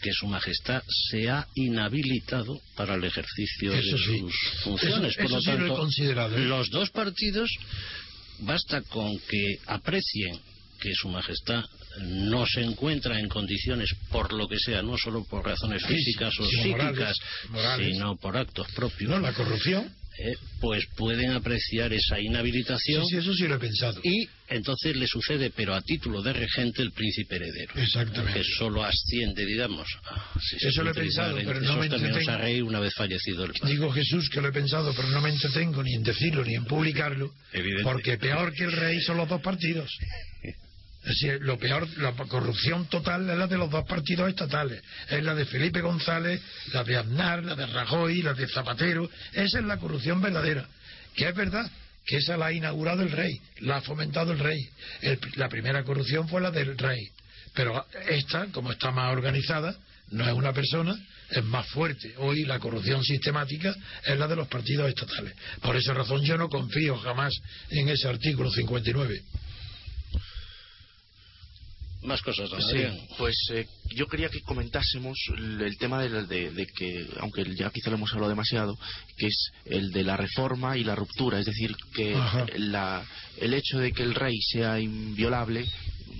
que 0.02 0.12
Su 0.12 0.28
Majestad 0.28 0.84
se 1.10 1.30
ha 1.30 1.48
inhabilitado 1.56 2.62
para 2.76 2.96
el 2.96 3.04
ejercicio 3.06 3.72
de 3.72 3.82
sus 3.82 4.36
funciones. 4.64 5.16
por 5.16 5.32
lo 5.32 5.42
tanto, 5.42 5.88
¿eh? 5.98 6.46
los 6.46 6.70
dos 6.70 6.92
partidos 6.92 7.50
basta 8.40 8.82
con 8.82 9.18
que 9.20 9.58
aprecien 9.66 10.40
que 10.80 10.94
Su 10.94 11.10
Majestad 11.10 11.64
no 12.02 12.46
se 12.46 12.62
encuentra 12.62 13.20
en 13.20 13.30
condiciones, 13.30 13.90
por 14.12 14.34
lo 14.34 14.48
que 14.48 14.60
sea, 14.60 14.82
no 14.82 14.98
solo 14.98 15.24
por 15.26 15.46
razones 15.46 15.86
físicas 15.86 16.34
o 16.40 16.46
psíquicas, 16.46 17.18
sino 17.78 18.16
por 18.18 18.38
actos 18.38 18.68
propios. 18.74 19.10
No, 19.10 19.20
la 19.20 19.34
corrupción 19.34 19.92
eh, 20.18 20.34
pues 20.62 20.86
pueden 20.96 21.32
apreciar 21.32 21.92
esa 21.92 22.20
inhabilitación. 22.22 23.06
Sí, 23.06 23.18
eso 23.18 23.34
sí 23.34 23.48
lo 23.48 23.56
he 23.56 23.60
pensado. 23.60 24.00
Y 24.02 24.26
entonces 24.48 24.96
le 24.96 25.08
sucede, 25.08 25.52
pero 25.54 25.74
a 25.74 25.82
título 25.82 26.22
de 26.22 26.32
regente, 26.32 26.82
el 26.82 26.94
príncipe 26.94 27.36
heredero. 27.36 27.74
Exactamente. 27.76 28.40
Que 28.40 28.46
solo 28.58 28.84
asciende, 28.86 29.46
digamos. 29.46 29.88
eso 30.58 30.84
lo 30.84 30.92
he 30.92 30.94
pensado, 30.94 31.36
pero 31.36 31.60
no 31.60 31.78
me 31.78 31.88
entretengo. 31.88 32.38
rey 32.38 32.62
una 32.62 32.80
vez 32.80 32.94
fallecido 32.94 33.44
el 33.44 33.52
padre. 33.54 33.74
Digo 33.74 33.92
Jesús 33.92 34.30
que 34.30 34.40
lo 34.40 34.48
he 34.48 34.54
pensado, 34.54 34.94
pero 34.96 35.10
no 35.10 35.20
me 35.20 35.30
entretengo 35.30 35.84
ni 35.84 35.96
en 35.96 36.04
decirlo 36.04 36.46
ni 36.46 36.56
en 36.56 36.64
publicarlo. 36.64 37.34
Porque 37.84 38.18
peor 38.18 38.54
que 38.54 38.64
el 38.64 38.72
rey 38.72 39.02
son 39.02 39.18
los 39.18 39.28
dos 39.28 39.42
partidos. 39.42 39.92
Es 41.06 41.20
decir, 41.22 41.39
lo 41.41 41.60
peor, 41.60 41.88
la 42.00 42.13
corrupción 42.13 42.88
total 42.88 43.30
es 43.30 43.38
la 43.38 43.46
de 43.46 43.58
los 43.58 43.70
dos 43.70 43.86
partidos 43.86 44.28
estatales. 44.28 44.82
Es 45.08 45.24
la 45.24 45.36
de 45.36 45.46
Felipe 45.46 45.80
González, 45.80 46.41
la 46.74 46.84
de 46.84 46.98
Aznar, 46.98 47.44
la 47.44 47.54
de 47.54 47.68
Rajoy, 47.68 48.24
la 48.24 48.34
de 48.34 48.48
Zapatero. 48.48 49.08
Esa 49.32 49.60
es 49.60 49.65
la 49.65 49.78
corrupción 49.78 50.20
verdadera. 50.20 50.68
Que 51.15 51.30
es 51.30 51.36
verdad 51.36 51.70
que 52.08 52.18
esa 52.18 52.38
la 52.38 52.48
ha 52.48 52.54
inaugurado 52.54 53.04
el 53.04 53.12
rey, 53.12 53.39
la 53.60 53.78
ha 53.78 53.82
fomentado 53.82 54.32
el 54.32 54.39
rey. 54.39 54.68
la 55.36 55.48
primera 55.48 55.84
corrupción 55.84 56.28
fue 56.28 56.41
la 56.41 56.50
del 56.50 56.76
rey. 56.76 57.08
Pero 57.54 57.86
esta, 58.10 58.48
como 58.48 58.72
está 58.72 58.89
más 58.89 59.13
organizada, 59.13 59.76
no 60.10 60.28
es 60.28 60.34
una 60.34 60.54
persona, 60.54 60.98
es 61.30 61.44
más 61.44 61.68
fuerte. 61.68 62.15
Hoy 62.18 62.46
la 62.46 62.58
corrupción 62.58 63.04
sistemática 63.04 63.76
es 64.04 64.18
la 64.18 64.28
de 64.28 64.36
los 64.36 64.48
partidos 64.48 64.89
estatales. 64.89 65.36
Por 65.62 65.76
esa 65.76 65.94
razón 65.94 66.24
yo 66.24 66.36
no 66.36 66.50
confío 66.50 66.98
jamás 66.98 67.32
en 67.70 67.89
ese 67.89 68.08
artículo 68.08 68.50
59. 68.50 69.22
Más 72.06 72.22
cosas, 72.22 72.50
Pues 73.18 73.36
eh, 73.52 73.68
yo 73.96 74.08
quería 74.08 74.30
que 74.30 74.41
comentásemos 74.41 75.18
el, 75.38 75.78
tema 75.78 76.04
de, 76.04 76.68
que, 76.76 77.08
aunque 77.20 77.44
ya 77.56 77.70
quizá 77.72 77.89
lo 77.89 77.98
hemos 77.98 78.13
hablado 78.13 78.30
demasiado, 78.30 78.78
que 79.18 79.28
es 79.28 79.52
el 79.65 79.91
de 79.91 80.04
la 80.04 80.15
reforma 80.15 80.78
y 80.78 80.84
la 80.84 80.96
ruptura. 80.96 81.39
Es 81.39 81.46
decir, 81.46 81.76
que 81.94 82.15
el 83.38 83.54
hecho 83.54 83.80
de 83.80 83.91
que 83.91 84.04
el 84.04 84.13
rey 84.13 84.38
sea 84.41 84.80
inviolable 84.80 85.65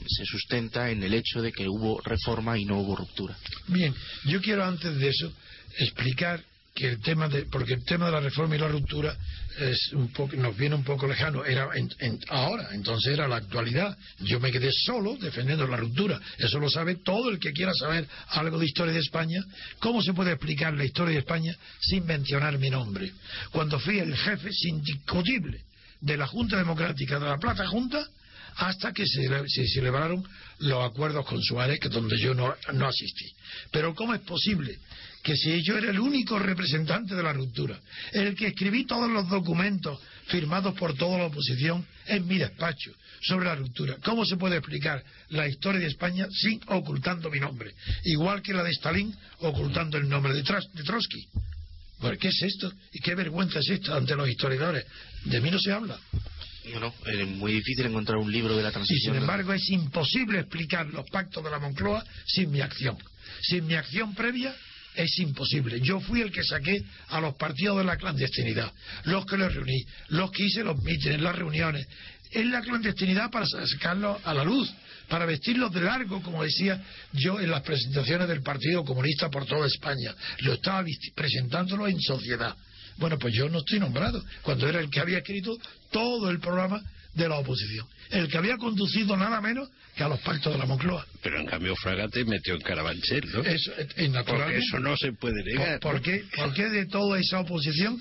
se 0.08 0.26
sustenta 0.26 0.90
en 0.90 1.04
el 1.04 1.14
hecho 1.14 1.42
de 1.42 1.52
que 1.52 1.68
hubo 1.68 2.00
reforma 2.02 2.58
y 2.58 2.66
no 2.66 2.80
hubo 2.80 2.96
ruptura. 2.96 3.38
Bien, 3.68 3.94
yo 4.26 4.42
quiero 4.42 4.66
antes 4.66 4.96
de 4.98 5.10
eso 5.10 5.32
explicar 5.78 6.44
que 6.76 6.90
el 6.90 7.00
tema 7.00 7.30
de 7.30 7.46
porque 7.46 7.74
el 7.74 7.86
tema 7.86 8.08
de 8.08 8.12
la 8.12 8.20
reforma 8.20 8.58
y 8.58 8.60
la 8.60 8.68
ruptura 8.68 9.16
es 9.58 9.94
un 9.94 10.10
poco 10.10 10.36
nos 10.36 10.58
viene 10.58 10.76
un 10.76 10.84
poco 10.84 11.08
lejano 11.08 11.46
era 11.46 11.70
ahora 12.28 12.68
entonces 12.74 13.14
era 13.14 13.30
la 13.30 13.38
actualidad. 13.38 13.98
Yo 14.20 14.42
me 14.42 14.52
quedé 14.52 14.70
solo 14.86 15.16
defendiendo 15.16 15.66
la 15.66 15.78
ruptura. 15.78 16.20
Eso 16.38 16.60
lo 16.60 16.70
sabe 16.70 16.96
todo 16.96 17.30
el 17.30 17.40
que 17.40 17.54
quiera 17.54 17.72
saber 17.74 18.06
algo 18.28 18.60
de 18.60 18.66
historia 18.66 18.94
de 18.94 19.00
España. 19.00 19.42
Cómo 19.80 20.02
se 20.02 20.14
puede 20.14 20.32
explicar 20.32 20.74
la 20.74 20.84
historia 20.84 21.14
de 21.14 21.20
España 21.20 21.56
sin 21.80 22.06
mencionar 22.06 22.60
mi 22.60 22.70
nombre 22.70 23.14
cuando 23.52 23.80
fui 23.80 24.00
el 24.00 24.14
jefe 24.14 24.50
indiscutible 24.64 25.64
de 26.02 26.18
la 26.18 26.28
Junta 26.28 26.58
Democrática 26.58 27.20
de 27.20 27.26
la 27.26 27.38
Plata 27.38 27.66
Junta 27.68 28.06
hasta 28.58 28.92
que 28.92 29.06
se, 29.08 29.28
se, 29.48 29.68
celebraron 29.68 30.24
los 30.60 30.84
acuerdos 30.84 31.26
con 31.26 31.42
Suárez, 31.42 31.80
que 31.80 31.90
donde 31.90 32.18
yo 32.18 32.34
no, 32.34 32.56
no 32.74 32.88
asistí. 32.88 33.26
Pero 33.72 33.94
¿cómo 33.94 34.14
es 34.14 34.22
posible 34.22 34.78
que 35.26 35.36
si 35.36 35.64
yo 35.64 35.76
era 35.76 35.90
el 35.90 36.00
único 36.00 36.38
representante 36.38 37.16
de 37.16 37.24
la 37.24 37.34
ruptura, 37.34 37.82
el 38.12 38.36
que 38.36 38.46
escribí 38.46 38.86
todos 38.86 39.10
los 39.10 39.28
documentos 39.28 40.00
firmados 40.28 40.76
por 40.76 40.96
toda 40.96 41.18
la 41.18 41.26
oposición 41.26 41.84
en 42.06 42.28
mi 42.28 42.38
despacho 42.38 42.92
sobre 43.22 43.48
la 43.48 43.56
ruptura. 43.56 43.98
¿Cómo 44.04 44.24
se 44.24 44.38
puede 44.38 44.58
explicar 44.58 45.04
la 45.30 45.48
historia 45.48 45.82
de 45.82 45.88
España 45.88 46.28
sin 46.30 46.62
ocultando 46.68 47.32
mi 47.32 47.40
nombre? 47.40 47.74
Igual 48.04 48.44
que 48.44 48.54
la 48.54 48.64
de 48.64 48.70
Stalin 48.70 49.16
ocultando 49.40 49.98
el 49.98 50.08
nombre 50.08 50.32
de, 50.32 50.44
Trotsky. 50.44 51.28
¿Qué 52.20 52.28
es 52.28 52.44
esto? 52.44 52.72
¿Y 52.94 53.00
qué 53.00 53.16
vergüenza 53.16 53.58
es 53.58 53.70
esto 53.70 53.96
ante 53.96 54.16
los 54.16 54.30
historiadores? 54.30 54.86
De 55.24 55.42
mí 55.42 55.50
no 55.50 55.58
se 55.58 55.72
habla. 55.72 56.00
No, 56.80 56.94
es 57.04 57.28
muy 57.28 57.54
difícil 57.54 57.88
encontrar 57.88 58.20
un 58.20 58.32
libro 58.32 58.56
de 58.56 58.62
la 58.62 58.72
transición. 58.72 59.16
Y 59.16 59.18
sin 59.18 59.22
embargo 59.24 59.54
es 59.54 59.70
imposible 59.72 60.42
explicar 60.42 60.86
los 60.86 61.10
pactos 61.10 61.44
de 61.44 61.50
la 61.50 61.58
Moncloa 61.58 62.06
sin 62.28 62.52
mi 62.52 62.62
acción. 62.62 62.96
Sin 63.42 63.66
mi 63.66 63.74
acción 63.74 64.14
previa 64.14 64.56
es 64.96 65.20
imposible. 65.20 65.80
Yo 65.82 66.00
fui 66.00 66.22
el 66.22 66.32
que 66.32 66.44
saqué 66.44 66.84
a 67.10 67.20
los 67.20 67.36
partidos 67.36 67.78
de 67.78 67.84
la 67.84 67.98
clandestinidad, 67.98 68.72
los 69.04 69.26
que 69.26 69.38
los 69.38 69.54
reuní, 69.54 69.84
los 70.10 70.32
que 70.32 70.46
hice 70.46 70.64
los 70.64 70.82
mítines, 70.84 71.22
las 71.22 71.36
reuniones, 71.36 71.88
en 72.32 72.52
la 72.52 72.62
clandestinidad 72.62 73.30
para 73.32 73.46
sacarlo 73.46 74.20
a 74.24 74.34
la 74.34 74.44
luz, 74.44 74.72
para 75.08 75.26
vestirlos 75.26 75.72
de 75.72 75.82
largo, 75.82 76.22
como 76.22 76.44
decía 76.44 76.82
yo 77.14 77.40
en 77.40 77.52
las 77.52 77.62
presentaciones 77.62 78.28
del 78.28 78.42
Partido 78.42 78.84
Comunista 78.84 79.30
por 79.30 79.46
toda 79.46 79.68
España. 79.68 80.14
Lo 80.40 80.54
estaba 80.54 80.84
presentándolo 81.16 81.88
en 81.88 82.00
sociedad. 82.02 82.56
Bueno, 82.98 83.18
pues 83.20 83.34
yo 83.34 83.50
no 83.50 83.60
estoy 83.60 83.80
nombrado, 83.80 84.24
cuando 84.42 84.68
era 84.68 84.80
el 84.80 84.90
que 84.90 85.00
había 85.00 85.20
escrito 85.20 85.58
todo 85.92 86.30
el 86.30 86.40
programa 86.40 86.82
de 87.16 87.30
la 87.30 87.40
oposición. 87.40 87.88
El 88.10 88.28
que 88.28 88.38
había 88.38 88.58
conducido 88.58 89.18
nada 89.18 89.42
menos 89.42 89.70
que 89.96 90.04
a 90.04 90.10
los 90.10 90.20
pactos 90.20 90.54
de 90.54 90.60
la 90.60 90.66
Moncloa. 90.66 91.06
Pero 91.24 91.40
en 91.40 91.48
cambio 91.48 91.76
Fragate 91.76 92.26
metió 92.26 92.54
en 92.54 92.62
Carabanchel, 92.62 93.32
¿no? 93.32 93.42
Eso, 93.42 93.72
eso 93.78 94.80
no 94.80 94.96
se 94.98 95.14
puede 95.14 95.44
negar. 95.44 95.80
¿Por, 95.80 96.02
qué, 96.02 96.26
¿Por, 96.36 96.54
qué, 96.54 96.70
de 96.70 96.86
toda 96.86 97.20
esa 97.20 97.40
oposición 97.40 97.98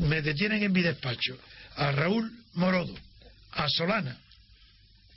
me 0.00 0.22
detienen 0.22 0.62
en 0.62 0.72
mi 0.72 0.82
despacho? 0.82 1.38
A 1.76 1.92
Raúl 1.92 2.30
Morodo, 2.54 2.94
a 3.52 3.68
Solana 3.68 4.18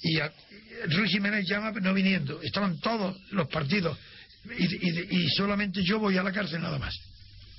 y 0.01 0.19
a 0.19 0.31
Ruiz 0.89 1.11
Jiménez 1.11 1.45
llama 1.47 1.71
no 1.71 1.93
viniendo. 1.93 2.41
Estaban 2.41 2.79
todos 2.79 3.17
los 3.31 3.47
partidos 3.47 3.97
y 4.57 5.29
solamente 5.29 5.83
yo 5.83 5.99
voy 5.99 6.17
a 6.17 6.23
la 6.23 6.31
cárcel 6.31 6.61
nada 6.61 6.77
más. 6.77 6.93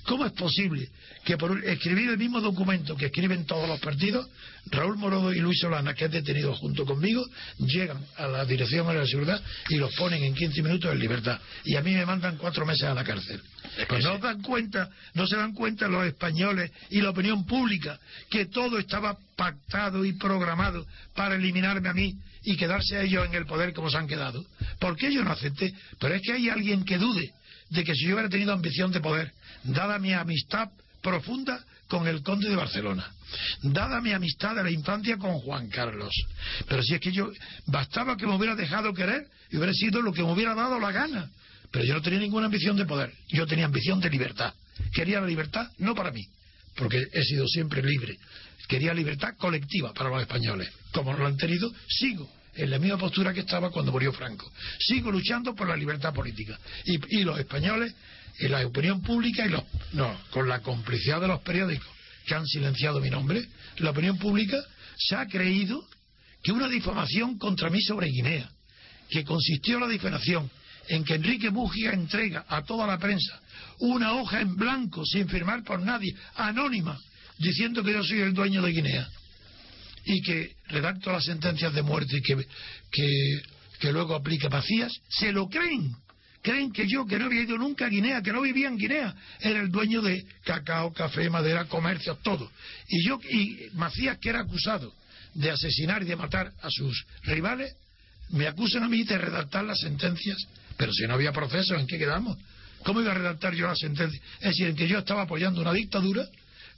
¿Cómo 0.05 0.25
es 0.25 0.31
posible 0.33 0.89
que 1.23 1.37
por 1.37 1.63
escribir 1.63 2.09
el 2.09 2.17
mismo 2.17 2.41
documento 2.41 2.95
que 2.95 3.07
escriben 3.07 3.45
todos 3.45 3.67
los 3.67 3.79
partidos, 3.79 4.27
Raúl 4.67 4.97
Morodo 4.97 5.33
y 5.33 5.39
Luis 5.39 5.59
Solana, 5.59 5.93
que 5.93 6.05
es 6.05 6.11
detenido 6.11 6.53
junto 6.55 6.85
conmigo, 6.85 7.23
llegan 7.59 8.03
a 8.17 8.27
la 8.27 8.45
Dirección 8.45 8.87
de 8.87 8.95
la 8.95 9.05
Seguridad 9.05 9.41
y 9.69 9.75
los 9.75 9.93
ponen 9.95 10.23
en 10.23 10.33
15 10.33 10.61
minutos 10.63 10.91
en 10.91 10.99
libertad? 10.99 11.39
Y 11.65 11.75
a 11.75 11.81
mí 11.81 11.93
me 11.93 12.05
mandan 12.05 12.37
cuatro 12.37 12.65
meses 12.65 12.83
a 12.83 12.93
la 12.93 13.03
cárcel. 13.03 13.41
pues 13.87 14.03
no 14.03 14.17
dan 14.17 14.41
cuenta, 14.41 14.89
no 15.13 15.27
se 15.27 15.35
dan 15.35 15.53
cuenta 15.53 15.87
los 15.87 16.05
españoles 16.05 16.71
y 16.89 17.01
la 17.01 17.11
opinión 17.11 17.45
pública 17.45 17.99
que 18.29 18.47
todo 18.47 18.79
estaba 18.79 19.17
pactado 19.35 20.03
y 20.03 20.13
programado 20.13 20.85
para 21.15 21.35
eliminarme 21.35 21.89
a 21.89 21.93
mí 21.93 22.15
y 22.43 22.57
quedarse 22.57 22.97
a 22.97 23.03
ellos 23.03 23.25
en 23.27 23.35
el 23.35 23.45
poder 23.45 23.73
como 23.73 23.89
se 23.89 23.97
han 23.97 24.07
quedado. 24.07 24.43
¿Por 24.79 24.95
qué 24.95 25.13
yo 25.13 25.23
no 25.23 25.31
acepté? 25.31 25.73
Pero 25.99 26.15
es 26.15 26.21
que 26.23 26.33
hay 26.33 26.49
alguien 26.49 26.83
que 26.83 26.97
dude 26.97 27.31
de 27.71 27.83
que 27.83 27.95
si 27.95 28.05
yo 28.05 28.13
hubiera 28.13 28.29
tenido 28.29 28.53
ambición 28.53 28.91
de 28.91 28.99
poder, 28.99 29.31
dada 29.63 29.97
mi 29.97 30.13
amistad 30.13 30.69
profunda 31.01 31.63
con 31.87 32.05
el 32.07 32.21
conde 32.21 32.49
de 32.49 32.55
Barcelona, 32.55 33.09
dada 33.63 34.01
mi 34.01 34.11
amistad 34.11 34.55
de 34.55 34.63
la 34.63 34.71
infancia 34.71 35.17
con 35.17 35.39
Juan 35.39 35.69
Carlos, 35.69 36.13
pero 36.67 36.83
si 36.83 36.93
es 36.93 36.99
que 36.99 37.11
yo 37.11 37.31
bastaba 37.67 38.17
que 38.17 38.27
me 38.27 38.35
hubiera 38.35 38.55
dejado 38.55 38.93
querer 38.93 39.25
y 39.49 39.57
hubiera 39.57 39.73
sido 39.73 40.01
lo 40.01 40.11
que 40.11 40.21
me 40.21 40.31
hubiera 40.31 40.53
dado 40.53 40.79
la 40.79 40.91
gana, 40.91 41.29
pero 41.71 41.85
yo 41.85 41.93
no 41.93 42.01
tenía 42.01 42.19
ninguna 42.19 42.47
ambición 42.47 42.75
de 42.75 42.85
poder, 42.85 43.13
yo 43.29 43.47
tenía 43.47 43.65
ambición 43.65 43.99
de 44.01 44.09
libertad, 44.09 44.53
quería 44.93 45.21
la 45.21 45.27
libertad 45.27 45.69
no 45.77 45.95
para 45.95 46.11
mí, 46.11 46.27
porque 46.75 47.07
he 47.13 47.23
sido 47.23 47.47
siempre 47.47 47.81
libre, 47.81 48.17
quería 48.67 48.93
libertad 48.93 49.35
colectiva 49.37 49.93
para 49.93 50.09
los 50.09 50.21
españoles, 50.21 50.69
como 50.91 51.13
lo 51.13 51.25
han 51.25 51.37
tenido, 51.37 51.71
sigo 51.87 52.29
en 52.55 52.69
la 52.69 52.79
misma 52.79 52.97
postura 52.97 53.33
que 53.33 53.41
estaba 53.41 53.71
cuando 53.71 53.91
murió 53.91 54.11
Franco. 54.11 54.51
Sigo 54.79 55.11
luchando 55.11 55.55
por 55.55 55.67
la 55.67 55.75
libertad 55.75 56.13
política. 56.13 56.57
Y, 56.85 57.23
los 57.23 57.39
españoles, 57.39 57.93
y 58.39 58.47
la 58.47 58.65
opinión 58.65 59.01
pública, 59.01 59.45
y 59.45 59.49
los, 59.49 59.63
no, 59.93 60.17
con 60.31 60.47
la 60.47 60.59
complicidad 60.59 61.21
de 61.21 61.27
los 61.27 61.41
periódicos 61.41 61.87
que 62.25 62.35
han 62.35 62.45
silenciado 62.45 62.99
mi 62.99 63.09
nombre, 63.09 63.47
la 63.77 63.91
opinión 63.91 64.17
pública 64.17 64.57
se 64.97 65.15
ha 65.15 65.27
creído 65.27 65.83
que 66.43 66.51
una 66.51 66.67
difamación 66.67 67.37
contra 67.37 67.69
mí 67.69 67.81
sobre 67.81 68.07
Guinea, 68.07 68.49
que 69.09 69.23
consistió 69.23 69.79
la 69.79 69.87
difamación 69.87 70.49
en 70.87 71.03
que 71.03 71.15
Enrique 71.15 71.49
Mújica 71.49 71.93
entrega 71.93 72.45
a 72.47 72.63
toda 72.63 72.87
la 72.87 72.97
prensa 72.97 73.39
una 73.79 74.13
hoja 74.13 74.41
en 74.41 74.55
blanco 74.55 75.05
sin 75.05 75.27
firmar 75.27 75.63
por 75.63 75.81
nadie, 75.81 76.15
anónima, 76.35 76.99
diciendo 77.39 77.83
que 77.83 77.93
yo 77.93 78.03
soy 78.03 78.19
el 78.21 78.33
dueño 78.33 78.61
de 78.61 78.71
Guinea 78.71 79.09
y 80.05 80.21
que 80.21 80.55
redacto 80.67 81.11
las 81.11 81.25
sentencias 81.25 81.73
de 81.73 81.81
muerte 81.81 82.17
y 82.17 82.21
que, 82.21 82.37
que, 83.79 83.91
luego 83.91 84.15
aplica 84.15 84.49
Macías, 84.49 84.91
se 85.09 85.31
lo 85.31 85.47
creen. 85.47 85.95
Creen 86.41 86.71
que 86.71 86.87
yo, 86.87 87.05
que 87.05 87.19
no 87.19 87.25
había 87.25 87.41
ido 87.41 87.57
nunca 87.57 87.85
a 87.85 87.89
Guinea, 87.89 88.21
que 88.21 88.33
no 88.33 88.41
vivía 88.41 88.67
en 88.67 88.77
Guinea, 88.77 89.15
era 89.39 89.59
el 89.59 89.69
dueño 89.69 90.01
de 90.01 90.25
cacao, 90.43 90.91
café, 90.91 91.29
madera, 91.29 91.65
comercio, 91.65 92.15
todo. 92.23 92.51
Y 92.87 93.05
yo, 93.05 93.19
y 93.29 93.69
Macías, 93.73 94.17
que 94.17 94.29
era 94.29 94.41
acusado 94.41 94.91
de 95.35 95.51
asesinar 95.51 96.01
y 96.01 96.05
de 96.05 96.15
matar 96.15 96.51
a 96.61 96.69
sus 96.69 97.05
rivales, 97.23 97.75
me 98.31 98.47
acusan 98.47 98.83
a 98.83 98.89
mí 98.89 99.03
de 99.03 99.17
redactar 99.17 99.63
las 99.65 99.79
sentencias. 99.79 100.37
Pero 100.77 100.91
si 100.93 101.05
no 101.05 101.13
había 101.13 101.31
proceso, 101.31 101.75
¿en 101.75 101.85
qué 101.85 101.99
quedamos? 101.99 102.37
¿Cómo 102.83 103.01
iba 103.01 103.11
a 103.11 103.15
redactar 103.15 103.53
yo 103.53 103.67
las 103.67 103.77
sentencias? 103.77 104.21
Es 104.39 104.57
decir, 104.57 104.73
que 104.73 104.87
yo 104.87 104.97
estaba 104.97 105.23
apoyando 105.23 105.61
una 105.61 105.73
dictadura 105.73 106.25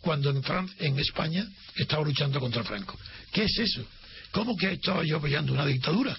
cuando 0.04 0.30
en, 0.30 0.43
Francia, 0.43 0.76
en 0.80 0.99
España 0.99 1.47
estaba 1.76 2.04
luchando 2.04 2.39
contra 2.39 2.64
Franco. 2.64 2.99
¿Qué 3.32 3.45
es 3.45 3.58
eso? 3.58 3.88
¿Cómo 4.32 4.56
que 4.58 4.74
estaba 4.74 5.04
yo 5.06 5.18
apoyando 5.18 5.54
una 5.54 5.66
dictadura? 5.66 6.16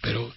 Pero, 0.00 0.32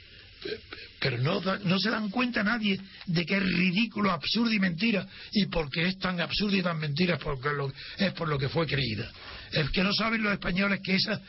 pero 0.99 1.19
no, 1.19 1.39
no 1.39 1.79
se 1.79 1.91
dan 1.91 2.09
cuenta 2.09 2.43
nadie 2.43 2.81
de 3.05 3.25
que 3.25 3.37
es 3.37 3.43
ridículo, 3.43 4.11
absurdo 4.11 4.51
y 4.51 4.59
mentira. 4.59 5.07
Y 5.33 5.45
porque 5.45 5.85
es 5.85 5.99
tan 5.99 6.19
absurdo 6.19 6.57
y 6.57 6.63
tan 6.63 6.79
mentira 6.79 7.15
es, 7.15 7.21
porque 7.21 7.49
es 7.97 8.13
por 8.13 8.27
lo 8.27 8.39
que 8.39 8.49
fue 8.49 8.65
creída. 8.65 9.09
El 9.51 9.71
que 9.71 9.83
no 9.83 9.93
saben 9.93 10.21
los 10.21 10.33
españoles 10.33 10.79
que 10.83 10.95
esa, 10.95 11.19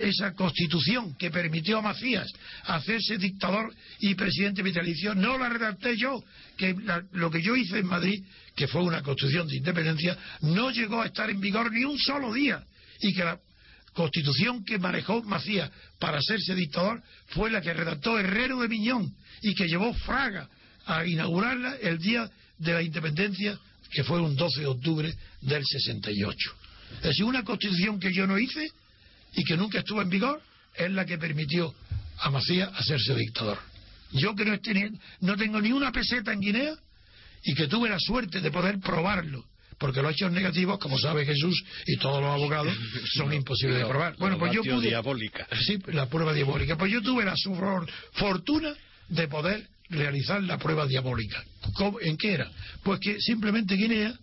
esa 0.00 0.32
constitución 0.32 1.16
que 1.16 1.30
permitió 1.30 1.78
a 1.78 1.82
Macías 1.82 2.28
hacerse 2.64 3.18
dictador 3.18 3.74
y 4.00 4.14
presidente 4.14 4.62
vitalicio 4.62 5.14
no 5.14 5.38
la 5.38 5.48
redacté 5.48 5.96
yo, 5.96 6.22
que 6.56 6.74
lo 7.12 7.30
que 7.30 7.42
yo 7.42 7.56
hice 7.56 7.78
en 7.78 7.86
Madrid, 7.86 8.22
que 8.54 8.68
fue 8.68 8.82
una 8.82 9.02
constitución 9.02 9.48
de 9.48 9.56
independencia, 9.56 10.16
no 10.42 10.70
llegó 10.70 11.02
a 11.02 11.06
estar 11.06 11.28
en 11.30 11.40
vigor 11.40 11.72
ni 11.72 11.84
un 11.84 11.98
solo 11.98 12.32
día 12.32 12.62
y 13.00 13.14
que 13.14 13.24
la 13.24 13.38
constitución 13.92 14.64
que 14.64 14.78
manejó 14.78 15.22
Macías 15.22 15.70
para 15.98 16.18
hacerse 16.18 16.54
dictador 16.54 17.02
fue 17.28 17.50
la 17.50 17.60
que 17.60 17.72
redactó 17.72 18.18
Herrero 18.18 18.60
de 18.60 18.68
Miñón 18.68 19.14
y 19.42 19.54
que 19.54 19.66
llevó 19.66 19.92
Fraga 19.94 20.48
a 20.86 21.04
inaugurarla 21.04 21.76
el 21.82 21.98
día 21.98 22.30
de 22.58 22.72
la 22.72 22.82
independencia, 22.82 23.58
que 23.90 24.04
fue 24.04 24.20
un 24.20 24.36
12 24.36 24.60
de 24.60 24.66
octubre 24.66 25.14
del 25.40 25.64
68. 25.64 26.57
Es 26.96 27.02
decir, 27.02 27.24
una 27.24 27.44
constitución 27.44 28.00
que 28.00 28.12
yo 28.12 28.26
no 28.26 28.38
hice 28.38 28.68
y 29.34 29.44
que 29.44 29.56
nunca 29.56 29.78
estuvo 29.78 30.02
en 30.02 30.08
vigor 30.08 30.40
es 30.74 30.90
la 30.90 31.04
que 31.04 31.18
permitió 31.18 31.74
a 32.18 32.30
Macías 32.30 32.70
hacerse 32.74 33.14
dictador. 33.14 33.58
Yo 34.12 34.34
que 34.34 34.44
no, 34.44 34.56
no 35.20 35.36
tengo 35.36 35.60
ni 35.60 35.72
una 35.72 35.92
peseta 35.92 36.32
en 36.32 36.40
Guinea 36.40 36.74
y 37.44 37.54
que 37.54 37.66
tuve 37.66 37.88
la 37.88 37.98
suerte 37.98 38.40
de 38.40 38.50
poder 38.50 38.78
probarlo, 38.80 39.44
porque 39.78 40.02
los 40.02 40.12
hechos 40.12 40.32
negativos, 40.32 40.78
como 40.78 40.98
sabe 40.98 41.24
Jesús 41.24 41.62
y 41.86 41.96
todos 41.98 42.20
los 42.20 42.30
abogados, 42.30 42.74
son 43.14 43.32
imposibles 43.32 43.78
de 43.78 43.86
probar. 43.86 44.16
Bueno, 44.18 44.38
pues 44.38 44.52
yo 44.52 44.62
pude, 44.62 44.88
diabólica. 44.88 45.46
Sí, 45.66 45.78
la 45.88 46.08
prueba 46.08 46.32
diabólica. 46.32 46.76
Pues 46.76 46.90
yo 46.90 47.02
tuve 47.02 47.24
la 47.24 47.34
fortuna 48.12 48.74
de 49.08 49.28
poder 49.28 49.68
realizar 49.90 50.42
la 50.42 50.58
prueba 50.58 50.86
diabólica. 50.86 51.42
¿En 52.00 52.16
qué 52.16 52.32
era? 52.32 52.50
Pues 52.82 53.00
que 53.00 53.20
simplemente 53.20 53.74
Guinea 53.74 54.14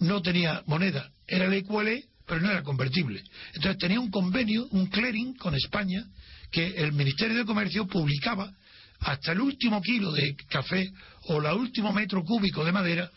no 0.00 0.22
tenía 0.22 0.62
moneda, 0.66 1.10
era 1.26 1.46
el 1.46 1.54
ecuale, 1.54 2.04
pero 2.28 2.40
no 2.40 2.50
era 2.50 2.62
convertible. 2.62 3.24
Entonces 3.54 3.78
tenía 3.78 3.98
un 3.98 4.10
convenio, 4.10 4.68
un 4.70 4.86
clearing 4.86 5.34
con 5.34 5.54
España, 5.54 6.04
que 6.50 6.66
el 6.76 6.92
Ministerio 6.92 7.38
de 7.38 7.44
Comercio 7.44 7.86
publicaba 7.86 8.52
hasta 9.00 9.32
el 9.32 9.40
último 9.40 9.80
kilo 9.80 10.12
de 10.12 10.36
café 10.48 10.90
o 11.24 11.40
el 11.40 11.46
último 11.58 11.92
metro 11.92 12.22
cúbico 12.24 12.64
de 12.64 12.72
madera 12.72 13.10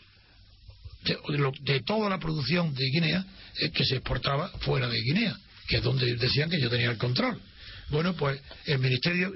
de, 1.04 1.80
toda 1.80 2.08
la 2.08 2.18
producción 2.18 2.72
de 2.74 2.84
Guinea 2.86 3.24
eh, 3.58 3.70
que 3.70 3.84
se 3.84 3.96
exportaba 3.96 4.48
fuera 4.60 4.88
de 4.88 5.00
Guinea, 5.00 5.36
que 5.66 5.78
es 5.78 5.82
donde 5.82 6.14
decían 6.16 6.48
que 6.48 6.60
yo 6.60 6.70
tenía 6.70 6.90
el 6.90 6.98
control. 6.98 7.40
Bueno, 7.90 8.14
pues 8.14 8.40
el 8.66 8.78
Ministerio, 8.78 9.32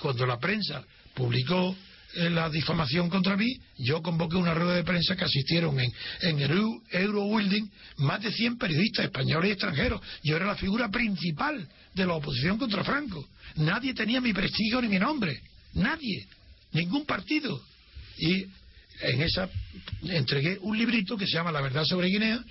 cuando 0.00 0.26
la 0.26 0.38
prensa 0.38 0.82
publicó 1.14 1.76
la 2.14 2.50
difamación 2.50 3.08
contra 3.08 3.36
mí, 3.36 3.58
yo 3.78 4.02
convoqué 4.02 4.36
una 4.36 4.54
rueda 4.54 4.74
de 4.74 4.84
prensa 4.84 5.16
que 5.16 5.24
asistieron 5.24 5.78
en, 5.80 5.92
en 6.20 6.40
el 6.40 6.80
Eurowilding 6.90 7.70
más 7.98 8.22
de 8.22 8.32
100 8.32 8.58
periodistas 8.58 9.06
españoles 9.06 9.48
y 9.48 9.52
extranjeros. 9.52 10.00
Yo 10.22 10.36
era 10.36 10.46
la 10.46 10.56
figura 10.56 10.90
principal 10.90 11.66
de 11.94 12.06
la 12.06 12.14
oposición 12.14 12.58
contra 12.58 12.84
Franco. 12.84 13.26
Nadie 13.56 13.94
tenía 13.94 14.20
mi 14.20 14.32
prestigio 14.32 14.82
ni 14.82 14.88
mi 14.88 14.98
nombre. 14.98 15.40
Nadie. 15.74 16.26
Ningún 16.72 17.06
partido. 17.06 17.62
Y 18.18 18.46
en 19.00 19.22
esa 19.22 19.48
entregué 20.02 20.58
un 20.60 20.76
librito 20.76 21.16
que 21.16 21.26
se 21.26 21.34
llama 21.34 21.52
La 21.52 21.60
verdad 21.60 21.84
sobre 21.84 22.08
Guinea, 22.08 22.44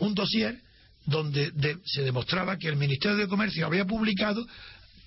un 0.00 0.14
dossier 0.14 0.60
donde 1.06 1.52
se 1.84 2.02
demostraba 2.02 2.58
que 2.58 2.68
el 2.68 2.76
Ministerio 2.76 3.16
de 3.16 3.28
Comercio 3.28 3.66
había 3.66 3.84
publicado 3.84 4.44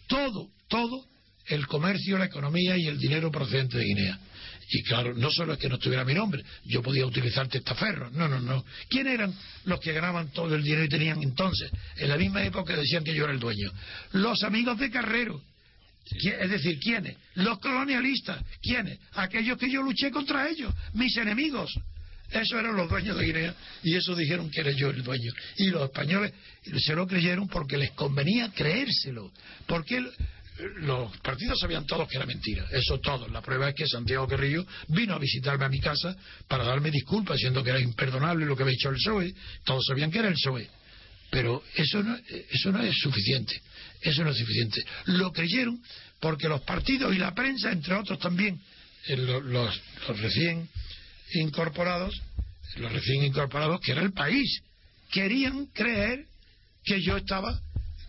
todo, 0.07 0.49
todo 0.67 1.05
el 1.47 1.67
comercio, 1.67 2.17
la 2.17 2.25
economía 2.25 2.77
y 2.77 2.87
el 2.87 2.97
dinero 2.97 3.31
procedente 3.31 3.77
de 3.77 3.85
Guinea. 3.85 4.19
Y 4.69 4.83
claro, 4.83 5.13
no 5.13 5.31
solo 5.31 5.53
es 5.53 5.59
que 5.59 5.69
no 5.69 5.77
tuviera 5.77 6.03
mi 6.03 6.13
nombre, 6.13 6.43
yo 6.65 6.81
podía 6.81 7.05
utilizar 7.05 7.47
testaferros. 7.47 8.11
No, 8.11 8.27
no, 8.27 8.39
no. 8.39 8.65
¿Quién 8.89 9.07
eran 9.07 9.33
los 9.63 9.79
que 9.79 9.93
ganaban 9.93 10.29
todo 10.31 10.55
el 10.55 10.63
dinero 10.63 10.83
y 10.83 10.89
tenían 10.89 11.23
entonces? 11.23 11.71
En 11.95 12.09
la 12.09 12.17
misma 12.17 12.43
época 12.43 12.75
decían 12.75 13.03
que 13.03 13.13
yo 13.13 13.23
era 13.23 13.33
el 13.33 13.39
dueño. 13.39 13.71
Los 14.11 14.43
amigos 14.43 14.77
de 14.77 14.91
Carrero. 14.91 15.41
Es 16.09 16.49
decir, 16.49 16.79
¿quiénes? 16.79 17.15
Los 17.35 17.59
colonialistas. 17.59 18.41
¿Quiénes? 18.61 18.99
Aquellos 19.13 19.57
que 19.57 19.69
yo 19.71 19.81
luché 19.81 20.11
contra 20.11 20.49
ellos, 20.49 20.73
mis 20.93 21.15
enemigos. 21.17 21.71
Esos 22.29 22.59
eran 22.59 22.75
los 22.75 22.89
dueños 22.89 23.17
de 23.17 23.25
Guinea 23.25 23.55
y 23.83 23.95
eso 23.95 24.13
dijeron 24.13 24.51
que 24.51 24.59
era 24.59 24.71
yo 24.71 24.89
el 24.89 25.01
dueño. 25.01 25.31
Y 25.57 25.67
los 25.67 25.83
españoles 25.83 26.33
se 26.77 26.93
lo 26.93 27.07
creyeron 27.07 27.47
porque 27.47 27.77
les 27.77 27.91
convenía 27.91 28.51
creérselo. 28.51 29.31
Porque 29.65 30.05
los 30.77 31.15
partidos 31.17 31.59
sabían 31.59 31.85
todos 31.85 32.07
que 32.07 32.17
era 32.17 32.25
mentira, 32.25 32.65
eso 32.71 32.99
todos. 32.99 33.31
La 33.31 33.41
prueba 33.41 33.69
es 33.69 33.75
que 33.75 33.87
Santiago 33.87 34.27
Carrillo 34.27 34.65
vino 34.87 35.13
a 35.13 35.19
visitarme 35.19 35.65
a 35.65 35.69
mi 35.69 35.79
casa 35.79 36.15
para 36.47 36.63
darme 36.63 36.91
disculpas, 36.91 37.37
diciendo 37.37 37.63
que 37.63 37.69
era 37.69 37.79
imperdonable 37.79 38.45
lo 38.45 38.55
que 38.55 38.63
había 38.63 38.75
hecho 38.75 38.89
el 38.89 38.95
PSOE. 38.95 39.33
Todos 39.63 39.85
sabían 39.85 40.11
que 40.11 40.19
era 40.19 40.27
el 40.29 40.33
PSOE. 40.33 40.67
Pero 41.29 41.61
eso 41.75 42.01
no, 42.01 42.17
eso 42.49 42.71
no 42.71 42.81
es 42.81 42.97
suficiente. 42.97 43.61
Eso 44.01 44.23
no 44.23 44.31
es 44.31 44.37
suficiente. 44.37 44.83
Lo 45.05 45.31
creyeron 45.31 45.81
porque 46.19 46.47
los 46.47 46.61
partidos 46.61 47.15
y 47.15 47.19
la 47.19 47.33
prensa, 47.33 47.71
entre 47.71 47.95
otros 47.95 48.17
también, 48.19 48.59
los, 49.09 49.43
los, 49.43 49.81
recién 50.19 50.67
incorporados, 51.33 52.19
los 52.77 52.91
recién 52.91 53.23
incorporados, 53.23 53.79
que 53.81 53.91
era 53.91 54.01
el 54.01 54.13
país, 54.13 54.61
querían 55.11 55.67
creer 55.67 56.25
que 56.83 57.01
yo 57.01 57.17
estaba 57.17 57.59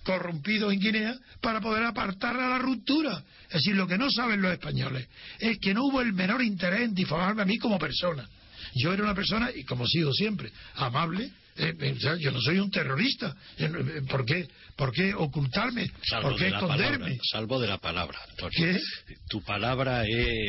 corrompido 0.08 0.72
en 0.72 0.80
Guinea 0.80 1.14
para 1.42 1.60
poder 1.60 1.84
apartar 1.84 2.34
a 2.34 2.48
la 2.48 2.58
ruptura. 2.58 3.22
Es 3.48 3.56
decir, 3.56 3.74
lo 3.74 3.86
que 3.86 3.98
no 3.98 4.10
saben 4.10 4.40
los 4.40 4.52
españoles 4.52 5.06
es 5.38 5.58
que 5.58 5.74
no 5.74 5.84
hubo 5.84 6.00
el 6.00 6.14
menor 6.14 6.42
interés 6.42 6.80
en 6.80 6.94
difamarme 6.94 7.42
a 7.42 7.44
mí 7.44 7.58
como 7.58 7.78
persona. 7.78 8.26
Yo 8.74 8.94
era 8.94 9.02
una 9.02 9.14
persona, 9.14 9.50
y 9.54 9.64
como 9.64 9.86
sigo 9.86 10.10
siempre, 10.14 10.50
amable. 10.76 11.30
Eh, 11.56 11.74
eh, 11.78 11.96
yo 12.20 12.30
no 12.30 12.40
soy 12.40 12.58
un 12.58 12.70
terrorista. 12.70 13.36
Eh, 13.58 13.68
¿Por 14.08 14.24
qué, 14.24 14.48
¿Por 14.76 14.92
qué 14.92 15.12
ocultarme? 15.12 15.90
¿Por 16.22 16.36
qué 16.36 16.48
esconderme? 16.48 17.18
salvo 17.30 17.60
de 17.60 17.66
la 17.66 17.76
palabra, 17.76 18.18
Antonio. 18.30 18.80
Tu 19.28 19.42
palabra 19.42 20.04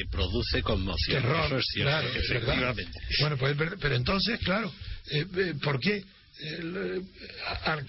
produce 0.09 0.61
conmoción. 0.61 1.25
Eso 1.25 1.57
es 1.57 1.65
cierto, 1.73 2.17
efectivamente. 2.17 2.91
Bueno, 3.19 3.35
pues, 3.35 3.57
pero 3.77 3.95
entonces, 3.95 4.39
claro, 4.39 4.71
¿por 5.61 5.81
qué? 5.81 6.01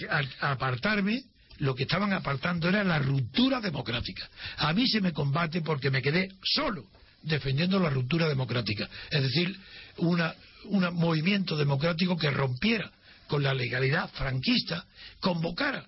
al 0.08 0.28
apartarme 0.40 1.22
lo 1.60 1.74
que 1.74 1.84
estaban 1.84 2.12
apartando 2.12 2.68
era 2.68 2.82
la 2.84 2.98
ruptura 2.98 3.60
democrática. 3.60 4.28
A 4.58 4.72
mí 4.72 4.86
se 4.88 5.00
me 5.00 5.12
combate 5.12 5.62
porque 5.62 5.90
me 5.90 6.02
quedé 6.02 6.28
solo 6.42 6.84
defendiendo 7.22 7.78
la 7.78 7.90
ruptura 7.90 8.28
democrática, 8.28 8.88
es 9.10 9.22
decir, 9.22 9.58
un 9.98 10.94
movimiento 10.94 11.56
democrático 11.56 12.16
que 12.16 12.30
rompiera 12.30 12.90
con 13.26 13.42
la 13.42 13.54
legalidad 13.54 14.10
franquista, 14.10 14.84
convocara 15.20 15.86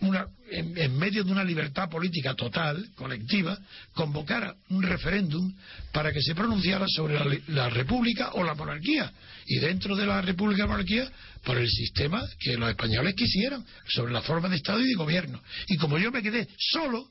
en, 0.00 0.98
medio 0.98 1.24
de 1.24 1.32
una 1.32 1.44
libertad 1.44 1.88
política 1.88 2.34
total, 2.34 2.88
colectiva, 2.94 3.58
convocara 3.92 4.54
un 4.70 4.82
referéndum 4.82 5.52
para 5.92 6.12
que 6.12 6.22
se 6.22 6.34
pronunciara 6.34 6.86
sobre 6.88 7.14
la, 7.14 7.38
la, 7.48 7.70
República 7.70 8.30
o 8.32 8.42
la 8.42 8.54
monarquía. 8.54 9.12
Y 9.46 9.58
dentro 9.58 9.96
de 9.96 10.06
la 10.06 10.20
República 10.22 10.66
monarquía, 10.66 11.10
por 11.44 11.58
el 11.58 11.68
sistema 11.68 12.26
que 12.38 12.56
los 12.56 12.70
españoles 12.70 13.14
quisieran, 13.14 13.64
sobre 13.88 14.12
la 14.12 14.22
forma 14.22 14.48
de 14.48 14.56
Estado 14.56 14.80
y 14.80 14.88
de 14.88 14.94
gobierno. 14.94 15.42
Y 15.68 15.76
como 15.76 15.98
yo 15.98 16.10
me 16.10 16.22
quedé 16.22 16.48
solo, 16.58 17.08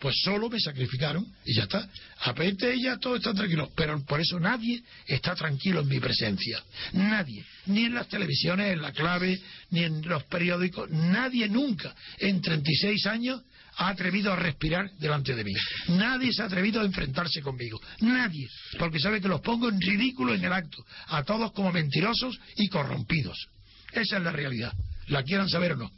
pues 0.00 0.16
solo 0.24 0.48
me 0.48 0.58
sacrificaron 0.58 1.26
y 1.44 1.54
ya 1.54 1.64
está. 1.64 1.86
A 2.20 2.32
de 2.32 2.72
ella 2.72 2.96
todo 2.98 3.16
está 3.16 3.34
tranquilo, 3.34 3.70
pero 3.76 4.02
por 4.04 4.20
eso 4.20 4.40
nadie 4.40 4.82
está 5.06 5.34
tranquilo 5.34 5.80
en 5.80 5.88
mi 5.88 6.00
presencia. 6.00 6.62
Nadie, 6.94 7.44
ni 7.66 7.84
en 7.84 7.94
las 7.94 8.08
televisiones, 8.08 8.72
en 8.72 8.80
la 8.80 8.92
clave, 8.92 9.38
ni 9.70 9.84
en 9.84 10.00
los 10.08 10.24
periódicos, 10.24 10.90
nadie 10.90 11.48
nunca 11.48 11.94
en 12.18 12.40
36 12.40 13.06
años 13.06 13.42
ha 13.76 13.88
atrevido 13.88 14.32
a 14.32 14.36
respirar 14.36 14.90
delante 14.98 15.34
de 15.34 15.44
mí. 15.44 15.52
Nadie 15.88 16.32
se 16.32 16.42
ha 16.42 16.46
atrevido 16.46 16.80
a 16.80 16.84
enfrentarse 16.84 17.42
conmigo. 17.42 17.78
Nadie, 18.00 18.48
porque 18.78 18.98
sabe 18.98 19.20
que 19.20 19.28
los 19.28 19.42
pongo 19.42 19.68
en 19.68 19.80
ridículo 19.80 20.34
en 20.34 20.44
el 20.44 20.52
acto, 20.52 20.84
a 21.08 21.22
todos 21.24 21.52
como 21.52 21.72
mentirosos 21.72 22.38
y 22.56 22.68
corrompidos. 22.68 23.48
Esa 23.92 24.16
es 24.16 24.22
la 24.22 24.32
realidad. 24.32 24.72
¿La 25.08 25.22
quieran 25.22 25.48
saber 25.48 25.72
o 25.72 25.76
no? 25.76 25.90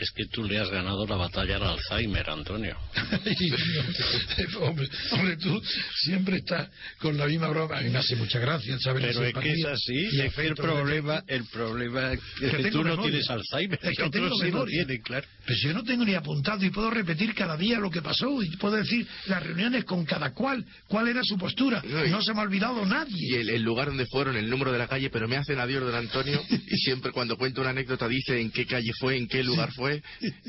Es 0.00 0.10
que 0.12 0.24
tú 0.32 0.44
le 0.44 0.58
has 0.58 0.70
ganado 0.70 1.06
la 1.06 1.16
batalla 1.16 1.56
al 1.56 1.62
Alzheimer, 1.62 2.30
Antonio. 2.30 2.74
hombre, 4.60 4.88
hombre, 5.10 5.36
tú 5.36 5.62
siempre 5.94 6.38
estás 6.38 6.70
con 6.98 7.18
la 7.18 7.26
misma 7.26 7.48
broma. 7.48 7.76
A 7.76 7.82
mí 7.82 7.90
me 7.90 7.98
hace 7.98 8.16
mucha 8.16 8.38
gracia 8.38 8.78
saber 8.78 9.02
Pero 9.02 9.24
es 9.24 9.34
que 9.34 9.52
es 9.52 9.64
así. 9.66 10.08
Y 10.12 10.20
es 10.22 10.34
que 10.34 10.46
el 10.46 10.54
problema, 10.54 11.22
el 11.26 11.44
problema 11.44 12.14
es 12.14 12.20
que, 12.38 12.70
tú 12.70 12.82
no 12.82 12.96
tienes 13.02 13.28
Alzheimer. 13.28 13.78
Es 13.82 13.98
que 13.98 14.04
otros 14.04 14.40
sí 14.40 14.50
lo 14.50 14.64
tienen, 14.64 15.02
claro. 15.02 15.26
Pero 15.44 15.58
yo 15.58 15.74
no 15.74 15.84
tengo 15.84 16.02
ni 16.06 16.14
apuntado 16.14 16.64
y 16.64 16.70
puedo 16.70 16.90
repetir 16.90 17.34
cada 17.34 17.58
día 17.58 17.78
lo 17.78 17.90
que 17.90 18.00
pasó 18.00 18.42
y 18.42 18.56
puedo 18.56 18.76
decir 18.76 19.06
las 19.26 19.42
reuniones 19.42 19.84
con 19.84 20.06
cada 20.06 20.32
cual, 20.32 20.64
cuál 20.88 21.08
era 21.08 21.22
su 21.22 21.36
postura. 21.36 21.82
No, 21.84 22.22
se 22.22 22.32
me 22.32 22.40
ha 22.40 22.44
olvidado 22.44 22.86
nadie. 22.86 23.16
Y 23.18 23.34
el, 23.34 23.62
lugar 23.62 23.88
donde 23.88 24.06
fueron, 24.06 24.36
el 24.36 24.48
número 24.48 24.72
de 24.72 24.78
la 24.78 24.88
calle, 24.88 25.10
pero 25.10 25.28
me 25.28 25.36
hacen 25.36 25.60
adiós 25.60 25.82
don 25.82 25.94
Antonio 25.94 26.42
y 26.48 26.76
siempre 26.78 27.12
cuando 27.12 27.36
cuento 27.36 27.60
una 27.60 27.70
anécdota 27.70 28.08
dice 28.08 28.40
en 28.40 28.50
qué 28.50 28.64
calle 28.64 28.92
fue, 28.98 29.18
en 29.18 29.28
qué 29.28 29.42
lugar 29.42 29.70
fue 29.72 29.89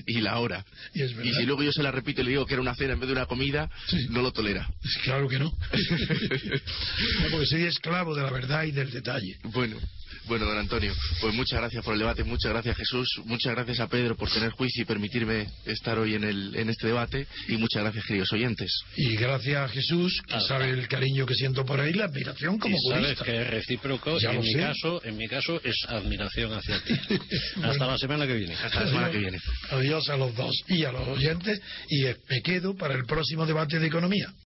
y 0.06 0.22
la 0.22 0.40
hora. 0.40 0.66
Y, 0.94 1.34
si 1.34 1.46
luego 1.46 1.64
yo 1.64 1.72
se 1.72 1.84
la 1.84 1.92
repito 1.92 2.22
y 2.22 2.26
le 2.26 2.32
digo 2.32 2.46
que 2.46 2.54
era 2.54 2.62
una 2.62 2.76
cena 2.76 2.94
en 2.94 3.00
vez 3.00 3.08
de 3.08 3.14
una 3.14 3.26
comida, 3.26 3.70
no 4.10 4.22
lo 4.22 4.32
tolera. 4.32 4.70
Claro 5.04 5.28
que 5.28 5.40
no. 5.40 5.46
no. 7.22 7.30
Porque 7.32 7.46
soy 7.46 7.64
esclavo 7.64 8.16
de 8.16 8.24
la 8.24 8.32
verdad 8.32 8.64
y 8.64 8.72
del 8.72 8.92
detalle. 8.92 9.38
Bueno. 9.44 9.78
Bueno, 10.26 10.46
don 10.46 10.58
Antonio, 10.58 10.94
pues 11.20 11.34
muchas 11.34 11.60
gracias 11.60 11.84
por 11.84 11.94
el 11.94 12.00
debate, 12.00 12.24
muchas 12.24 12.52
gracias 12.52 12.78
Jesús, 12.78 13.08
muchas 13.26 13.54
gracias 13.54 13.80
a 13.80 13.88
Pedro 13.88 14.16
por 14.16 14.30
tener 14.32 14.52
juicio 14.52 14.84
y 14.84 14.86
permitirme 14.86 15.48
estar 15.66 15.98
hoy 15.98 16.16
en, 16.16 16.24
el, 16.24 16.56
en 16.56 16.70
este 16.70 16.88
debate 16.88 17.28
y 17.48 17.58
muchas 17.58 17.84
gracias 17.84 18.06
queridos 18.06 18.32
oyentes. 18.32 18.72
Y 18.96 19.16
gracias 19.16 19.58
a 19.58 19.68
Jesús, 19.68 20.22
que 20.28 20.40
sabe 20.42 20.70
el 20.70 20.88
cariño 20.88 21.26
que 21.26 21.36
siento 21.36 21.66
por 21.66 21.80
él, 21.80 21.98
la 21.98 22.06
admiración 22.06 22.60
como 22.60 22.76
y 22.76 22.90
sabes 22.90 23.20
que 23.20 23.42
es 23.42 23.48
recíproco, 23.48 24.18
en 24.20 24.40
mi, 24.40 24.54
caso, 24.54 25.02
en 25.04 25.18
mi 25.18 25.28
caso 25.28 25.60
es 25.64 25.76
admiración 25.88 26.54
hacia 26.54 26.80
ti. 26.84 26.94
Hasta 27.64 27.88
la 27.88 27.98
semana 27.98 28.28
que 28.28 28.34
viene. 28.34 28.54
Hasta 28.54 28.82
la 28.82 28.88
semana 28.88 29.12
que 29.12 29.18
viene. 29.18 29.38
Adiós 29.72 30.08
a 30.10 30.18
los 30.18 30.36
dos 30.36 30.56
y 30.68 30.84
a 30.86 30.92
los 30.92 31.08
oyentes 31.08 31.60
y 31.90 32.04
me 32.30 32.42
quedo 32.42 32.76
para 32.76 32.94
el 32.94 33.06
próximo 33.06 33.46
debate 33.46 33.80
de 33.80 33.88
economía. 33.88 34.32